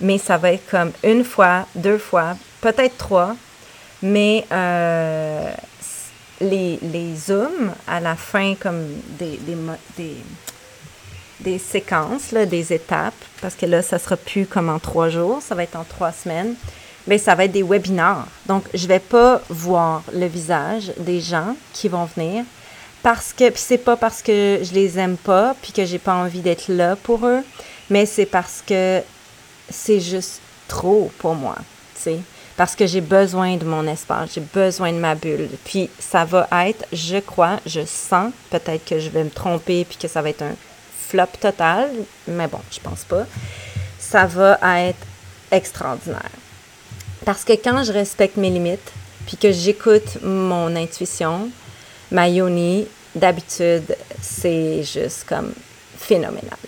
mais 0.00 0.18
ça 0.18 0.36
va 0.36 0.52
être 0.52 0.68
comme 0.70 0.92
une 1.02 1.24
fois, 1.24 1.66
deux 1.74 1.98
fois, 1.98 2.36
peut-être 2.60 2.96
trois. 2.98 3.34
Mais 4.02 4.44
euh, 4.52 5.50
les, 6.40 6.78
les 6.82 7.16
zooms 7.16 7.72
à 7.86 8.00
la 8.00 8.16
fin, 8.16 8.54
comme 8.54 8.86
des, 9.18 9.38
séquences, 11.58 12.34
des 12.34 12.72
étapes, 12.72 13.14
parce 13.40 13.54
que 13.54 13.66
là, 13.66 13.82
ça 13.82 13.98
sera 13.98 14.16
plus 14.16 14.46
comme 14.46 14.68
en 14.68 14.78
trois 14.78 15.08
jours, 15.08 15.40
ça 15.40 15.54
va 15.54 15.62
être 15.62 15.76
en 15.76 15.84
trois 15.84 16.12
semaines. 16.12 16.54
Mais 17.06 17.18
ça 17.18 17.34
va 17.34 17.44
être 17.44 17.52
des 17.52 17.62
webinaires. 17.62 18.26
Donc, 18.46 18.64
je 18.72 18.86
vais 18.86 18.98
pas 18.98 19.42
voir 19.50 20.02
le 20.12 20.26
visage 20.26 20.92
des 20.98 21.20
gens 21.20 21.54
qui 21.72 21.88
vont 21.88 22.04
venir 22.16 22.44
parce 23.02 23.34
que, 23.34 23.50
puis 23.50 23.62
c'est 23.62 23.78
pas 23.78 23.96
parce 23.96 24.22
que 24.22 24.60
je 24.62 24.72
les 24.72 24.98
aime 24.98 25.18
pas, 25.18 25.54
puis 25.60 25.72
que 25.72 25.84
j'ai 25.84 25.98
pas 25.98 26.14
envie 26.14 26.40
d'être 26.40 26.68
là 26.68 26.96
pour 26.96 27.26
eux, 27.26 27.42
mais 27.90 28.06
c'est 28.06 28.24
parce 28.24 28.62
que 28.66 29.02
c'est 29.68 30.00
juste 30.00 30.40
trop 30.68 31.12
pour 31.18 31.34
moi, 31.34 31.56
tu 31.94 32.02
sais. 32.02 32.18
Parce 32.56 32.74
que 32.74 32.86
j'ai 32.86 33.02
besoin 33.02 33.56
de 33.56 33.64
mon 33.64 33.86
espace, 33.86 34.30
j'ai 34.34 34.40
besoin 34.40 34.92
de 34.92 34.98
ma 34.98 35.14
bulle. 35.16 35.50
Puis 35.64 35.90
ça 35.98 36.24
va 36.24 36.48
être, 36.66 36.86
je 36.92 37.18
crois, 37.18 37.60
je 37.66 37.84
sens, 37.84 38.32
peut-être 38.48 38.86
que 38.86 38.98
je 38.98 39.10
vais 39.10 39.24
me 39.24 39.30
tromper, 39.30 39.84
puis 39.84 39.98
que 39.98 40.08
ça 40.08 40.22
va 40.22 40.30
être 40.30 40.42
un 40.42 40.54
flop 41.08 41.26
total, 41.40 41.90
mais 42.26 42.46
bon, 42.46 42.60
je 42.70 42.80
pense 42.80 43.04
pas. 43.04 43.26
Ça 43.98 44.24
va 44.26 44.58
être 44.80 45.06
extraordinaire. 45.50 46.30
Parce 47.24 47.44
que 47.44 47.52
quand 47.52 47.84
je 47.84 47.92
respecte 47.92 48.36
mes 48.36 48.50
limites, 48.50 48.92
puis 49.26 49.36
que 49.36 49.50
j'écoute 49.50 50.22
mon 50.22 50.76
intuition, 50.76 51.48
ma 52.10 52.28
yoni, 52.28 52.86
d'habitude, 53.14 53.96
c'est 54.20 54.82
juste 54.82 55.24
comme 55.26 55.52
phénoménal. 55.96 56.58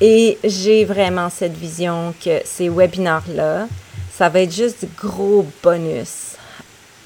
Et 0.00 0.38
j'ai 0.44 0.84
vraiment 0.84 1.30
cette 1.30 1.56
vision 1.56 2.12
que 2.22 2.40
ces 2.44 2.68
webinaires-là, 2.68 3.66
ça 4.12 4.28
va 4.28 4.40
être 4.40 4.52
juste 4.52 4.84
du 4.84 4.90
gros 4.94 5.46
bonus 5.62 6.36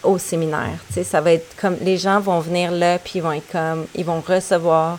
au 0.03 0.18
séminaire. 0.18 0.78
Tu 0.88 0.95
sais, 0.95 1.05
ça 1.05 1.20
va 1.20 1.32
être 1.32 1.55
comme 1.61 1.76
les 1.82 1.99
gens 1.99 2.18
vont 2.20 2.41
venir 2.41 2.72
là, 2.72 2.99
puis 2.99 3.12
ils 3.16 3.22
vont 3.22 3.32
être 3.32 3.51
comme, 3.53 3.86
ils 3.95 4.05
vont 4.05 4.20
recevoir 4.20 4.99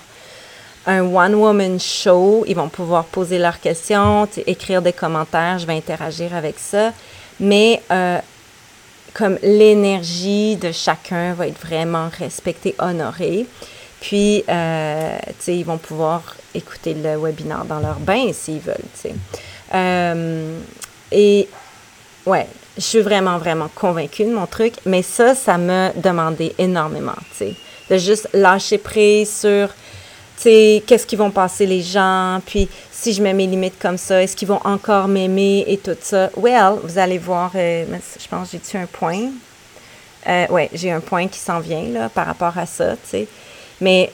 un 0.86 1.02
one-woman 1.02 1.80
show. 1.80 2.44
Ils 2.48 2.56
vont 2.56 2.70
pouvoir 2.70 3.06
poser 3.06 3.38
leurs 3.38 3.60
questions, 3.60 4.28
écrire 4.48 4.82
des 4.82 4.94
commentaires. 4.94 5.60
Je 5.60 5.66
vais 5.66 5.76
interagir 5.76 6.34
avec 6.34 6.60
ça. 6.60 6.94
Mais 7.42 7.82
euh, 7.92 8.20
comme 9.14 9.38
l'énergie 9.44 10.56
de 10.56 10.72
chacun 10.72 11.34
va 11.34 11.48
être 11.48 11.60
vraiment 11.60 12.10
respectée, 12.18 12.76
honorée. 12.80 13.46
Puis, 14.00 14.44
euh, 14.50 15.18
tu 15.28 15.34
sais, 15.39 15.58
ils 15.58 15.66
vont 15.66 15.78
pouvoir 15.78 16.36
écouter 16.56 16.94
le 16.96 17.18
webinaire 17.18 17.66
dans 17.66 17.80
leur 17.80 18.00
bain 18.00 18.32
s'ils 18.34 18.60
veulent, 18.60 18.76
tu 18.96 19.10
sais. 19.10 19.16
Euh, 19.74 20.60
et, 21.12 21.48
ouais, 22.26 22.48
je 22.78 22.82
suis 22.82 23.02
vraiment, 23.02 23.38
vraiment 23.38 23.70
convaincue 23.74 24.26
de 24.26 24.34
mon 24.34 24.48
truc. 24.48 24.74
Mais 24.86 25.04
ça, 25.04 25.36
ça 25.36 25.58
m'a 25.58 25.89
demandé 25.92 26.54
énormément, 26.58 27.18
tu 27.38 27.46
sais, 27.46 27.54
de 27.89 27.98
juste 27.98 28.30
lâcher 28.34 28.78
prise 28.78 29.39
sur 29.42 29.70
qu'est-ce 30.44 31.06
qu'ils 31.06 31.20
vont 31.20 31.32
passer 31.32 31.66
les 31.66 31.82
gens, 31.82 32.42
puis 32.46 32.68
si 32.92 33.14
je 33.14 33.22
mets 33.22 33.34
mes 33.34 33.48
limites 33.48 33.80
comme 33.80 33.98
ça, 33.98 34.22
est-ce 34.22 34.36
qu'ils 34.36 34.48
vont 34.48 34.62
encore 34.64 35.08
m'aimer 35.08 35.66
et 35.68 35.78
tout 35.78 35.98
ça? 36.02 36.30
Well, 36.38 36.76
vous 36.84 36.98
allez 36.98 37.18
voir, 37.18 37.52
euh, 37.56 37.86
je 38.20 38.28
pense 38.28 38.50
que 38.50 38.58
j'ai-tu 38.58 38.78
un 38.78 38.86
point? 38.86 39.30
Euh, 40.28 40.48
ouais, 40.50 40.70
j'ai 40.74 40.92
un 40.92 41.00
point 41.00 41.28
qui 41.28 41.39
s'en 41.39 41.60
vient 41.60 41.84
là 41.84 42.10
par 42.10 42.28
rapport 42.28 42.58
à 42.58 42.66
ça, 42.66 42.94
tu 42.94 43.10
sais. 43.10 43.28
Mais 43.80 44.12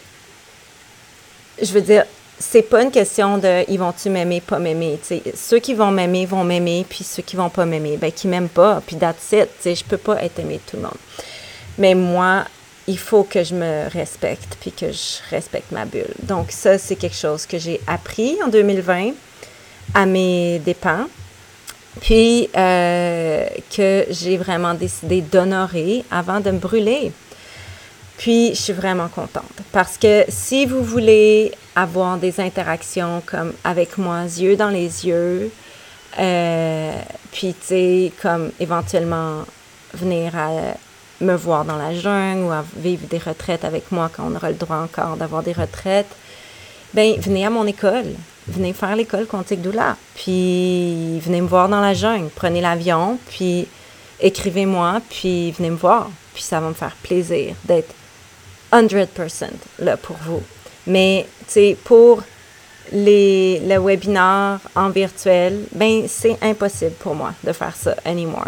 je 1.62 1.72
veux 1.72 1.82
dire, 1.82 2.06
c'est 2.40 2.62
pas 2.62 2.84
une 2.84 2.92
question 2.92 3.38
de 3.38 3.70
ils 3.70 3.80
vont-tu 3.80 4.10
m'aimer, 4.10 4.42
pas 4.42 4.60
m'aimer. 4.60 5.00
Ceux 5.36 5.60
qui 5.60 5.74
vont 5.74 5.92
m'aimer 5.92 6.26
vont 6.26 6.44
m'aimer, 6.44 6.86
puis 6.88 7.04
ceux 7.04 7.24
qui 7.24 7.36
vont 7.36 7.50
pas 7.50 7.66
m'aimer, 7.66 7.98
ben 7.98 8.12
qui 8.12 8.28
m'aiment 8.28 8.48
pas, 8.50 8.82
puis 8.86 8.96
that's 8.96 9.32
it. 9.32 9.50
Je 9.66 9.84
peux 9.84 9.98
pas 9.98 10.24
être 10.24 10.40
aimé 10.40 10.62
de 10.66 10.72
tout 10.72 10.78
le 10.78 10.84
monde. 10.84 10.98
Mais 11.78 11.96
moi, 11.96 12.46
il 12.88 12.98
faut 12.98 13.24
que 13.24 13.44
je 13.44 13.54
me 13.54 13.90
respecte 13.90 14.58
puis 14.62 14.72
que 14.72 14.92
je 14.92 15.30
respecte 15.30 15.72
ma 15.72 15.86
bulle. 15.86 16.14
Donc 16.24 16.52
ça, 16.52 16.78
c'est 16.78 16.96
quelque 16.96 17.16
chose 17.16 17.46
que 17.46 17.58
j'ai 17.58 17.82
appris 17.86 18.38
en 18.44 18.48
2020 18.48 19.12
à 19.94 20.06
mes 20.06 20.60
dépens, 20.60 21.08
puis 22.02 22.50
euh, 22.56 23.46
que 23.76 24.06
j'ai 24.10 24.38
vraiment 24.38 24.74
décidé 24.74 25.22
d'honorer 25.22 26.04
avant 26.12 26.40
de 26.40 26.52
me 26.52 26.60
brûler. 26.60 27.12
Puis 28.18 28.50
je 28.56 28.62
suis 28.62 28.74
vraiment 28.74 29.10
contente 29.10 29.44
parce 29.72 29.98
que 29.98 30.26
si 30.28 30.66
vous 30.66 30.84
voulez 30.84 31.52
avoir 31.76 32.18
des 32.18 32.40
interactions 32.40 33.22
comme 33.26 33.54
avec 33.64 33.98
moi, 34.00 34.24
yeux 34.24 34.56
dans 34.56 34.70
les 34.70 35.06
yeux, 35.06 35.52
euh, 36.20 36.94
puis 37.32 37.54
tu 37.60 37.68
sais, 37.68 38.12
comme 38.22 38.52
éventuellement 38.60 39.44
venir 39.94 40.36
à 40.36 40.50
me 41.22 41.36
voir 41.36 41.66
dans 41.66 41.78
la 41.78 41.94
jungle 41.94 42.46
ou 42.46 42.52
à 42.52 42.64
vivre 42.76 43.08
des 43.08 43.18
retraites 43.18 43.66
avec 43.66 43.92
moi 43.92 44.10
quand 44.14 44.24
on 44.30 44.36
aura 44.36 44.50
le 44.50 44.56
droit 44.56 44.78
encore 44.78 45.18
d'avoir 45.18 45.44
des 45.44 45.54
retraites, 45.54 46.10
ben 46.94 47.16
venez 47.20 47.46
à 47.46 47.50
mon 47.50 47.66
école. 47.66 48.14
Venez 48.48 48.74
faire 48.74 48.96
l'école 48.96 49.26
Quantique 49.26 49.62
Doula. 49.62 49.98
Puis 50.16 51.20
venez 51.20 51.42
me 51.42 51.48
voir 51.48 51.68
dans 51.70 51.82
la 51.82 51.94
jungle. 51.94 52.30
Prenez 52.34 52.62
l'avion, 52.62 53.20
puis 53.30 53.68
écrivez-moi, 54.20 55.02
puis 55.10 55.52
venez 55.52 55.70
me 55.70 55.76
voir. 55.76 56.10
Puis 56.34 56.44
ça 56.44 56.60
va 56.60 56.70
me 56.70 56.74
faire 56.74 56.96
plaisir 57.04 57.56
d'être 57.66 57.94
100% 58.72 59.50
là 59.80 59.98
pour 59.98 60.18
vous. 60.18 60.42
Mais, 60.86 61.26
tu 61.40 61.54
sais, 61.54 61.78
pour 61.84 62.24
les, 62.92 63.60
le 63.68 63.80
webinaire 63.80 64.60
en 64.76 64.90
virtuel, 64.90 65.66
ben 65.74 66.06
c'est 66.08 66.38
impossible 66.42 66.94
pour 67.00 67.16
moi 67.16 67.34
de 67.44 67.52
faire 67.52 67.76
ça 67.76 67.96
anymore. 68.06 68.48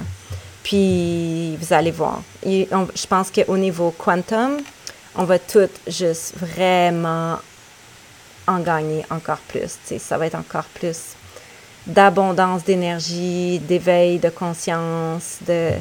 Puis 0.63 1.55
vous 1.57 1.73
allez 1.73 1.91
voir. 1.91 2.21
je 2.43 3.07
pense 3.07 3.31
qu'au 3.31 3.57
niveau 3.57 3.93
quantum, 3.97 4.57
on 5.15 5.23
va 5.23 5.39
tout 5.39 5.69
juste 5.87 6.33
vraiment 6.37 7.39
en 8.47 8.59
gagner 8.59 9.05
encore 9.09 9.39
plus. 9.47 9.77
Ça 9.99 10.17
va 10.17 10.27
être 10.27 10.35
encore 10.35 10.65
plus 10.65 11.15
d'abondance 11.87 12.63
d'énergie, 12.63 13.59
d'éveil 13.59 14.19
de 14.19 14.29
conscience, 14.29 15.37
de, 15.47 15.71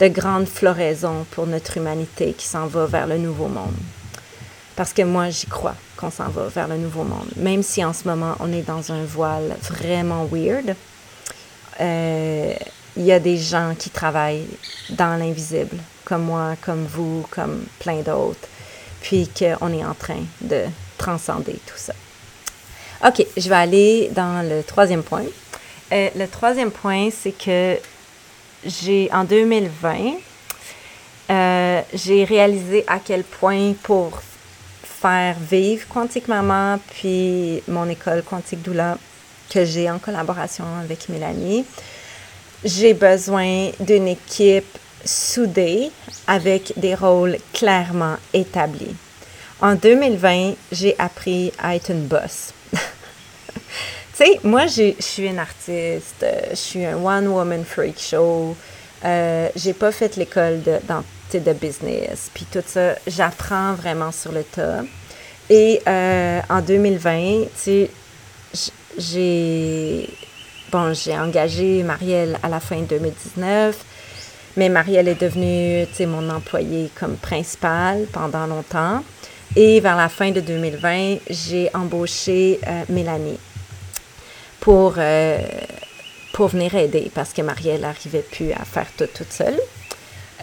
de 0.00 0.08
grande 0.08 0.46
floraison 0.46 1.26
pour 1.30 1.46
notre 1.46 1.76
humanité 1.76 2.32
qui 2.32 2.46
s'en 2.46 2.66
va 2.66 2.86
vers 2.86 3.06
le 3.06 3.18
nouveau 3.18 3.48
monde. 3.48 3.74
Parce 4.76 4.92
que 4.92 5.02
moi, 5.02 5.30
j'y 5.30 5.46
crois 5.46 5.74
qu'on 5.96 6.10
s'en 6.10 6.28
va 6.28 6.46
vers 6.46 6.68
le 6.68 6.76
nouveau 6.76 7.02
monde. 7.02 7.28
Même 7.36 7.64
si 7.64 7.84
en 7.84 7.92
ce 7.92 8.06
moment, 8.06 8.36
on 8.38 8.52
est 8.52 8.62
dans 8.62 8.92
un 8.92 9.04
voile 9.04 9.56
vraiment 9.62 10.24
weird. 10.30 10.76
Euh, 11.80 12.54
il 12.98 13.04
y 13.04 13.12
a 13.12 13.20
des 13.20 13.38
gens 13.38 13.74
qui 13.78 13.90
travaillent 13.90 14.46
dans 14.90 15.18
l'invisible, 15.18 15.78
comme 16.04 16.24
moi, 16.24 16.56
comme 16.60 16.84
vous, 16.84 17.24
comme 17.30 17.64
plein 17.78 18.00
d'autres, 18.00 18.48
puis 19.00 19.28
qu'on 19.28 19.72
est 19.72 19.84
en 19.84 19.94
train 19.94 20.22
de 20.40 20.64
transcender 20.98 21.60
tout 21.64 21.76
ça. 21.76 21.94
OK, 23.06 23.24
je 23.36 23.48
vais 23.48 23.54
aller 23.54 24.10
dans 24.12 24.46
le 24.46 24.64
troisième 24.64 25.04
point. 25.04 25.22
Euh, 25.92 26.08
le 26.16 26.26
troisième 26.26 26.72
point, 26.72 27.10
c'est 27.10 27.30
que 27.32 27.78
j'ai, 28.66 29.08
en 29.12 29.22
2020, 29.22 30.14
euh, 31.30 31.80
j'ai 31.94 32.24
réalisé 32.24 32.84
à 32.88 32.98
quel 32.98 33.22
point 33.22 33.74
pour 33.84 34.20
faire 34.82 35.36
vivre 35.38 35.86
Quantique 35.88 36.26
Maman, 36.26 36.80
puis 36.90 37.62
mon 37.68 37.88
école 37.88 38.24
Quantique 38.24 38.62
Doula, 38.62 38.98
que 39.48 39.64
j'ai 39.64 39.88
en 39.88 40.00
collaboration 40.00 40.64
avec 40.82 41.08
Mélanie, 41.08 41.64
j'ai 42.64 42.94
besoin 42.94 43.70
d'une 43.80 44.08
équipe 44.08 44.78
soudée 45.04 45.90
avec 46.26 46.72
des 46.76 46.94
rôles 46.94 47.36
clairement 47.52 48.16
établis. 48.34 48.94
En 49.60 49.74
2020, 49.74 50.54
j'ai 50.70 50.94
appris 50.98 51.52
à 51.58 51.74
être 51.74 51.90
une 51.90 52.06
boss. 52.06 52.52
tu 52.72 52.78
sais, 54.14 54.38
moi, 54.44 54.66
je 54.66 54.94
suis 55.00 55.26
une 55.26 55.38
artiste, 55.38 56.24
je 56.50 56.56
suis 56.56 56.84
un 56.84 56.96
one-woman 56.96 57.64
freak 57.64 57.98
show. 57.98 58.56
Euh, 59.04 59.48
j'ai 59.56 59.72
pas 59.72 59.90
fait 59.90 60.16
l'école 60.16 60.62
de, 60.62 60.78
de 61.38 61.52
business, 61.52 62.30
puis 62.32 62.46
tout 62.50 62.62
ça. 62.64 62.94
J'apprends 63.06 63.74
vraiment 63.74 64.12
sur 64.12 64.32
le 64.32 64.44
tas. 64.44 64.82
Et 65.50 65.80
euh, 65.86 66.40
en 66.48 66.60
2020, 66.60 67.44
tu 67.44 67.48
sais, 67.56 67.90
j'ai 68.98 70.08
bon, 70.70 70.92
j'ai 70.94 71.16
engagé 71.18 71.82
Marielle 71.82 72.38
à 72.42 72.48
la 72.48 72.60
fin 72.60 72.80
2019, 72.80 73.76
mais 74.56 74.68
Marielle 74.68 75.08
est 75.08 75.20
devenue, 75.20 75.86
mon 76.06 76.28
employée 76.30 76.90
comme 76.98 77.16
principale 77.16 78.06
pendant 78.12 78.46
longtemps. 78.46 79.02
Et 79.56 79.80
vers 79.80 79.96
la 79.96 80.08
fin 80.08 80.30
de 80.30 80.40
2020, 80.40 81.18
j'ai 81.30 81.70
embauché 81.74 82.60
euh, 82.66 82.82
Mélanie 82.90 83.38
pour, 84.60 84.94
euh, 84.98 85.38
pour 86.32 86.48
venir 86.48 86.74
aider 86.74 87.10
parce 87.14 87.32
que 87.32 87.42
Marielle 87.42 87.80
n'arrivait 87.80 88.22
plus 88.30 88.52
à 88.52 88.64
faire 88.64 88.86
tout 88.96 89.06
toute 89.06 89.32
seule. 89.32 89.58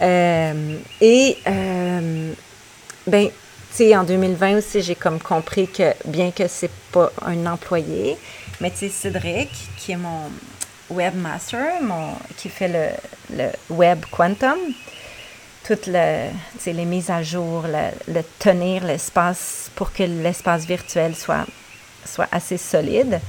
Euh, 0.02 0.76
et, 1.00 1.36
ben, 3.06 3.28
tu 3.28 3.32
sais, 3.70 3.96
en 3.96 4.04
2020 4.04 4.58
aussi, 4.58 4.82
j'ai 4.82 4.96
comme 4.96 5.20
compris 5.20 5.68
que 5.68 5.92
bien 6.06 6.30
que 6.30 6.48
c'est 6.48 6.70
pas 6.90 7.12
un 7.24 7.46
employé, 7.46 8.16
mais 8.60 8.70
tu 8.70 8.78
sais, 8.78 8.88
Cédric, 8.88 9.50
qui 9.76 9.92
est 9.92 9.96
mon 9.96 10.30
webmaster, 10.90 11.82
mon, 11.82 12.14
qui 12.36 12.48
fait 12.48 12.96
le, 13.30 13.50
web 13.70 14.04
quantum, 14.10 14.58
toutes 15.64 15.86
le, 15.86 16.28
les 16.64 16.84
mises 16.84 17.10
à 17.10 17.22
jour, 17.22 17.64
le, 17.66 18.22
tenir 18.38 18.84
l'espace 18.84 19.70
pour 19.74 19.92
que 19.92 20.04
l'espace 20.04 20.64
virtuel 20.64 21.14
soit, 21.14 21.46
soit 22.04 22.28
assez 22.30 22.56
solide, 22.56 23.20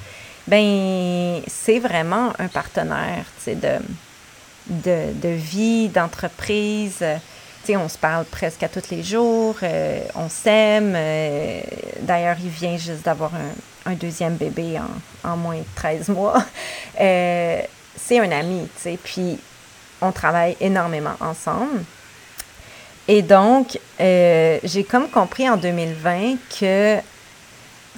ben 0.47 1.41
c'est 1.47 1.79
vraiment 1.79 2.31
un 2.39 2.47
partenaire 2.47 3.25
de, 3.45 3.79
de, 4.67 5.13
de 5.13 5.29
vie, 5.29 5.89
d'entreprise. 5.89 7.03
on 7.69 7.89
se 7.89 7.97
parle 7.97 8.23
presque 8.25 8.63
à 8.63 8.69
tous 8.69 8.89
les 8.91 9.03
jours, 9.03 9.57
euh, 9.63 9.99
on 10.15 10.29
s'aime. 10.29 10.93
Euh, 10.95 11.59
d'ailleurs, 12.01 12.37
il 12.41 12.49
vient 12.49 12.77
juste 12.77 13.03
d'avoir 13.03 13.35
un, 13.35 13.51
un, 13.87 13.93
deuxième 13.93 14.35
bébé 14.35 14.77
en, 15.23 15.37
moins 15.37 15.57
de 15.57 15.65
13 15.75 16.09
mois. 16.09 16.43
Euh, 16.99 17.61
c'est 17.95 18.19
un 18.19 18.31
ami, 18.31 18.67
tu 18.75 18.81
sais, 18.81 18.97
puis 19.03 19.37
on 20.01 20.11
travaille 20.11 20.57
énormément 20.59 21.13
ensemble. 21.19 21.83
Et 23.07 23.21
donc, 23.21 23.77
j'ai 23.99 24.83
comme 24.89 25.07
compris 25.07 25.47
en 25.47 25.57
2020 25.57 26.37
que, 26.59 26.97
tu 26.97 27.03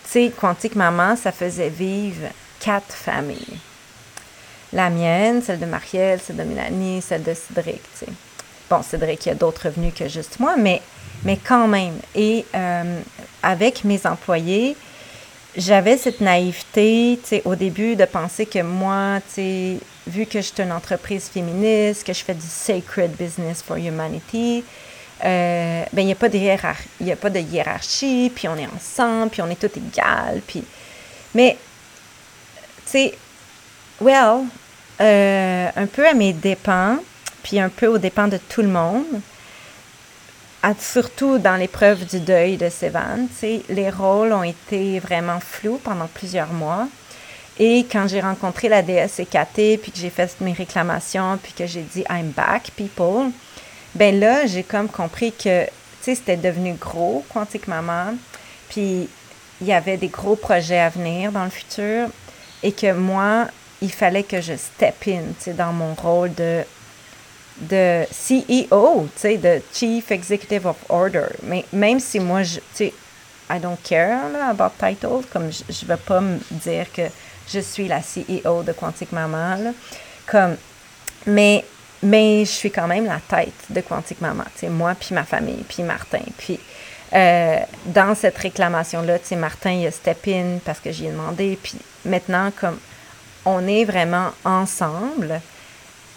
sais, 0.04 0.34
Quantique 0.38 0.76
Maman, 0.76 1.16
ça 1.16 1.32
faisait 1.32 1.70
vivre 1.70 2.28
quatre 2.60 2.94
familles. 2.94 3.58
La 4.72 4.90
mienne, 4.90 5.42
celle 5.42 5.60
de 5.60 5.66
Marielle, 5.66 6.20
celle 6.20 6.36
de 6.36 6.44
Mélanie, 6.44 7.02
celle 7.02 7.24
de 7.24 7.34
Cédric. 7.34 7.82
Bon, 8.70 8.84
Cédric, 8.84 9.26
il 9.26 9.30
y 9.30 9.32
a 9.32 9.36
d'autres 9.36 9.66
revenus 9.66 9.94
que 9.96 10.08
juste 10.08 10.40
moi, 10.40 10.56
mais, 10.58 10.82
mais 11.24 11.38
quand 11.38 11.68
même. 11.68 11.98
Et 12.14 12.46
euh, 12.54 13.00
avec 13.42 13.84
mes 13.84 14.06
employés, 14.06 14.76
j'avais 15.58 15.98
cette 15.98 16.22
naïveté, 16.22 17.20
au 17.46 17.56
début, 17.56 17.96
de 17.96 18.06
penser 18.06 18.46
que 18.46 18.62
moi, 18.62 19.20
vu 20.08 20.26
que 20.26 20.42
je 20.42 20.48
suis 20.48 20.62
une 20.62 20.72
entreprise 20.72 21.28
féministe, 21.28 22.06
que 22.06 22.14
je 22.14 22.24
fais 22.24 22.34
du 22.34 22.48
sacred 22.48 23.12
business 23.12 23.62
for 23.62 23.78
humanity, 23.78 24.64
euh, 25.26 25.84
ben 25.92 26.02
il 26.02 26.06
n'y 26.06 26.12
a 26.14 26.16
pas 26.16 26.30
de 26.30 26.38
hiérarchie, 26.38 26.88
il 27.02 27.12
a 27.12 27.16
pas 27.16 27.30
de 27.30 27.40
hiérarchie, 27.40 28.32
puis 28.34 28.48
on 28.48 28.56
est 28.56 28.68
ensemble, 28.68 29.30
puis 29.30 29.42
on 29.42 29.50
est 29.50 29.60
tout 29.60 29.72
égal, 29.78 30.42
puis 30.48 30.64
mais 31.36 31.58
tu 32.90 33.10
well, 34.00 34.46
euh, 35.02 35.70
un 35.76 35.86
peu 35.88 36.08
à 36.08 36.14
mes 36.14 36.32
dépens, 36.32 36.98
puis 37.44 37.60
un 37.60 37.70
peu 37.70 37.88
aux 37.88 37.98
dépens 37.98 38.30
de 38.30 38.38
tout 38.38 38.62
le 38.62 38.70
monde, 38.70 39.22
surtout 40.80 41.38
dans 41.38 41.56
l'épreuve 41.56 42.06
du 42.06 42.20
deuil 42.20 42.58
de 42.58 42.70
Sévan, 42.70 43.28
les 43.70 43.90
rôles 43.90 44.34
ont 44.34 44.44
été 44.44 45.00
vraiment 45.00 45.40
flous 45.40 45.80
pendant 45.84 46.08
plusieurs 46.08 46.52
mois. 46.52 46.88
Et 47.58 47.86
quand 47.92 48.08
j'ai 48.08 48.22
rencontré 48.22 48.70
la 48.70 48.82
DSCKT, 48.82 49.80
puis 49.82 49.92
que 49.92 49.98
j'ai 49.98 50.10
fait 50.10 50.34
mes 50.40 50.54
réclamations, 50.54 51.38
puis 51.42 51.54
que 51.54 51.66
j'ai 51.66 51.82
dit 51.82 52.04
I'm 52.10 52.32
back, 52.32 52.72
people, 52.76 53.32
ben 53.96 54.20
là, 54.20 54.46
j'ai 54.46 54.64
comme 54.64 54.88
compris 54.88 55.34
que, 55.34 55.66
c'était 56.02 56.38
devenu 56.38 56.74
gros, 56.74 57.24
Quantique 57.32 57.68
Maman, 57.68 58.16
puis 58.70 59.08
il 59.62 59.68
y 59.68 59.74
avait 59.74 59.98
des 59.98 60.08
gros 60.08 60.36
projets 60.36 60.80
à 60.80 60.90
venir 60.90 61.32
dans 61.32 61.44
le 61.44 61.50
futur 61.52 62.08
et 62.64 62.72
que 62.72 62.94
moi, 62.94 63.48
il 63.82 63.92
fallait 63.92 64.24
que 64.24 64.42
je 64.42 64.54
step 64.56 65.08
in 65.08 65.54
dans 65.54 65.72
mon 65.72 65.94
rôle 65.94 66.34
de, 66.34 66.64
de 67.60 68.06
CEO, 68.12 69.08
de 69.24 69.62
Chief 69.74 70.12
Executive 70.12 70.66
of 70.68 70.78
Order. 70.90 71.28
Mais 71.44 71.66
même 71.74 72.00
si 72.00 72.20
moi, 72.20 72.44
je, 72.44 72.60
I 73.50 73.60
don't 73.60 73.78
care 73.84 74.30
là, 74.30 74.50
about 74.50 74.72
title, 74.80 75.24
comme 75.32 75.52
je 75.52 75.86
ne 75.86 75.92
veux 75.92 75.98
pas 75.98 76.22
me 76.22 76.38
dire 76.52 76.92
que 76.92 77.04
je 77.52 77.60
suis 77.60 77.88
la 77.88 78.02
CEO 78.02 78.64
de 78.64 78.72
Quantique 78.72 79.12
Maman, 79.12 79.56
là, 79.58 79.72
comme, 80.26 80.56
mais, 81.26 81.66
mais 82.04 82.46
je 82.46 82.52
suis 82.52 82.72
quand 82.72 82.88
même 82.88 83.06
la 83.06 83.20
tête 83.20 83.54
de 83.70 83.82
Quantique 83.82 84.22
Maman, 84.22 84.46
moi, 84.70 84.96
puis 85.00 85.14
ma 85.14 85.24
famille, 85.24 85.64
puis 85.68 85.84
Martin, 85.84 86.24
puis... 86.38 86.60
Euh, 87.12 87.58
dans 87.86 88.14
cette 88.14 88.38
réclamation-là, 88.38 89.18
tu 89.18 89.30
sais, 89.30 89.36
Martin, 89.36 89.72
il 89.72 89.88
a 89.88 89.92
step 89.92 90.28
in 90.28 90.60
parce 90.64 90.80
que 90.80 90.92
j'y 90.92 91.08
ai 91.08 91.10
demandé. 91.10 91.58
Puis 91.60 91.76
maintenant, 92.06 92.52
comme 92.56 92.78
on 93.46 93.68
est 93.68 93.84
vraiment 93.84 94.30
ensemble, 94.46 95.42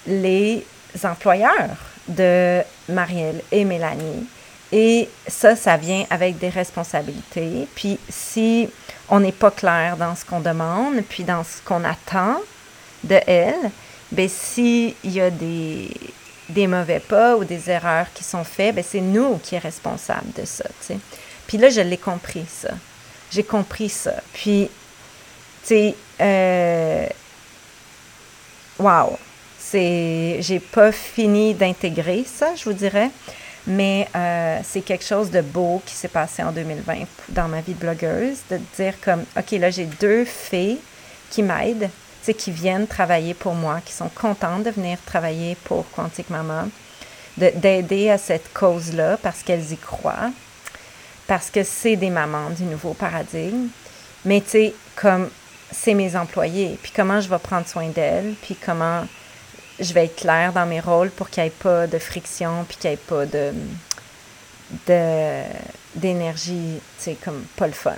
les 0.06 0.66
employeurs 1.04 1.76
de 2.08 2.62
Marielle 2.88 3.42
et 3.50 3.64
Mélanie. 3.64 4.26
Et 4.72 5.08
ça, 5.28 5.54
ça 5.54 5.76
vient 5.76 6.06
avec 6.08 6.38
des 6.38 6.48
responsabilités. 6.48 7.68
Puis 7.74 7.98
si 8.08 8.68
on 9.08 9.20
n'est 9.20 9.32
pas 9.32 9.50
clair 9.50 9.96
dans 9.96 10.16
ce 10.16 10.24
qu'on 10.24 10.40
demande, 10.40 11.02
puis 11.08 11.24
dans 11.24 11.44
ce 11.44 11.60
qu'on 11.62 11.84
attend 11.84 12.40
de 13.04 13.18
elle, 13.26 13.70
bien 14.10 14.28
s'il 14.28 14.94
y 15.04 15.20
a 15.20 15.30
des, 15.30 15.90
des 16.48 16.66
mauvais 16.66 17.00
pas 17.00 17.36
ou 17.36 17.44
des 17.44 17.68
erreurs 17.68 18.06
qui 18.14 18.24
sont 18.24 18.44
faites, 18.44 18.74
ben 18.74 18.84
c'est 18.86 19.00
nous 19.00 19.38
qui 19.38 19.50
sommes 19.50 19.60
responsables 19.60 20.32
de 20.34 20.46
ça. 20.46 20.64
sais. 20.80 20.98
Puis 21.46 21.58
là, 21.58 21.68
je 21.68 21.80
l'ai 21.80 21.98
compris, 21.98 22.46
ça. 22.48 22.70
J'ai 23.30 23.44
compris 23.44 23.90
ça. 23.90 24.14
Puis, 24.32 24.70
tu 25.62 25.68
sais, 25.68 25.94
euh, 26.20 27.06
wow! 28.78 29.18
C'est, 29.72 30.38
j'ai 30.40 30.60
pas 30.60 30.92
fini 30.92 31.54
d'intégrer 31.54 32.24
ça, 32.26 32.54
je 32.54 32.64
vous 32.64 32.74
dirais, 32.74 33.10
mais 33.66 34.06
euh, 34.14 34.58
c'est 34.62 34.82
quelque 34.82 35.04
chose 35.04 35.30
de 35.30 35.40
beau 35.40 35.80
qui 35.86 35.94
s'est 35.94 36.08
passé 36.08 36.42
en 36.42 36.52
2020 36.52 37.06
dans 37.30 37.48
ma 37.48 37.62
vie 37.62 37.72
de 37.72 37.78
blogueuse, 37.80 38.38
de 38.50 38.60
dire 38.76 38.94
comme, 39.02 39.24
OK, 39.36 39.52
là, 39.52 39.70
j'ai 39.70 39.86
deux 39.86 40.26
filles 40.26 40.78
qui 41.30 41.42
m'aident 41.42 41.88
qui 42.32 42.52
viennent 42.52 42.86
travailler 42.86 43.34
pour 43.34 43.54
moi, 43.54 43.80
qui 43.84 43.92
sont 43.92 44.08
contentes 44.08 44.62
de 44.62 44.70
venir 44.70 44.98
travailler 45.04 45.56
pour 45.64 45.90
Quantique 45.90 46.30
Maman, 46.30 46.68
d'aider 47.36 48.10
à 48.10 48.18
cette 48.18 48.52
cause-là 48.52 49.16
parce 49.16 49.42
qu'elles 49.42 49.72
y 49.72 49.76
croient, 49.76 50.30
parce 51.26 51.50
que 51.50 51.64
c'est 51.64 51.96
des 51.96 52.10
mamans 52.10 52.50
du 52.50 52.62
nouveau 52.62 52.94
paradigme. 52.94 53.66
Mais 54.24 54.40
tu 54.40 54.50
sais, 54.50 54.74
comme 54.94 55.28
c'est 55.72 55.94
mes 55.94 56.14
employés, 56.14 56.78
puis 56.80 56.92
comment 56.94 57.20
je 57.20 57.28
vais 57.28 57.38
prendre 57.38 57.66
soin 57.66 57.88
d'elles, 57.88 58.34
puis 58.42 58.54
comment 58.54 59.04
je 59.82 59.92
vais 59.92 60.06
être 60.06 60.16
claire 60.16 60.52
dans 60.52 60.66
mes 60.66 60.80
rôles 60.80 61.10
pour 61.10 61.28
qu'il 61.28 61.42
n'y 61.42 61.48
ait 61.48 61.52
pas 61.52 61.86
de 61.86 61.98
friction, 61.98 62.64
puis 62.68 62.76
qu'il 62.76 62.90
n'y 62.90 62.94
ait 62.94 62.96
pas 62.96 63.26
de 63.26 63.52
d'énergie, 65.94 66.80
tu 66.98 67.04
sais, 67.04 67.16
comme 67.22 67.44
pas 67.56 67.66
le 67.66 67.74
fun. 67.74 67.92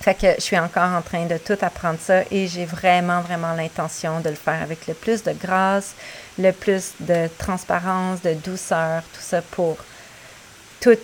Fait 0.00 0.14
que 0.14 0.26
je 0.36 0.42
suis 0.42 0.58
encore 0.58 0.90
en 0.92 1.02
train 1.02 1.26
de 1.26 1.38
tout 1.38 1.56
apprendre 1.60 1.98
ça 1.98 2.22
et 2.30 2.46
j'ai 2.46 2.66
vraiment, 2.66 3.20
vraiment 3.20 3.54
l'intention 3.54 4.20
de 4.20 4.28
le 4.28 4.36
faire 4.36 4.62
avec 4.62 4.86
le 4.86 4.94
plus 4.94 5.22
de 5.22 5.32
grâce, 5.32 5.94
le 6.38 6.52
plus 6.52 6.92
de 7.00 7.28
transparence, 7.38 8.22
de 8.22 8.34
douceur, 8.34 9.02
tout 9.12 9.20
ça 9.20 9.42
pour 9.42 9.76
toutes 10.80 11.00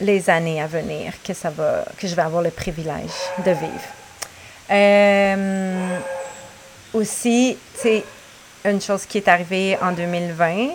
les 0.00 0.30
années 0.30 0.62
à 0.62 0.66
venir 0.66 1.12
que 1.22 1.34
ça 1.34 1.50
va, 1.50 1.84
que 1.98 2.06
je 2.06 2.14
vais 2.14 2.22
avoir 2.22 2.42
le 2.42 2.50
privilège 2.50 3.10
de 3.44 3.50
vivre. 3.50 3.88
Euh, 4.70 5.98
aussi, 6.94 7.58
tu 7.74 7.80
sais, 7.80 8.04
une 8.64 8.80
chose 8.80 9.06
qui 9.06 9.18
est 9.18 9.28
arrivée 9.28 9.78
en 9.80 9.92
2020, 9.92 10.70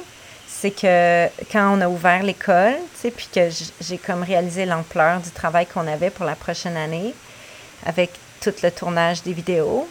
c'est 0.48 0.72
que 0.72 1.28
quand 1.52 1.78
on 1.78 1.82
a 1.82 1.90
ouvert 1.90 2.24
l'école, 2.24 2.76
puis 3.02 3.28
que 3.34 3.50
j'ai 3.82 3.98
comme 3.98 4.24
réalisé 4.24 4.66
l'ampleur 4.66 5.20
du 5.20 5.30
travail 5.32 5.66
qu'on 5.66 5.88
avait 5.88 6.10
pour 6.10 6.26
la 6.26 6.36
prochaine 6.36 6.78
année, 6.78 7.14
avec 7.86 8.12
tout 8.42 8.54
le 8.62 8.72
tournage 8.72 9.24
des 9.24 9.34
vidéos. 9.34 9.88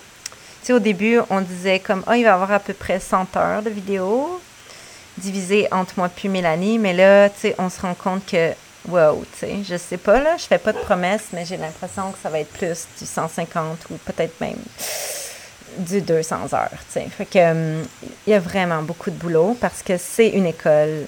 Tu 0.60 0.68
sais, 0.68 0.72
au 0.72 0.78
début, 0.78 1.18
on 1.30 1.40
disait 1.40 1.80
comme, 1.80 2.04
oh, 2.06 2.12
il 2.12 2.22
va 2.22 2.30
y 2.30 2.32
avoir 2.32 2.52
à 2.52 2.58
peu 2.58 2.74
près 2.74 3.00
100 3.00 3.36
heures 3.36 3.62
de 3.62 3.70
vidéos 3.70 4.40
divisées 5.18 5.68
entre 5.72 5.94
moi 5.98 6.08
puis 6.08 6.28
Mélanie, 6.28 6.78
mais 6.78 6.94
là, 6.94 7.28
tu 7.28 7.40
sais, 7.40 7.54
on 7.58 7.68
se 7.68 7.80
rend 7.80 7.94
compte 7.94 8.24
que, 8.24 8.52
wow, 8.88 9.24
tu 9.32 9.46
sais, 9.46 9.56
je 9.68 9.76
sais 9.76 9.98
pas, 9.98 10.20
là, 10.20 10.36
je 10.38 10.44
fais 10.44 10.58
pas 10.58 10.72
de 10.72 10.78
promesses, 10.78 11.26
mais 11.32 11.44
j'ai 11.44 11.58
l'impression 11.58 12.12
que 12.12 12.18
ça 12.22 12.30
va 12.30 12.40
être 12.40 12.52
plus 12.52 12.86
du 12.98 13.04
150 13.04 13.78
ou 13.90 13.96
peut-être 13.98 14.40
même 14.40 14.56
du 15.78 16.00
200 16.00 16.52
heures, 16.52 16.70
tu 16.70 17.00
sais. 17.00 17.06
Fait 17.16 17.26
que, 17.26 17.50
hum, 17.50 17.84
il 18.26 18.30
y 18.30 18.34
a 18.34 18.40
vraiment 18.40 18.82
beaucoup 18.82 19.10
de 19.10 19.16
boulot 19.16 19.56
parce 19.60 19.82
que 19.82 19.96
c'est 19.98 20.28
une 20.28 20.46
école 20.46 21.06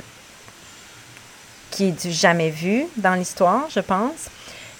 qui 1.70 1.88
est 1.88 2.06
du 2.06 2.12
jamais 2.12 2.50
vu 2.50 2.86
dans 2.96 3.14
l'histoire, 3.14 3.66
je 3.68 3.80
pense. 3.80 4.28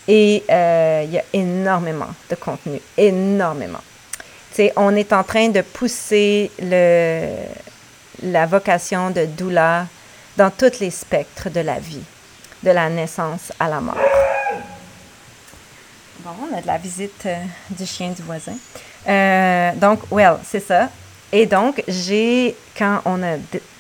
Et 0.07 0.45
euh, 0.51 1.03
il 1.05 1.13
y 1.13 1.19
a 1.19 1.25
énormément 1.33 2.11
de 2.31 2.35
contenu, 2.37 2.81
énormément. 2.97 3.81
sais, 4.53 4.73
on 4.77 4.95
est 4.95 5.13
en 5.13 5.25
train 5.25 5.49
de 5.49 5.63
pousser 5.63 6.51
le, 6.61 7.29
la 8.23 8.47
vocation 8.47 9.11
de 9.11 9.25
doula 9.25 9.87
dans 10.37 10.51
tous 10.51 10.81
les 10.81 10.91
spectres 10.91 11.49
de 11.51 11.61
la 11.61 11.79
vie, 11.79 12.05
de 12.63 12.71
la 12.71 12.89
naissance 12.91 13.53
à 13.59 13.69
la 13.69 13.81
mort. 13.81 13.97
Bon, 16.21 16.31
on 16.51 16.57
a 16.57 16.61
de 16.61 16.67
la 16.67 16.79
visite 16.79 17.27
euh, 17.27 17.37
du 17.71 17.87
chien 17.87 18.11
du 18.11 18.23
voisin. 18.23 18.57
Euh, 19.07 19.64
donc, 19.75 20.01
well, 20.11 20.37
c'est 20.45 20.61
ça. 20.61 20.89
Et 21.33 21.47
donc, 21.47 21.83
j'ai, 21.89 22.55
quand 22.77 23.01
on 23.05 23.23
a 23.23 23.37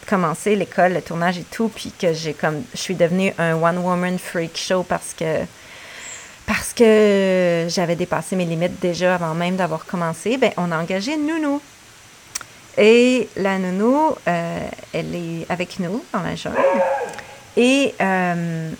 commencé 0.07 0.57
l'école, 0.57 0.95
le 0.95 1.03
tournage 1.03 1.39
et 1.39 1.45
tout, 1.45 1.69
puis 1.69 1.93
que 1.99 2.13
j'ai 2.13 2.35
comme, 2.35 2.63
je 2.75 2.79
suis 2.81 2.95
devenue 2.95 3.33
un 3.39 3.55
one-woman 3.55 4.19
freak 4.19 4.57
show 4.57 4.83
parce 4.83 5.15
que, 5.15 5.45
parce 6.47 6.73
que 6.73 7.67
j'avais 7.69 7.97
dépassé 7.97 8.37
mes 8.37 8.45
limites 8.45 8.81
déjà 8.81 9.15
avant 9.15 9.35
même 9.35 9.57
d'avoir 9.57 9.87
commencé, 9.87 10.37
ben, 10.37 10.53
on 10.57 10.71
a 10.73 10.79
engagé 10.79 11.15
une 11.15 11.27
nounou. 11.27 11.61
Et 12.77 13.29
la 13.37 13.59
nounou, 13.59 14.17
euh, 14.27 14.69
elle 14.93 15.15
est 15.15 15.47
avec 15.49 15.79
nous 15.79 16.05
dans 16.13 16.23
la 16.23 16.35
jungle. 16.35 16.59
Et, 17.57 17.95
euh, 18.01 18.71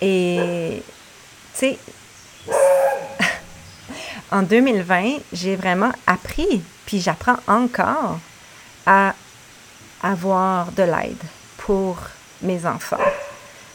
et 0.00 0.82
tu 1.54 1.58
sais, 1.58 1.78
en 4.30 4.42
2020, 4.42 5.18
j'ai 5.32 5.56
vraiment 5.56 5.92
appris, 6.06 6.62
puis 6.86 7.00
j'apprends 7.00 7.38
encore 7.46 8.18
à 8.86 9.14
avoir 10.02 10.72
de 10.72 10.82
l'aide 10.82 11.22
pour 11.58 11.98
mes 12.42 12.64
enfants, 12.64 12.96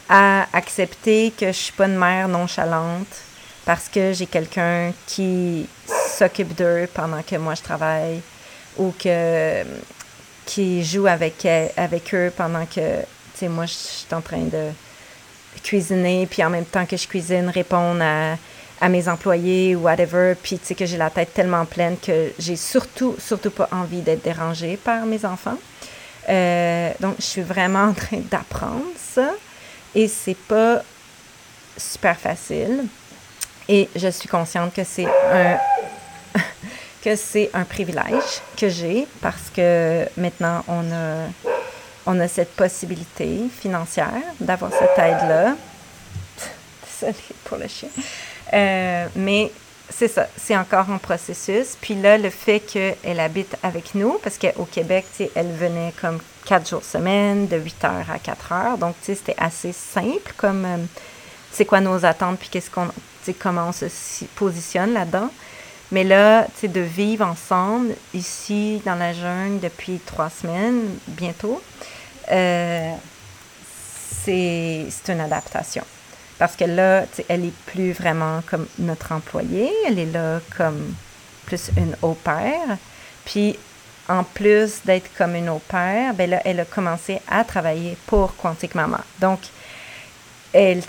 à 0.09 0.47
accepter 0.53 1.31
que 1.37 1.47
je 1.47 1.51
suis 1.51 1.73
pas 1.73 1.85
une 1.85 1.97
mère 1.97 2.27
nonchalante 2.27 3.07
parce 3.65 3.89
que 3.89 4.13
j'ai 4.13 4.27
quelqu'un 4.27 4.93
qui 5.07 5.67
s'occupe 5.87 6.55
d'eux 6.55 6.87
pendant 6.93 7.21
que 7.21 7.35
moi 7.35 7.55
je 7.55 7.61
travaille 7.61 8.21
ou 8.77 8.93
que 8.97 9.63
qui 10.45 10.83
joue 10.83 11.07
avec 11.07 11.45
avec 11.75 12.13
eux 12.13 12.31
pendant 12.35 12.65
que 12.65 13.01
tu 13.01 13.05
sais 13.35 13.47
moi 13.47 13.65
je 13.65 13.73
suis 13.73 14.13
en 14.13 14.21
train 14.21 14.43
de 14.43 14.69
cuisiner 15.63 16.27
puis 16.27 16.43
en 16.43 16.49
même 16.49 16.65
temps 16.65 16.85
que 16.85 16.95
je 16.95 17.07
cuisine 17.07 17.49
répondre 17.49 18.01
à 18.03 18.37
à 18.85 18.89
mes 18.89 19.09
employés 19.09 19.75
ou 19.75 19.79
whatever, 19.79 20.35
puis 20.35 20.59
tu 20.59 20.67
sais 20.67 20.75
que 20.75 20.85
j'ai 20.85 20.97
la 20.97 21.09
tête 21.09 21.33
tellement 21.33 21.65
pleine 21.65 21.97
que 21.97 22.31
j'ai 22.37 22.55
surtout, 22.55 23.15
surtout 23.17 23.49
pas 23.49 23.67
envie 23.71 24.01
d'être 24.01 24.23
dérangée 24.23 24.77
par 24.77 25.07
mes 25.07 25.25
enfants. 25.25 25.57
Euh, 26.29 26.91
donc, 26.99 27.15
je 27.17 27.23
suis 27.23 27.41
vraiment 27.41 27.83
en 27.89 27.93
train 27.93 28.19
d'apprendre 28.29 28.85
ça 28.95 29.31
et 29.95 30.07
c'est 30.07 30.37
pas 30.37 30.83
super 31.75 32.15
facile. 32.15 32.85
Et 33.67 33.89
je 33.95 34.07
suis 34.09 34.29
consciente 34.29 34.71
que 34.71 34.83
c'est 34.83 35.07
un 35.07 35.57
que 37.03 37.15
c'est 37.15 37.49
un 37.55 37.63
privilège 37.63 38.43
que 38.55 38.69
j'ai 38.69 39.07
parce 39.19 39.49
que 39.55 40.07
maintenant 40.15 40.63
on 40.67 40.91
a 40.91 41.25
on 42.05 42.19
a 42.19 42.27
cette 42.27 42.55
possibilité 42.55 43.49
financière 43.59 44.21
d'avoir 44.39 44.71
cette 44.71 44.99
aide-là. 44.99 45.55
Désolée 47.01 47.35
pour 47.45 47.57
le 47.57 47.67
chien. 47.67 47.89
Euh, 48.53 49.07
mais 49.15 49.51
c'est 49.89 50.07
ça, 50.07 50.27
c'est 50.37 50.57
encore 50.57 50.89
en 50.89 50.97
processus. 50.97 51.77
Puis 51.79 51.95
là, 51.95 52.17
le 52.17 52.29
fait 52.29 52.59
qu'elle 52.59 53.19
habite 53.19 53.55
avec 53.63 53.95
nous, 53.95 54.17
parce 54.23 54.37
qu'au 54.37 54.65
Québec, 54.65 55.05
elle 55.35 55.51
venait 55.51 55.93
comme 55.99 56.19
quatre 56.45 56.69
jours 56.69 56.83
semaine, 56.83 57.47
de 57.47 57.57
8 57.57 57.83
heures 57.85 58.11
à 58.11 58.19
4 58.19 58.51
heures. 58.51 58.77
Donc, 58.77 58.95
c'était 59.01 59.35
assez 59.37 59.71
simple 59.71 60.33
comme 60.37 60.65
euh, 60.65 60.77
c'est 61.51 61.65
quoi 61.65 61.81
nos 61.81 62.05
attentes, 62.05 62.39
puis 62.39 62.49
qu'est-ce 62.49 62.69
qu'on, 62.69 62.87
comment 63.39 63.69
on 63.69 63.71
se 63.71 63.85
positionne 64.35 64.93
là-dedans. 64.93 65.29
Mais 65.91 66.03
là, 66.03 66.47
tu 66.59 66.67
de 66.67 66.81
vivre 66.81 67.25
ensemble 67.25 67.95
ici 68.13 68.81
dans 68.85 68.95
la 68.95 69.13
jungle 69.13 69.59
depuis 69.59 69.99
trois 69.99 70.29
semaines, 70.29 70.89
bientôt, 71.07 71.61
euh, 72.31 72.91
c'est 74.23 74.87
une 75.07 75.21
adaptation. 75.21 75.83
Parce 76.37 76.55
que 76.55 76.65
là, 76.65 77.05
elle 77.29 77.45
est 77.45 77.57
plus 77.65 77.93
vraiment 77.93 78.41
comme 78.45 78.67
notre 78.79 79.11
employée, 79.13 79.71
elle 79.87 79.99
est 79.99 80.11
là 80.11 80.39
comme 80.57 80.93
plus 81.45 81.71
une 81.77 81.95
au 82.01 82.13
pair. 82.13 82.77
Puis, 83.23 83.57
en 84.07 84.23
plus 84.23 84.81
d'être 84.85 85.09
comme 85.17 85.35
une 85.35 85.49
au 85.49 85.59
pair, 85.59 86.13
ben 86.13 86.29
là, 86.29 86.41
elle 86.45 86.59
a 86.59 86.65
commencé 86.65 87.21
à 87.29 87.43
travailler 87.43 87.97
pour 88.05 88.35
Quantique 88.35 88.75
Maman. 88.75 88.99
Donc, 89.19 89.39
elle 90.53 90.81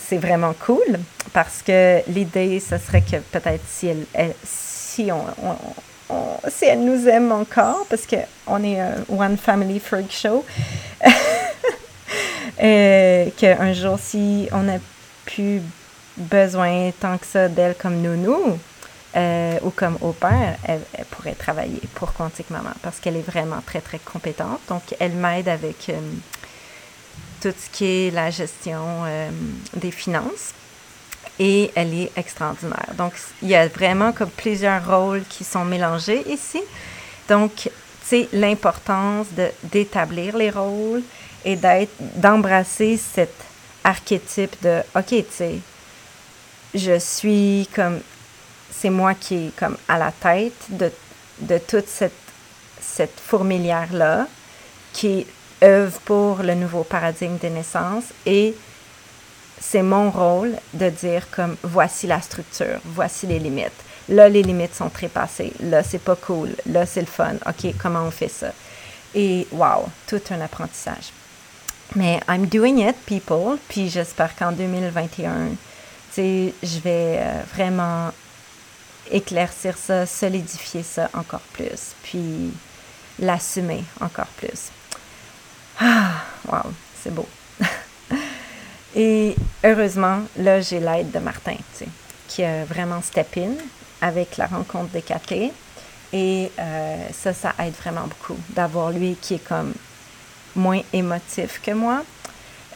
c'est 0.00 0.18
vraiment 0.18 0.52
cool 0.52 0.98
parce 1.32 1.62
que 1.62 2.00
l'idée, 2.08 2.60
ce 2.60 2.76
serait 2.78 3.02
que 3.02 3.16
peut-être 3.16 3.62
si 3.68 3.88
elle, 3.88 4.34
si 4.44 5.10
on, 5.12 5.24
si 6.48 6.64
elle 6.64 6.84
nous 6.84 7.08
aime 7.08 7.30
encore, 7.32 7.86
parce 7.88 8.06
qu'on 8.06 8.64
est 8.64 8.80
un 8.80 8.94
One 9.08 9.36
Family 9.36 9.78
Freak 9.78 10.10
Show, 10.12 10.44
euh, 12.62 13.26
qu'un 13.36 13.72
jour, 13.72 13.98
si 14.00 14.48
on 14.52 14.68
a 14.68 14.78
plus 15.34 15.62
besoin 16.16 16.90
tant 17.00 17.18
que 17.18 17.26
ça 17.26 17.48
d'elle 17.48 17.74
comme 17.74 18.00
nounou 18.00 18.58
euh, 19.14 19.58
ou 19.62 19.70
comme 19.70 19.98
au 20.00 20.12
père, 20.12 20.56
elle, 20.64 20.80
pourrait 21.10 21.34
travailler 21.34 21.80
pour 21.94 22.12
Quantique 22.12 22.50
Maman 22.50 22.72
parce 22.82 22.98
qu'elle 22.98 23.16
est 23.16 23.26
vraiment 23.26 23.60
très, 23.64 23.80
très 23.80 23.98
compétente. 23.98 24.60
Donc, 24.68 24.82
elle 24.98 25.12
m'aide 25.12 25.48
avec 25.48 25.88
euh, 25.88 25.98
tout 27.40 27.52
ce 27.56 27.70
qui 27.70 27.84
est 27.84 28.10
la 28.10 28.30
gestion 28.30 29.04
euh, 29.06 29.30
des 29.76 29.90
finances 29.90 30.54
et 31.38 31.70
elle 31.74 31.94
est 31.94 32.12
extraordinaire. 32.16 32.92
Donc, 32.96 33.12
il 33.42 33.48
y 33.48 33.54
a 33.54 33.66
vraiment 33.68 34.12
comme 34.12 34.30
plusieurs 34.30 34.86
rôles 34.86 35.24
qui 35.28 35.44
sont 35.44 35.64
mélangés 35.64 36.22
ici. 36.30 36.62
Donc, 37.28 37.70
sais, 38.02 38.28
l'importance 38.32 39.26
d'établir 39.64 40.36
les 40.36 40.50
rôles 40.50 41.02
et 41.44 41.56
d'être, 41.56 41.92
d'embrasser 42.16 42.96
cette 42.96 43.44
archétype 43.84 44.56
de 44.62 44.80
OK, 44.94 45.08
tu 45.08 45.24
sais, 45.30 45.58
je 46.74 46.98
suis 46.98 47.68
comme 47.74 48.00
c'est 48.70 48.90
moi 48.90 49.14
qui 49.14 49.46
est 49.46 49.56
comme 49.56 49.76
à 49.88 49.98
la 49.98 50.10
tête 50.10 50.64
de, 50.70 50.90
de 51.40 51.58
toute 51.58 51.86
cette, 51.86 52.12
cette 52.80 53.20
fourmilière-là 53.20 54.26
qui 54.92 55.26
œuvre 55.62 56.00
pour 56.00 56.42
le 56.42 56.54
nouveau 56.54 56.82
paradigme 56.82 57.36
des 57.36 57.50
naissances 57.50 58.06
et 58.26 58.54
c'est 59.60 59.82
mon 59.82 60.10
rôle 60.10 60.56
de 60.74 60.88
dire 60.88 61.30
comme 61.30 61.56
voici 61.62 62.06
la 62.06 62.20
structure, 62.20 62.80
voici 62.84 63.26
les 63.26 63.38
limites. 63.38 63.70
Là, 64.08 64.28
les 64.28 64.42
limites 64.42 64.74
sont 64.74 64.88
trépassées. 64.88 65.52
Là, 65.60 65.84
c'est 65.84 66.00
pas 66.00 66.16
cool. 66.16 66.50
Là, 66.66 66.84
c'est 66.84 67.00
le 67.00 67.06
fun. 67.06 67.34
OK, 67.46 67.72
comment 67.80 68.02
on 68.02 68.10
fait 68.10 68.28
ça? 68.28 68.52
Et 69.14 69.46
wow, 69.52 69.88
tout 70.08 70.20
un 70.30 70.40
apprentissage. 70.40 71.12
Mais 71.94 72.20
I'm 72.28 72.46
doing 72.46 72.78
it, 72.78 72.96
people. 73.06 73.58
Puis 73.68 73.90
j'espère 73.90 74.34
qu'en 74.36 74.52
2021, 74.52 75.50
je 76.16 76.78
vais 76.80 77.18
euh, 77.20 77.42
vraiment 77.54 78.10
éclaircir 79.10 79.76
ça, 79.76 80.06
solidifier 80.06 80.82
ça 80.82 81.10
encore 81.14 81.42
plus, 81.52 81.94
puis 82.02 82.52
l'assumer 83.18 83.84
encore 84.00 84.26
plus. 84.38 84.70
Ah, 85.80 86.24
wow, 86.46 86.72
c'est 87.02 87.14
beau. 87.14 87.28
Et 88.94 89.34
heureusement, 89.64 90.20
là, 90.38 90.60
j'ai 90.60 90.80
l'aide 90.80 91.10
de 91.10 91.18
Martin, 91.18 91.56
qui 92.28 92.44
a 92.44 92.64
vraiment 92.64 93.02
step 93.02 93.36
in 93.36 93.52
avec 94.00 94.36
la 94.36 94.46
rencontre 94.46 94.90
des 94.92 95.02
KT. 95.02 95.52
Et 96.14 96.52
euh, 96.58 97.06
ça, 97.12 97.32
ça 97.32 97.54
aide 97.58 97.74
vraiment 97.74 98.06
beaucoup 98.06 98.38
d'avoir 98.50 98.90
lui 98.90 99.16
qui 99.20 99.34
est 99.34 99.44
comme 99.44 99.72
moins 100.54 100.80
émotif 100.92 101.60
que 101.62 101.72
moi, 101.72 102.02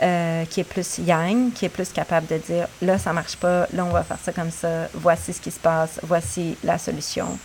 euh, 0.03 0.45
qui 0.45 0.61
est 0.61 0.64
plus 0.64 0.99
yang, 0.99 1.53
qui 1.53 1.64
est 1.64 1.70
plus 1.70 1.89
capable 1.89 2.27
de 2.27 2.37
dire 2.39 2.68
là, 2.83 2.99
ça 2.99 3.12
marche 3.12 3.37
pas, 3.37 3.66
là, 3.72 3.85
on 3.85 3.91
va 3.91 4.03
faire 4.03 4.18
ça 4.22 4.33
comme 4.33 4.51
ça, 4.51 4.89
voici 4.93 5.33
ce 5.33 5.41
qui 5.41 5.51
se 5.51 5.59
passe, 5.59 6.01
voici 6.03 6.57
la 6.62 6.79
solution. 6.79 7.39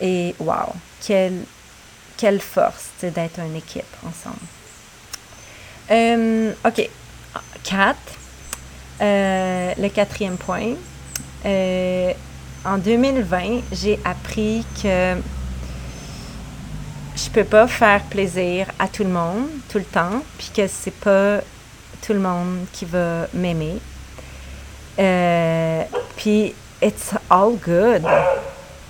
Et 0.00 0.34
wow, 0.38 0.74
quelle, 1.06 1.44
quelle 2.16 2.40
force 2.40 2.90
d'être 3.00 3.40
une 3.40 3.56
équipe 3.56 3.84
ensemble. 4.06 4.36
Euh, 5.90 6.52
OK, 6.66 6.88
quatre. 7.62 7.98
Euh, 9.00 9.72
le 9.78 9.88
quatrième 9.88 10.36
point. 10.36 10.74
en 12.64 12.78
2020, 12.78 13.62
j'ai 13.72 13.98
appris 14.04 14.66
que 14.82 15.16
je 17.16 17.30
peux 17.30 17.44
pas 17.44 17.66
faire 17.66 18.02
plaisir 18.02 18.66
à 18.78 18.88
tout 18.88 19.02
le 19.02 19.10
monde 19.10 19.48
tout 19.70 19.78
le 19.78 19.84
temps, 19.84 20.22
puis 20.38 20.50
que 20.54 20.66
c'est 20.66 20.94
pas 20.94 21.40
tout 22.06 22.12
le 22.12 22.20
monde 22.20 22.66
qui 22.72 22.84
va 22.84 23.26
m'aimer. 23.32 23.78
Euh, 24.98 25.82
puis 26.16 26.54
it's 26.82 27.12
all 27.30 27.56
good. 27.56 28.04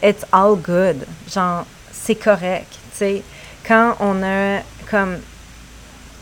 It's 0.02 0.24
all 0.32 0.56
good. 0.56 1.06
Genre, 1.32 1.64
c'est 1.92 2.16
correct. 2.16 2.72
Tu 2.92 2.98
sais, 2.98 3.22
quand 3.66 3.96
on 4.00 4.22
a 4.22 4.60
comme 4.90 5.18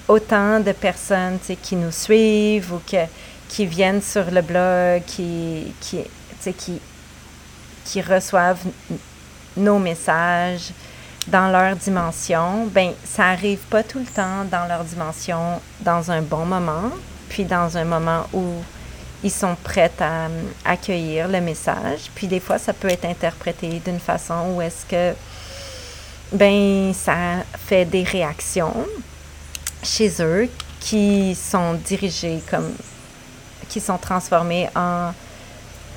autant 0.08 0.60
de 0.60 0.72
personnes 0.72 1.38
qui 1.62 1.76
nous 1.76 1.90
suivent 1.90 2.72
ou 2.72 2.80
que, 2.86 3.04
qui 3.48 3.66
viennent 3.66 4.02
sur 4.02 4.30
le 4.30 4.42
blog, 4.42 5.02
qui, 5.06 5.74
qui, 5.80 6.04
qui, 6.52 6.80
qui 7.84 8.00
reçoivent 8.02 8.64
nos 9.56 9.78
messages, 9.78 10.72
dans 11.28 11.48
leur 11.48 11.76
dimension, 11.76 12.66
ben 12.66 12.92
ça 13.04 13.26
arrive 13.26 13.60
pas 13.70 13.82
tout 13.82 13.98
le 13.98 14.06
temps 14.06 14.44
dans 14.50 14.66
leur 14.66 14.84
dimension 14.84 15.60
dans 15.80 16.10
un 16.10 16.20
bon 16.20 16.44
moment, 16.44 16.90
puis 17.28 17.44
dans 17.44 17.76
un 17.76 17.84
moment 17.84 18.26
où 18.32 18.44
ils 19.22 19.30
sont 19.30 19.56
prêts 19.62 19.90
à 20.00 20.28
accueillir 20.70 21.28
le 21.28 21.40
message. 21.40 22.10
Puis 22.14 22.26
des 22.26 22.40
fois, 22.40 22.58
ça 22.58 22.74
peut 22.74 22.90
être 22.90 23.06
interprété 23.06 23.80
d'une 23.84 23.98
façon 23.98 24.54
où 24.54 24.60
est-ce 24.60 24.84
que 24.84 25.16
ben 26.32 26.92
ça 26.92 27.16
fait 27.66 27.84
des 27.84 28.02
réactions 28.02 28.86
chez 29.82 30.10
eux 30.20 30.48
qui 30.80 31.34
sont 31.34 31.74
dirigées 31.74 32.42
comme 32.50 32.72
qui 33.68 33.80
sont 33.80 33.98
transformées 33.98 34.68
en 34.76 35.12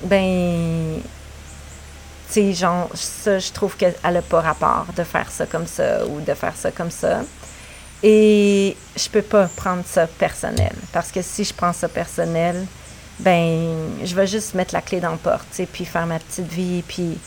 ben 0.03 0.99
sais 2.30 2.53
genre 2.53 2.89
ça 2.93 3.39
je 3.39 3.51
trouve 3.51 3.75
qu'elle 3.75 3.95
n'a 4.03 4.21
pas 4.21 4.41
rapport 4.41 4.88
de 4.95 5.03
faire 5.03 5.30
ça 5.30 5.45
comme 5.45 5.67
ça 5.67 6.05
ou 6.07 6.21
de 6.21 6.34
faire 6.34 6.55
ça 6.55 6.71
comme 6.71 6.91
ça 6.91 7.21
et 8.03 8.75
je 8.95 9.09
peux 9.09 9.21
pas 9.21 9.47
prendre 9.55 9.84
ça 9.86 10.07
personnel 10.07 10.73
parce 10.93 11.11
que 11.11 11.21
si 11.21 11.43
je 11.43 11.53
prends 11.53 11.73
ça 11.73 11.88
personnel 11.88 12.65
ben 13.19 13.75
je 14.03 14.15
vais 14.15 14.28
juste 14.28 14.53
mettre 14.53 14.73
la 14.73 14.82
clé 14.82 14.99
dans 14.99 15.11
la 15.11 15.17
porte 15.17 15.59
et 15.59 15.65
puis 15.65 15.86
faire 15.86 16.05
ma 16.05 16.19
petite 16.19 16.51
vie 16.51 16.84
puis 16.88 17.17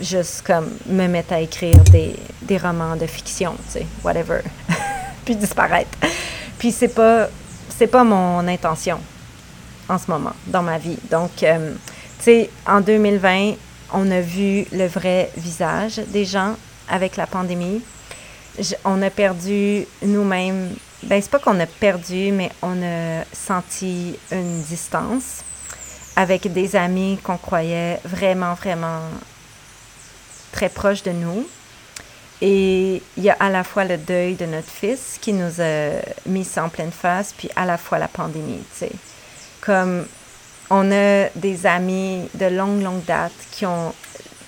juste 0.00 0.42
comme 0.46 0.70
me 0.86 1.06
mettre 1.06 1.32
à 1.32 1.40
écrire 1.40 1.82
des, 1.84 2.16
des 2.42 2.58
romans 2.58 2.96
de 2.96 3.06
fiction, 3.06 3.54
tu 3.66 3.80
sais, 3.80 3.86
whatever, 4.04 4.40
puis 5.24 5.36
disparaître. 5.36 5.90
Puis 6.58 6.72
c'est 6.72 6.88
pas 6.88 7.28
c'est 7.68 7.86
pas 7.86 8.04
mon 8.04 8.46
intention 8.48 8.98
en 9.88 9.98
ce 9.98 10.10
moment 10.10 10.32
dans 10.46 10.62
ma 10.62 10.78
vie. 10.78 10.98
Donc, 11.10 11.42
euh, 11.42 11.74
tu 12.18 12.24
sais, 12.24 12.50
en 12.66 12.80
2020, 12.80 13.54
on 13.92 14.10
a 14.10 14.20
vu 14.20 14.64
le 14.72 14.86
vrai 14.86 15.30
visage 15.36 15.98
des 16.08 16.24
gens 16.24 16.56
avec 16.88 17.16
la 17.16 17.26
pandémie. 17.26 17.82
on 18.84 19.02
a 19.02 19.10
perdu 19.10 19.86
nous-mêmes. 20.02 20.70
Ben, 21.02 21.20
c'est 21.20 21.30
pas 21.30 21.38
qu'on 21.38 21.58
a 21.60 21.66
perdu, 21.66 22.32
mais 22.32 22.50
on 22.62 22.82
a 22.82 23.24
senti 23.32 24.18
une 24.32 24.62
distance 24.62 25.42
avec 26.16 26.50
des 26.52 26.74
amis 26.74 27.18
qu'on 27.22 27.36
croyait 27.36 28.00
vraiment, 28.04 28.54
vraiment 28.54 29.00
très 30.52 30.70
proche 30.70 31.02
de 31.02 31.12
nous. 31.12 31.46
Et 32.40 33.02
il 33.16 33.22
y 33.22 33.30
a 33.30 33.36
à 33.38 33.50
la 33.50 33.64
fois 33.64 33.84
le 33.84 33.96
deuil 33.96 34.34
de 34.34 34.46
notre 34.46 34.68
fils 34.68 35.18
qui 35.20 35.32
nous 35.32 35.60
a 35.60 35.90
mis 36.26 36.44
ça 36.44 36.64
en 36.64 36.68
pleine 36.68 36.92
face, 36.92 37.34
puis 37.36 37.48
à 37.56 37.64
la 37.64 37.78
fois 37.78 37.98
la 37.98 38.08
pandémie, 38.08 38.62
tu 38.72 38.86
sais. 38.86 38.92
Comme 39.60 40.06
on 40.70 40.90
a 40.92 41.28
des 41.34 41.66
amis 41.66 42.28
de 42.34 42.46
longue, 42.46 42.82
longue 42.82 43.04
date 43.04 43.32
qui 43.52 43.66
ont, 43.66 43.92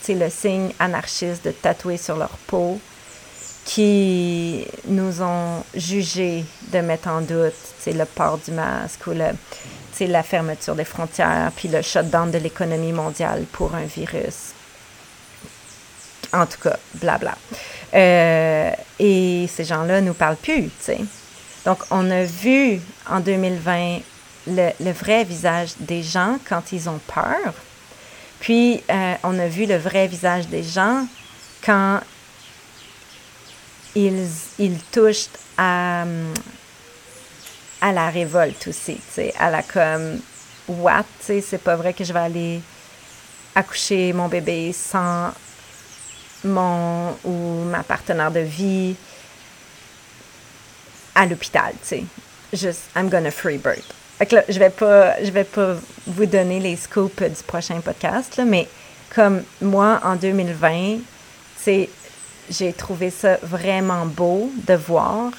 le 0.08 0.30
signe 0.30 0.70
anarchiste 0.78 1.44
de 1.44 1.50
tatouer 1.50 1.98
sur 1.98 2.16
leur 2.16 2.30
peau, 2.46 2.80
qui 3.66 4.66
nous 4.86 5.20
ont 5.20 5.62
jugé 5.74 6.46
de 6.72 6.78
mettre 6.78 7.08
en 7.08 7.20
doute, 7.20 7.52
le 7.86 8.04
port 8.04 8.38
du 8.38 8.52
masque 8.52 9.06
ou 9.06 9.10
le, 9.10 9.26
la 10.06 10.22
fermeture 10.22 10.74
des 10.74 10.84
frontières, 10.84 11.52
puis 11.54 11.68
le 11.68 11.82
shutdown 11.82 12.30
de 12.30 12.38
l'économie 12.38 12.92
mondiale 12.92 13.44
pour 13.52 13.74
un 13.74 13.84
virus. 13.84 14.52
En 16.32 16.46
tout 16.46 16.58
cas, 16.62 16.76
blabla. 16.94 17.36
Euh, 17.94 18.70
et 18.98 19.46
ces 19.54 19.64
gens-là 19.64 20.00
nous 20.00 20.14
parlent 20.14 20.36
plus. 20.36 20.70
Donc, 21.64 21.78
on 21.90 22.10
a 22.10 22.24
vu 22.24 22.80
en 23.08 23.20
2020 23.20 24.00
le, 24.48 24.92
vrai 24.92 25.24
visage 25.24 25.70
des 25.78 26.02
gens 26.02 26.38
quand 26.48 26.72
ils 26.72 26.88
ont 26.88 27.00
peur. 27.06 27.54
Puis, 28.40 28.82
euh, 28.90 29.14
on 29.24 29.38
a 29.38 29.48
vu 29.48 29.66
le 29.66 29.76
vrai 29.76 30.06
visage 30.06 30.46
des 30.48 30.62
gens 30.62 31.06
quand 31.64 32.00
ils, 33.94 34.28
ils 34.58 34.78
touchent 34.92 35.28
à, 35.56 36.04
à 37.80 37.92
la 37.92 38.10
révolte 38.10 38.68
aussi, 38.68 38.98
à 39.38 39.50
la 39.50 39.62
comme, 39.62 40.20
what, 40.68 41.04
c'est 41.20 41.62
pas 41.62 41.76
vrai 41.76 41.92
que 41.92 42.04
je 42.04 42.12
vais 42.12 42.20
aller 42.20 42.60
accoucher 43.54 44.12
mon 44.12 44.28
bébé 44.28 44.72
sans 44.72 45.32
mon 46.44 47.16
ou 47.24 47.64
ma 47.64 47.82
partenaire 47.82 48.30
de 48.30 48.40
vie 48.40 48.94
à 51.14 51.26
l'hôpital, 51.26 51.72
tu 51.82 51.88
sais. 51.88 52.04
Juste, 52.52 52.82
I'm 52.94 53.10
gonna 53.10 53.30
free 53.30 53.58
bird. 53.58 53.84
Fait 54.18 54.44
je 54.48 54.58
vais 54.58 54.70
pas, 54.70 55.22
je 55.22 55.30
vais 55.30 55.44
pas 55.44 55.76
vous 56.06 56.26
donner 56.26 56.58
les 56.58 56.76
scoops 56.76 57.22
du 57.22 57.42
prochain 57.46 57.80
podcast, 57.80 58.36
là, 58.36 58.44
mais 58.44 58.66
comme 59.14 59.44
moi, 59.62 60.00
en 60.02 60.16
2020, 60.16 60.98
tu 61.62 61.88
j'ai 62.50 62.72
trouvé 62.72 63.10
ça 63.10 63.36
vraiment 63.42 64.06
beau 64.06 64.50
de 64.66 64.74
voir 64.74 65.30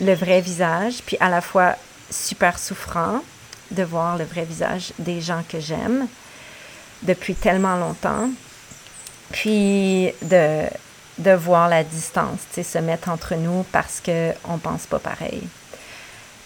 le 0.00 0.14
vrai 0.14 0.40
visage, 0.40 1.02
puis 1.04 1.16
à 1.20 1.28
la 1.28 1.40
fois 1.40 1.76
super 2.10 2.58
souffrant 2.58 3.20
de 3.70 3.82
voir 3.82 4.16
le 4.16 4.24
vrai 4.24 4.44
visage 4.44 4.92
des 4.98 5.20
gens 5.20 5.42
que 5.48 5.60
j'aime 5.60 6.06
depuis 7.02 7.34
tellement 7.34 7.76
longtemps. 7.76 8.30
Puis 9.32 10.12
de, 10.22 10.64
de 11.18 11.30
voir 11.32 11.68
la 11.68 11.84
distance, 11.84 12.40
se 12.52 12.78
mettre 12.78 13.08
entre 13.08 13.34
nous 13.34 13.64
parce 13.72 14.00
qu'on 14.00 14.58
pense 14.58 14.86
pas 14.86 14.98
pareil. 14.98 15.42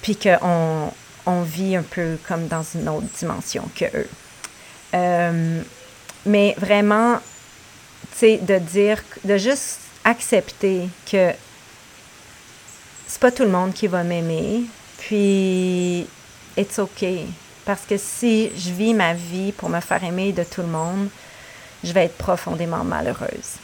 Puis 0.02 0.16
qu'on 0.16 0.92
on 1.30 1.42
vit 1.42 1.76
un 1.76 1.82
peu 1.82 2.18
comme 2.26 2.46
dans 2.48 2.62
une 2.74 2.88
autre 2.88 3.06
dimension 3.18 3.68
que 3.74 3.84
eux. 3.84 4.08
Euh, 4.94 5.62
mais 6.26 6.54
vraiment, 6.58 7.18
tu 8.12 8.18
sais, 8.18 8.36
de 8.38 8.58
dire, 8.58 9.02
de 9.24 9.36
juste 9.36 9.78
accepter 10.04 10.88
que 11.10 11.32
c'est 13.06 13.20
pas 13.20 13.30
tout 13.30 13.44
le 13.44 13.50
monde 13.50 13.72
qui 13.72 13.86
va 13.86 14.02
m'aimer, 14.02 14.62
puis 14.98 16.06
it's 16.56 16.78
OK. 16.78 17.04
Parce 17.64 17.82
que 17.82 17.96
si 17.96 18.50
je 18.56 18.70
vis 18.70 18.94
ma 18.94 19.14
vie 19.14 19.52
pour 19.52 19.68
me 19.68 19.80
faire 19.80 20.02
aimer 20.02 20.32
de 20.32 20.44
tout 20.44 20.62
le 20.62 20.68
monde, 20.68 21.08
je 21.84 21.92
vais 21.92 22.06
être 22.06 22.16
profondément 22.16 22.84
malheureuse. 22.84 23.58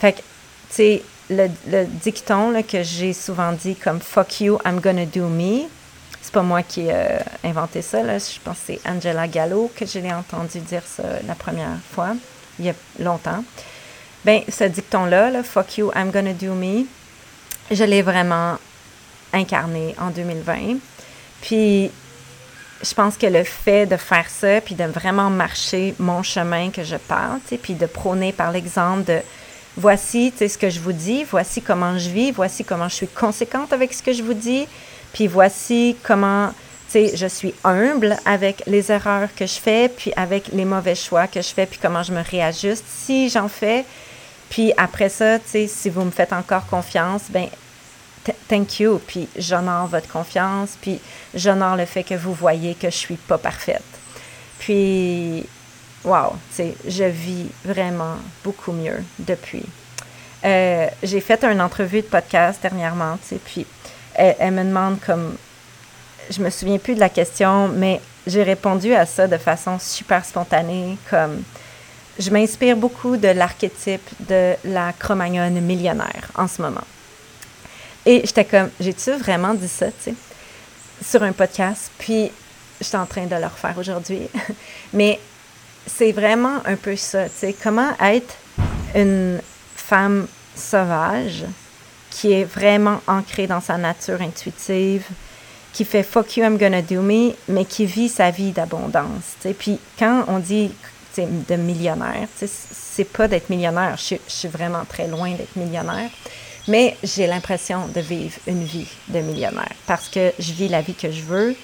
Fait 0.00 0.12
que, 0.12 0.18
tu 0.18 0.24
sais, 0.70 1.02
le, 1.30 1.84
dicton 1.86 2.62
que 2.62 2.82
j'ai 2.82 3.12
souvent 3.12 3.52
dit 3.52 3.76
comme 3.76 4.00
fuck 4.00 4.40
you, 4.40 4.58
I'm 4.64 4.80
gonna 4.80 5.06
do 5.06 5.28
me, 5.28 5.68
c'est 6.24 6.32
pas 6.32 6.42
moi 6.42 6.62
qui 6.62 6.86
ai 6.86 6.94
euh, 6.94 7.18
inventé 7.44 7.82
ça, 7.82 8.02
là. 8.02 8.16
je 8.16 8.40
pense 8.42 8.56
que 8.56 8.62
c'est 8.78 8.80
Angela 8.88 9.28
Gallo 9.28 9.70
que 9.76 9.84
je 9.84 9.98
l'ai 9.98 10.12
entendu 10.12 10.58
dire 10.60 10.82
ça 10.86 11.02
la 11.26 11.34
première 11.34 11.76
fois, 11.92 12.14
il 12.58 12.64
y 12.64 12.70
a 12.70 12.74
longtemps. 12.98 13.44
Ben, 14.24 14.40
ce 14.48 14.64
dicton-là, 14.64 15.30
là, 15.30 15.42
fuck 15.42 15.76
you, 15.76 15.92
I'm 15.94 16.10
gonna 16.10 16.32
do 16.32 16.54
me, 16.54 16.86
je 17.70 17.84
l'ai 17.84 18.00
vraiment 18.00 18.56
incarné 19.34 19.94
en 20.00 20.08
2020. 20.08 20.78
Puis 21.42 21.90
je 22.82 22.94
pense 22.94 23.18
que 23.18 23.26
le 23.26 23.44
fait 23.44 23.84
de 23.84 23.98
faire 23.98 24.30
ça, 24.30 24.62
puis 24.62 24.74
de 24.74 24.84
vraiment 24.84 25.28
marcher 25.28 25.94
mon 25.98 26.22
chemin 26.22 26.70
que 26.70 26.84
je 26.84 26.96
parle, 26.96 27.40
puis 27.62 27.74
de 27.74 27.84
prôner 27.84 28.32
par 28.32 28.50
l'exemple 28.50 29.04
de 29.04 29.18
voici 29.76 30.32
ce 30.38 30.56
que 30.56 30.70
je 30.70 30.80
vous 30.80 30.92
dis, 30.92 31.24
voici 31.24 31.60
comment 31.60 31.98
je 31.98 32.08
vis, 32.08 32.30
voici 32.30 32.64
comment 32.64 32.88
je 32.88 32.94
suis 32.94 33.08
conséquente 33.08 33.74
avec 33.74 33.92
ce 33.92 34.02
que 34.02 34.14
je 34.14 34.22
vous 34.22 34.32
dis, 34.32 34.66
puis 35.14 35.26
voici 35.28 35.96
comment 36.02 36.52
je 36.92 37.26
suis 37.26 37.54
humble 37.64 38.16
avec 38.24 38.62
les 38.66 38.92
erreurs 38.92 39.28
que 39.34 39.46
je 39.46 39.54
fais, 39.54 39.88
puis 39.88 40.12
avec 40.16 40.48
les 40.48 40.64
mauvais 40.64 40.94
choix 40.94 41.26
que 41.26 41.40
je 41.40 41.48
fais, 41.48 41.66
puis 41.66 41.78
comment 41.80 42.02
je 42.02 42.12
me 42.12 42.22
réajuste 42.22 42.84
si 42.86 43.28
j'en 43.30 43.48
fais. 43.48 43.84
Puis 44.50 44.72
après 44.76 45.08
ça, 45.08 45.38
si 45.44 45.90
vous 45.90 46.04
me 46.04 46.10
faites 46.10 46.32
encore 46.32 46.66
confiance, 46.66 47.22
ben 47.30 47.48
thank 48.48 48.80
you, 48.80 49.00
puis 49.06 49.28
j'honore 49.36 49.86
votre 49.86 50.08
confiance, 50.08 50.76
puis 50.80 51.00
j'honore 51.34 51.76
le 51.76 51.84
fait 51.84 52.04
que 52.04 52.14
vous 52.14 52.34
voyez 52.34 52.74
que 52.74 52.90
je 52.90 52.96
suis 52.96 53.16
pas 53.16 53.38
parfaite. 53.38 53.82
Puis, 54.58 55.44
wow, 56.04 56.30
tu 56.50 56.56
sais, 56.56 56.74
je 56.86 57.04
vis 57.04 57.46
vraiment 57.64 58.16
beaucoup 58.42 58.72
mieux 58.72 59.02
depuis. 59.18 59.64
Euh, 60.44 60.86
j'ai 61.02 61.20
fait 61.20 61.42
une 61.44 61.60
entrevue 61.60 62.02
de 62.02 62.06
podcast 62.06 62.60
dernièrement, 62.62 63.16
tu 63.16 63.30
sais, 63.30 63.40
puis 63.44 63.66
elle, 64.14 64.52
me 64.52 64.64
demande 64.64 65.00
comme, 65.00 65.36
je 66.30 66.40
me 66.42 66.50
souviens 66.50 66.78
plus 66.78 66.94
de 66.94 67.00
la 67.00 67.08
question, 67.08 67.68
mais 67.68 68.00
j'ai 68.26 68.42
répondu 68.42 68.94
à 68.94 69.06
ça 69.06 69.26
de 69.26 69.36
façon 69.36 69.78
super 69.78 70.24
spontanée, 70.24 70.96
comme, 71.10 71.42
je 72.18 72.30
m'inspire 72.30 72.76
beaucoup 72.76 73.16
de 73.16 73.28
l'archétype 73.28 74.08
de 74.28 74.54
la 74.64 74.92
Cro-Magnon 74.92 75.50
millionnaire 75.60 76.30
en 76.36 76.46
ce 76.46 76.62
moment. 76.62 76.84
Et 78.06 78.22
j'étais 78.24 78.44
comme, 78.44 78.70
j'ai-tu 78.78 79.12
vraiment 79.12 79.54
dit 79.54 79.68
ça, 79.68 79.86
tu 79.86 79.92
sais, 80.10 80.14
sur 81.04 81.22
un 81.22 81.32
podcast? 81.32 81.90
Puis, 81.98 82.30
j'étais 82.80 82.96
en 82.96 83.06
train 83.06 83.26
de 83.26 83.34
le 83.34 83.46
refaire 83.46 83.76
aujourd'hui. 83.78 84.28
Mais 84.92 85.18
c'est 85.86 86.12
vraiment 86.12 86.58
un 86.66 86.76
peu 86.76 86.96
ça, 86.96 87.24
tu 87.24 87.30
sais, 87.36 87.56
comment 87.60 87.90
être 88.00 88.34
une 88.94 89.40
femme 89.76 90.26
sauvage 90.54 91.44
qui 92.14 92.32
est 92.32 92.44
vraiment 92.44 93.00
ancrée 93.08 93.48
dans 93.48 93.60
sa 93.60 93.76
nature 93.76 94.22
intuitive, 94.22 95.04
qui 95.72 95.84
fait 95.84 96.04
fuck 96.04 96.36
you, 96.36 96.44
I'm 96.44 96.56
gonna 96.56 96.80
do 96.80 97.02
me, 97.02 97.32
mais 97.48 97.64
qui 97.64 97.86
vit 97.86 98.08
sa 98.08 98.30
vie 98.30 98.52
d'abondance. 98.52 99.34
Sais. 99.40 99.52
Puis 99.52 99.80
quand 99.98 100.24
on 100.28 100.38
dit 100.38 100.70
de 101.16 101.56
millionnaire, 101.56 102.28
c'est 102.36 103.04
pas 103.04 103.26
d'être 103.26 103.50
millionnaire, 103.50 103.96
je, 103.96 104.14
je, 104.14 104.32
suis 104.32 104.48
vraiment 104.48 104.84
très 104.88 105.08
loin 105.08 105.32
d'être 105.32 105.56
millionnaire, 105.56 106.08
mais 106.68 106.96
j'ai 107.02 107.26
l'impression 107.26 107.88
de 107.92 108.00
vivre 108.00 108.38
une 108.46 108.62
vie 108.62 108.88
de 109.08 109.18
millionnaire 109.18 109.74
parce 109.86 110.08
que 110.08 110.32
je 110.38 110.52
vis 110.52 110.68
la 110.68 110.82
vie 110.82 110.94
que 110.94 111.10
je 111.10 111.22
veux. 111.22 111.56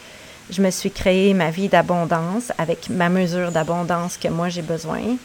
Je 0.51 0.63
me 0.63 0.71
suis 0.73 0.91
créé 0.91 1.33
ma 1.33 1.51
vie 1.53 1.69
d'abondance 1.69 2.51
avec 2.59 2.91
ma 2.91 3.09
mesure 3.09 3.53
d'abondance 3.53 4.17
que 4.17 4.27
moi 4.27 4.49
j'ai 4.49 4.63
besoin. 4.63 5.17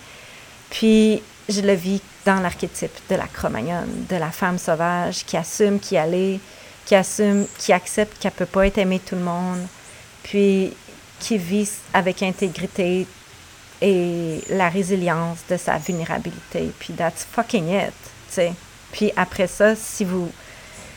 Puis 0.70 1.24
je 1.50 1.62
le 1.62 1.74
vis 1.74 2.02
dans 2.26 2.40
l'archétype 2.40 2.92
de 3.10 3.16
la 3.16 3.28
Cro-Magnonne, 3.28 4.06
de 4.10 4.16
la 4.16 4.32
femme 4.32 4.58
sauvage 4.58 5.26
qui 5.26 5.38
assume 5.38 5.80
qui 5.80 5.98
allait, 5.98 6.40
qui 6.86 6.96
assume, 6.96 7.46
qui 7.58 7.72
accepte 7.72 8.18
qu'elle 8.20 8.32
peut 8.32 8.46
pas 8.46 8.68
être 8.68 8.80
aimée 8.80 9.00
de 9.00 9.10
tout 9.10 9.16
le 9.16 9.22
monde, 9.22 9.66
puis 10.24 10.74
qui 11.20 11.38
vit 11.38 11.70
avec 11.94 12.24
intégrité 12.24 13.08
et 13.82 14.42
la 14.50 14.70
résilience 14.70 15.40
de 15.50 15.58
sa 15.58 15.78
vulnérabilité. 15.78 16.72
Puis 16.80 16.94
that's 16.94 17.26
fucking 17.32 17.70
it. 17.70 17.94
Puis 18.92 19.12
après 19.16 19.48
ça, 19.48 19.76
si 19.76 20.04
vous, 20.04 20.32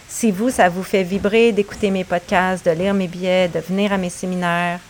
si 0.09 0.31
vous, 0.31 0.51
ça 0.51 0.69
vous 0.69 0.83
fait 0.83 1.03
vibrer 1.03 1.53
d'écouter 1.53 1.91
mes 1.91 2.05
podcasts, 2.05 2.65
de 2.65 2.71
lire 2.71 2.95
mes 2.95 3.09
billets, 3.09 3.49
de 3.49 3.61
venir 3.61 3.93
à 3.93 3.99
mes 3.99 4.11
séminaires, 4.11 4.81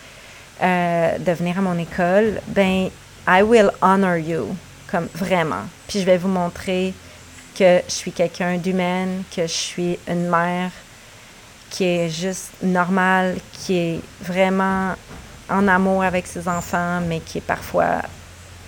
euh, 0.62 1.18
de 1.18 1.32
venir 1.32 1.58
à 1.58 1.62
mon 1.62 1.78
école, 1.78 2.40
ben, 2.48 2.90
I 3.26 3.42
will 3.42 3.70
honor 3.82 4.16
you, 4.16 4.56
comme 4.90 5.08
vraiment. 5.14 5.64
Puis 5.86 6.00
je 6.00 6.04
vais 6.04 6.18
vous 6.18 6.28
montrer 6.28 6.94
que 7.58 7.80
je 7.88 7.92
suis 7.92 8.12
quelqu'un 8.12 8.56
d'humaine, 8.56 9.22
que 9.34 9.42
je 9.42 9.52
suis 9.52 9.98
une 10.08 10.28
mère 10.28 10.70
qui 11.70 11.84
est 11.84 12.08
juste 12.08 12.50
normale, 12.62 13.36
qui 13.52 13.76
est 13.76 14.00
vraiment 14.22 14.94
en 15.50 15.68
amour 15.68 16.02
avec 16.02 16.26
ses 16.26 16.48
enfants, 16.48 17.00
mais 17.06 17.20
qui 17.20 17.38
est 17.38 17.46
parfois 17.46 18.02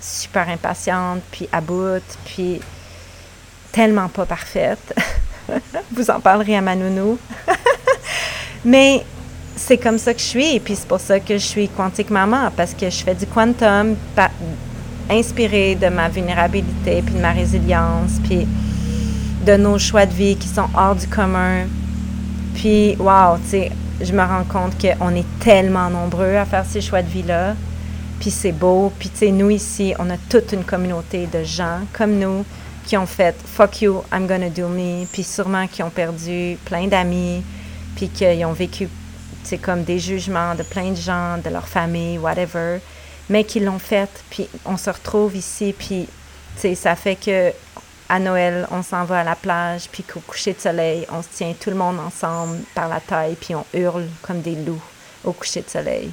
super 0.00 0.48
impatiente, 0.48 1.22
puis 1.30 1.48
à 1.52 1.60
bout, 1.60 2.02
puis 2.24 2.60
tellement 3.72 4.08
pas 4.08 4.26
parfaite. 4.26 4.94
Vous 5.92 6.10
en 6.10 6.20
parlerez 6.20 6.56
à 6.56 6.60
ma 6.60 6.74
nounou. 6.74 7.18
mais 8.64 9.04
c'est 9.56 9.78
comme 9.78 9.98
ça 9.98 10.14
que 10.14 10.20
je 10.20 10.24
suis, 10.24 10.56
et 10.56 10.60
puis 10.60 10.74
c'est 10.74 10.88
pour 10.88 11.00
ça 11.00 11.20
que 11.20 11.34
je 11.34 11.44
suis 11.44 11.68
quantique 11.68 12.10
maman, 12.10 12.50
parce 12.56 12.74
que 12.74 12.88
je 12.88 13.04
fais 13.04 13.14
du 13.14 13.26
quantum 13.26 13.96
inspiré 15.10 15.74
de 15.74 15.88
ma 15.88 16.08
vulnérabilité, 16.08 17.02
puis 17.02 17.14
de 17.14 17.20
ma 17.20 17.32
résilience, 17.32 18.12
puis 18.24 18.46
de 19.46 19.56
nos 19.56 19.78
choix 19.78 20.06
de 20.06 20.12
vie 20.12 20.36
qui 20.36 20.48
sont 20.48 20.68
hors 20.76 20.94
du 20.94 21.06
commun. 21.06 21.66
Puis, 22.54 22.96
wow, 22.98 23.36
tu 23.42 23.50
sais, 23.50 23.70
je 24.00 24.12
me 24.12 24.22
rends 24.22 24.44
compte 24.44 24.74
qu'on 24.80 25.14
est 25.14 25.26
tellement 25.40 25.90
nombreux 25.90 26.36
à 26.36 26.44
faire 26.44 26.64
ces 26.64 26.80
choix 26.80 27.02
de 27.02 27.08
vie-là. 27.08 27.54
Puis 28.18 28.30
c'est 28.30 28.52
beau. 28.52 28.92
Puis, 28.98 29.08
tu 29.08 29.18
sais, 29.18 29.30
nous 29.30 29.50
ici, 29.50 29.94
on 29.98 30.10
a 30.10 30.16
toute 30.28 30.52
une 30.52 30.64
communauté 30.64 31.26
de 31.26 31.42
gens 31.42 31.80
comme 31.92 32.18
nous 32.18 32.44
qui 32.86 32.96
ont 32.96 33.06
fait 33.06 33.34
fuck 33.44 33.82
you, 33.82 34.02
I'm 34.12 34.26
gonna 34.26 34.50
do 34.50 34.68
me. 34.68 35.06
Puis 35.06 35.22
sûrement 35.22 35.66
qui 35.66 35.82
ont 35.82 35.90
perdu 35.90 36.58
plein 36.64 36.86
d'amis. 36.86 37.42
Puis 37.96 38.08
qui 38.08 38.24
ont 38.44 38.52
vécu, 38.52 38.88
c'est 39.42 39.58
comme 39.58 39.84
des 39.84 39.98
jugements 39.98 40.54
de 40.54 40.62
plein 40.62 40.90
de 40.90 40.96
gens, 40.96 41.38
de 41.42 41.50
leur 41.50 41.66
famille, 41.66 42.18
whatever. 42.18 42.80
Mais 43.30 43.44
qui 43.44 43.60
l'ont 43.60 43.78
fait. 43.78 44.10
Puis 44.28 44.48
on 44.66 44.76
se 44.76 44.90
retrouve 44.90 45.34
ici. 45.34 45.74
Puis, 45.76 46.06
ça 46.74 46.94
fait 46.96 47.16
que 47.16 47.52
à 48.10 48.18
Noël, 48.18 48.66
on 48.72 48.82
s'en 48.82 49.04
va 49.04 49.20
à 49.20 49.24
la 49.24 49.36
plage, 49.36 49.88
puis 49.90 50.02
qu'au 50.02 50.18
coucher 50.18 50.52
de 50.52 50.60
soleil, 50.60 51.06
on 51.12 51.22
se 51.22 51.28
tient 51.28 51.54
tout 51.58 51.70
le 51.70 51.76
monde 51.76 52.00
ensemble 52.00 52.58
par 52.74 52.88
la 52.88 52.98
taille, 52.98 53.36
puis 53.40 53.54
on 53.54 53.64
hurle 53.72 54.08
comme 54.22 54.40
des 54.40 54.56
loups 54.56 54.82
au 55.22 55.32
coucher 55.32 55.62
de 55.62 55.70
soleil. 55.70 56.10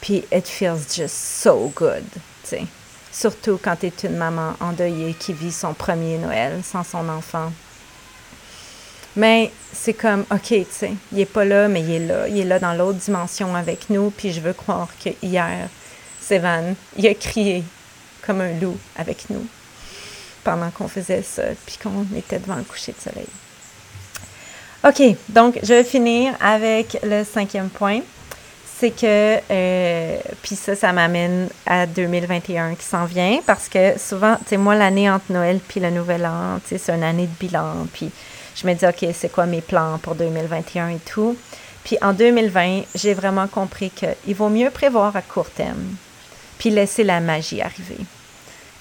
Puis 0.00 0.24
it 0.32 0.48
feels 0.48 0.80
just 0.92 1.14
so 1.14 1.72
good, 1.76 2.02
tu 2.12 2.20
sais. 2.42 2.64
Surtout 3.12 3.58
quand 3.62 3.76
tu 3.76 3.86
es 3.86 3.92
une 4.02 4.16
maman 4.16 4.54
endeuillée 4.60 5.14
qui 5.14 5.32
vit 5.32 5.52
son 5.52 5.74
premier 5.74 6.18
Noël 6.18 6.60
sans 6.64 6.82
son 6.82 7.08
enfant. 7.08 7.52
Mais 9.14 9.52
c'est 9.72 9.94
comme, 9.94 10.24
OK, 10.32 10.48
tu 10.48 10.66
sais, 10.70 10.92
il 11.12 11.18
n'est 11.18 11.24
pas 11.24 11.44
là, 11.44 11.68
mais 11.68 11.82
il 11.82 11.90
est 11.92 12.06
là. 12.06 12.28
Il 12.28 12.38
est 12.38 12.44
là 12.44 12.58
dans 12.58 12.74
l'autre 12.74 12.98
dimension 12.98 13.54
avec 13.54 13.90
nous. 13.90 14.10
Puis 14.10 14.32
je 14.32 14.40
veux 14.40 14.52
croire 14.52 14.88
que 15.02 15.10
hier, 15.22 15.68
Sévan, 16.28 16.74
il 16.98 17.06
a 17.06 17.14
crié 17.14 17.64
comme 18.26 18.42
un 18.42 18.52
loup 18.60 18.76
avec 18.96 19.30
nous 19.30 19.46
pendant 20.44 20.70
qu'on 20.70 20.86
faisait 20.86 21.22
ça, 21.22 21.42
puis 21.64 21.78
qu'on 21.82 22.04
était 22.16 22.38
devant 22.38 22.56
le 22.56 22.64
coucher 22.64 22.92
de 22.92 23.00
soleil. 23.00 23.26
OK, 24.86 25.16
donc 25.30 25.58
je 25.62 25.72
vais 25.72 25.84
finir 25.84 26.34
avec 26.40 26.98
le 27.02 27.24
cinquième 27.24 27.70
point. 27.70 28.00
C'est 28.78 28.90
que, 28.90 29.38
euh, 29.50 30.18
puis 30.42 30.54
ça, 30.54 30.76
ça 30.76 30.92
m'amène 30.92 31.48
à 31.66 31.86
2021 31.86 32.74
qui 32.74 32.84
s'en 32.84 33.06
vient 33.06 33.40
parce 33.44 33.68
que 33.68 33.98
souvent, 33.98 34.36
tu 34.36 34.50
sais, 34.50 34.56
moi, 34.56 34.76
l'année 34.76 35.10
entre 35.10 35.32
Noël 35.32 35.58
puis 35.66 35.80
le 35.80 35.90
Nouvel 35.90 36.26
An, 36.26 36.60
tu 36.62 36.68
sais, 36.68 36.78
c'est 36.78 36.92
une 36.92 37.02
année 37.02 37.26
de 37.26 37.46
bilan. 37.46 37.86
Puis 37.92 38.10
je 38.54 38.66
me 38.66 38.74
dis, 38.74 38.86
OK, 38.86 39.04
c'est 39.14 39.32
quoi 39.32 39.46
mes 39.46 39.62
plans 39.62 39.98
pour 39.98 40.14
2021 40.14 40.90
et 40.90 40.98
tout. 40.98 41.36
Puis 41.84 41.96
en 42.02 42.12
2020, 42.12 42.82
j'ai 42.94 43.14
vraiment 43.14 43.48
compris 43.48 43.90
qu'il 43.90 44.34
vaut 44.36 44.50
mieux 44.50 44.70
prévoir 44.70 45.16
à 45.16 45.22
court 45.22 45.50
terme 45.50 45.96
puis 46.58 46.70
laisser 46.70 47.04
la 47.04 47.20
magie 47.20 47.62
arriver. 47.62 47.98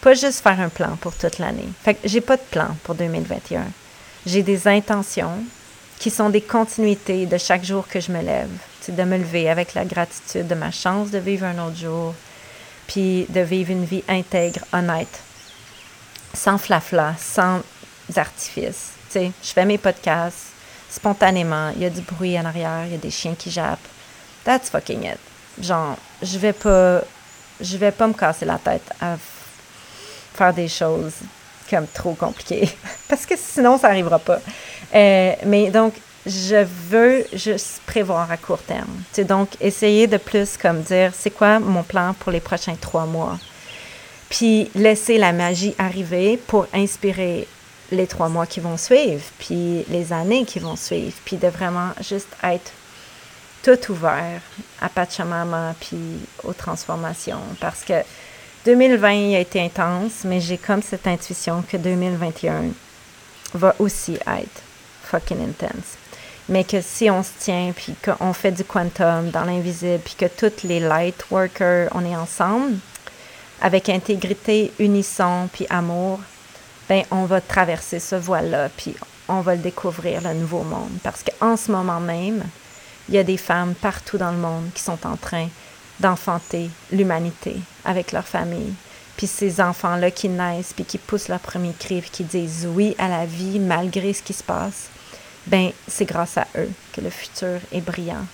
Pas 0.01 0.13
juste 0.13 0.41
faire 0.41 0.59
un 0.59 0.69
plan 0.69 0.95
pour 0.97 1.15
toute 1.15 1.39
l'année. 1.39 1.67
Fait 1.83 1.95
que 1.95 2.07
j'ai 2.07 2.21
pas 2.21 2.37
de 2.37 2.43
plan 2.51 2.75
pour 2.83 2.95
2021. 2.95 3.65
J'ai 4.25 4.43
des 4.43 4.67
intentions 4.67 5.43
qui 5.99 6.09
sont 6.09 6.29
des 6.29 6.41
continuités 6.41 7.25
de 7.25 7.37
chaque 7.37 7.63
jour 7.63 7.87
que 7.87 7.99
je 7.99 8.11
me 8.11 8.21
lève. 8.21 8.49
C'est 8.81 8.95
de 8.95 9.03
me 9.03 9.17
lever 9.17 9.49
avec 9.49 9.73
la 9.73 9.85
gratitude 9.85 10.47
de 10.47 10.55
ma 10.55 10.71
chance 10.71 11.09
de 11.09 11.17
vivre 11.17 11.45
un 11.45 11.65
autre 11.65 11.77
jour, 11.77 12.13
puis 12.87 13.25
de 13.29 13.41
vivre 13.41 13.71
une 13.71 13.85
vie 13.85 14.03
intègre, 14.07 14.61
honnête, 14.71 15.21
sans 16.33 16.57
flafla, 16.57 17.15
sans 17.19 17.61
artifice. 18.15 18.91
Tu 19.09 19.19
sais, 19.19 19.31
je 19.43 19.49
fais 19.49 19.65
mes 19.65 19.77
podcasts 19.77 20.47
spontanément, 20.89 21.71
il 21.75 21.81
y 21.81 21.85
a 21.85 21.89
du 21.89 22.01
bruit 22.01 22.39
en 22.39 22.45
arrière, 22.45 22.85
il 22.85 22.91
y 22.91 22.95
a 22.95 22.99
des 22.99 23.11
chiens 23.11 23.35
qui 23.35 23.51
jappent. 23.51 23.79
That's 24.43 24.69
fucking 24.69 25.03
it. 25.03 25.19
Genre, 25.61 25.97
je 26.21 26.37
vais 26.37 26.53
pas 26.53 27.01
je 27.59 27.77
vais 27.77 27.91
pas 27.91 28.07
me 28.07 28.13
casser 28.13 28.45
la 28.45 28.57
tête 28.57 28.89
à 29.01 29.17
faire 30.33 30.53
des 30.53 30.67
choses 30.67 31.13
comme 31.69 31.87
trop 31.87 32.13
compliquées, 32.13 32.69
parce 33.09 33.25
que 33.25 33.35
sinon, 33.37 33.77
ça 33.77 33.89
n'arrivera 33.89 34.19
pas. 34.19 34.39
Euh, 34.95 35.33
mais 35.45 35.69
donc, 35.69 35.93
je 36.25 36.65
veux 36.89 37.25
juste 37.33 37.81
prévoir 37.85 38.29
à 38.31 38.37
court 38.37 38.61
terme. 38.61 39.01
C'est 39.11 39.25
donc 39.25 39.49
essayer 39.61 40.07
de 40.07 40.17
plus 40.17 40.57
comme 40.57 40.81
dire, 40.81 41.11
c'est 41.17 41.31
quoi 41.31 41.59
mon 41.59 41.83
plan 41.83 42.13
pour 42.19 42.31
les 42.31 42.39
prochains 42.39 42.75
trois 42.75 43.05
mois? 43.05 43.37
Puis 44.29 44.69
laisser 44.75 45.17
la 45.17 45.31
magie 45.31 45.73
arriver 45.77 46.37
pour 46.37 46.67
inspirer 46.73 47.47
les 47.91 48.07
trois 48.07 48.27
mois 48.27 48.45
qui 48.45 48.59
vont 48.59 48.75
suivre, 48.75 49.23
puis 49.39 49.85
les 49.89 50.11
années 50.11 50.43
qui 50.43 50.59
vont 50.59 50.75
suivre, 50.75 51.15
puis 51.23 51.37
de 51.37 51.47
vraiment 51.47 51.91
juste 52.01 52.27
être 52.43 52.71
tout 53.67 53.91
ouvert 53.91 54.39
à 54.79 54.87
Pachamama, 54.87 55.75
puis 55.77 55.97
aux 56.45 56.53
transformations. 56.53 57.41
Parce 57.59 57.83
que 57.83 58.01
2020 58.63 59.35
a 59.35 59.39
été 59.39 59.61
intense, 59.61 60.23
mais 60.23 60.39
j'ai 60.39 60.57
comme 60.57 60.81
cette 60.81 61.05
intuition 61.05 61.61
que 61.69 61.75
2021 61.75 62.67
va 63.53 63.75
aussi 63.79 64.13
être 64.13 64.61
fucking 65.03 65.49
intense. 65.49 65.97
Mais 66.47 66.63
que 66.63 66.79
si 66.79 67.09
on 67.09 67.23
se 67.23 67.31
tient, 67.39 67.73
puis 67.75 67.93
qu'on 68.05 68.31
fait 68.31 68.53
du 68.53 68.63
quantum 68.63 69.31
dans 69.31 69.43
l'invisible, 69.43 69.99
puis 69.99 70.15
que 70.17 70.27
tous 70.27 70.65
les 70.65 70.79
light 70.79 71.25
workers, 71.29 71.89
on 71.93 72.05
est 72.05 72.15
ensemble, 72.15 72.77
avec 73.61 73.89
intégrité, 73.89 74.71
unisson, 74.79 75.49
puis 75.51 75.67
amour, 75.69 76.21
ben 76.87 77.03
on 77.11 77.25
va 77.25 77.41
traverser 77.41 77.99
ce 77.99 78.15
voile-là, 78.15 78.69
puis 78.77 78.95
on 79.27 79.41
va 79.41 79.55
le 79.55 79.61
découvrir, 79.61 80.21
le 80.21 80.33
nouveau 80.35 80.63
monde. 80.63 80.91
Parce 81.03 81.21
qu'en 81.21 81.57
ce 81.57 81.69
moment 81.69 81.99
même, 81.99 82.45
il 83.09 83.15
y 83.15 83.17
a 83.17 83.23
des 83.23 83.37
femmes 83.37 83.73
partout 83.75 84.17
dans 84.17 84.31
le 84.31 84.37
monde 84.37 84.69
qui 84.73 84.81
sont 84.81 85.05
en 85.05 85.15
train 85.15 85.47
d'enfanter 85.99 86.69
l'humanité 86.91 87.55
avec 87.85 88.11
leur 88.11 88.27
famille. 88.27 88.73
Puis 89.15 89.27
ces 89.27 89.59
enfants-là 89.61 90.11
qui 90.11 90.29
naissent, 90.29 90.73
puis 90.73 90.85
qui 90.85 90.99
poussent 90.99 91.27
leur 91.27 91.39
premier 91.39 91.73
cri, 91.73 92.01
puis 92.01 92.11
qui 92.11 92.23
disent 92.23 92.67
oui 92.69 92.95
à 92.99 93.07
la 93.07 93.25
vie 93.25 93.59
malgré 93.59 94.13
ce 94.13 94.21
qui 94.21 94.33
se 94.33 94.43
passe, 94.43 94.89
ben 95.47 95.71
c'est 95.87 96.05
grâce 96.05 96.37
à 96.37 96.45
eux 96.57 96.69
que 96.93 97.01
le 97.01 97.09
futur 97.09 97.59
est 97.71 97.81
brillant. 97.81 98.25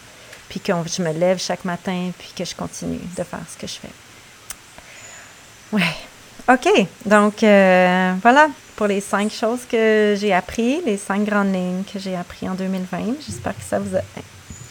Puis 0.50 0.60
que 0.60 0.74
je 0.86 1.02
me 1.02 1.14
lève 1.14 1.40
chaque 1.40 1.64
matin, 1.64 2.12
puis 2.18 2.34
que 2.36 2.44
je 2.44 2.56
continue 2.56 3.00
de 3.18 3.24
faire 3.24 3.40
ce 3.50 3.58
que 3.58 3.68
je 3.68 3.76
fais. 3.76 3.90
Ouais. 5.72 5.96
OK. 6.50 6.88
Donc, 7.06 7.44
euh, 7.44 8.14
voilà 8.22 8.50
pour 8.76 8.88
les 8.88 9.00
cinq 9.00 9.32
choses 9.32 9.62
que 9.70 10.16
j'ai 10.20 10.34
appris, 10.34 10.82
les 10.86 10.98
cinq 10.98 11.24
grandes 11.24 11.54
lignes 11.54 11.84
que 11.84 12.00
j'ai 12.00 12.16
appris 12.16 12.50
en 12.50 12.56
2020. 12.56 13.22
J'espère 13.26 13.56
que 13.56 13.64
ça 13.64 13.80
vous 13.80 13.96
a 13.96 14.02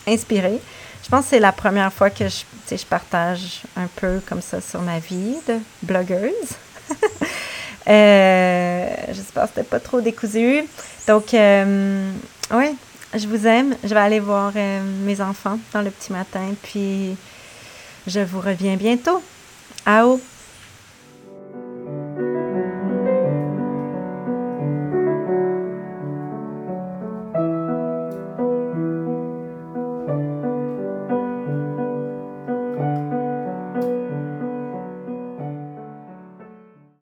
inspirée. 0.07 0.61
Je 1.03 1.09
pense 1.09 1.25
que 1.25 1.31
c'est 1.31 1.41
la 1.41 1.53
première 1.53 1.93
fois 1.93 2.11
que 2.11 2.29
je, 2.29 2.77
je 2.77 2.87
partage 2.87 3.63
un 3.77 3.89
peu 3.97 4.21
comme 4.29 4.41
ça 4.41 4.61
sur 4.61 4.81
ma 4.83 4.99
vie 4.99 5.37
de 5.49 5.59
blogueuse. 5.83 6.57
Euh, 7.89 8.87
j'espère 9.09 9.43
que 9.43 9.49
c'était 9.49 9.63
pas 9.65 9.81
trop 9.81 10.01
décousu. 10.01 10.63
Donc, 11.09 11.35
euh, 11.35 12.13
oui, 12.53 12.77
je 13.15 13.27
vous 13.27 13.47
aime. 13.47 13.75
Je 13.83 13.89
vais 13.89 14.01
aller 14.01 14.21
voir 14.21 14.53
euh, 14.55 14.81
mes 15.05 15.21
enfants 15.21 15.59
dans 15.73 15.83
le 15.83 15.91
petit 15.91 16.13
matin. 16.13 16.55
Puis, 16.63 17.17
je 18.07 18.21
vous 18.21 18.41
reviens 18.41 18.77
bientôt. 18.77 19.21
Ao! 19.85 20.21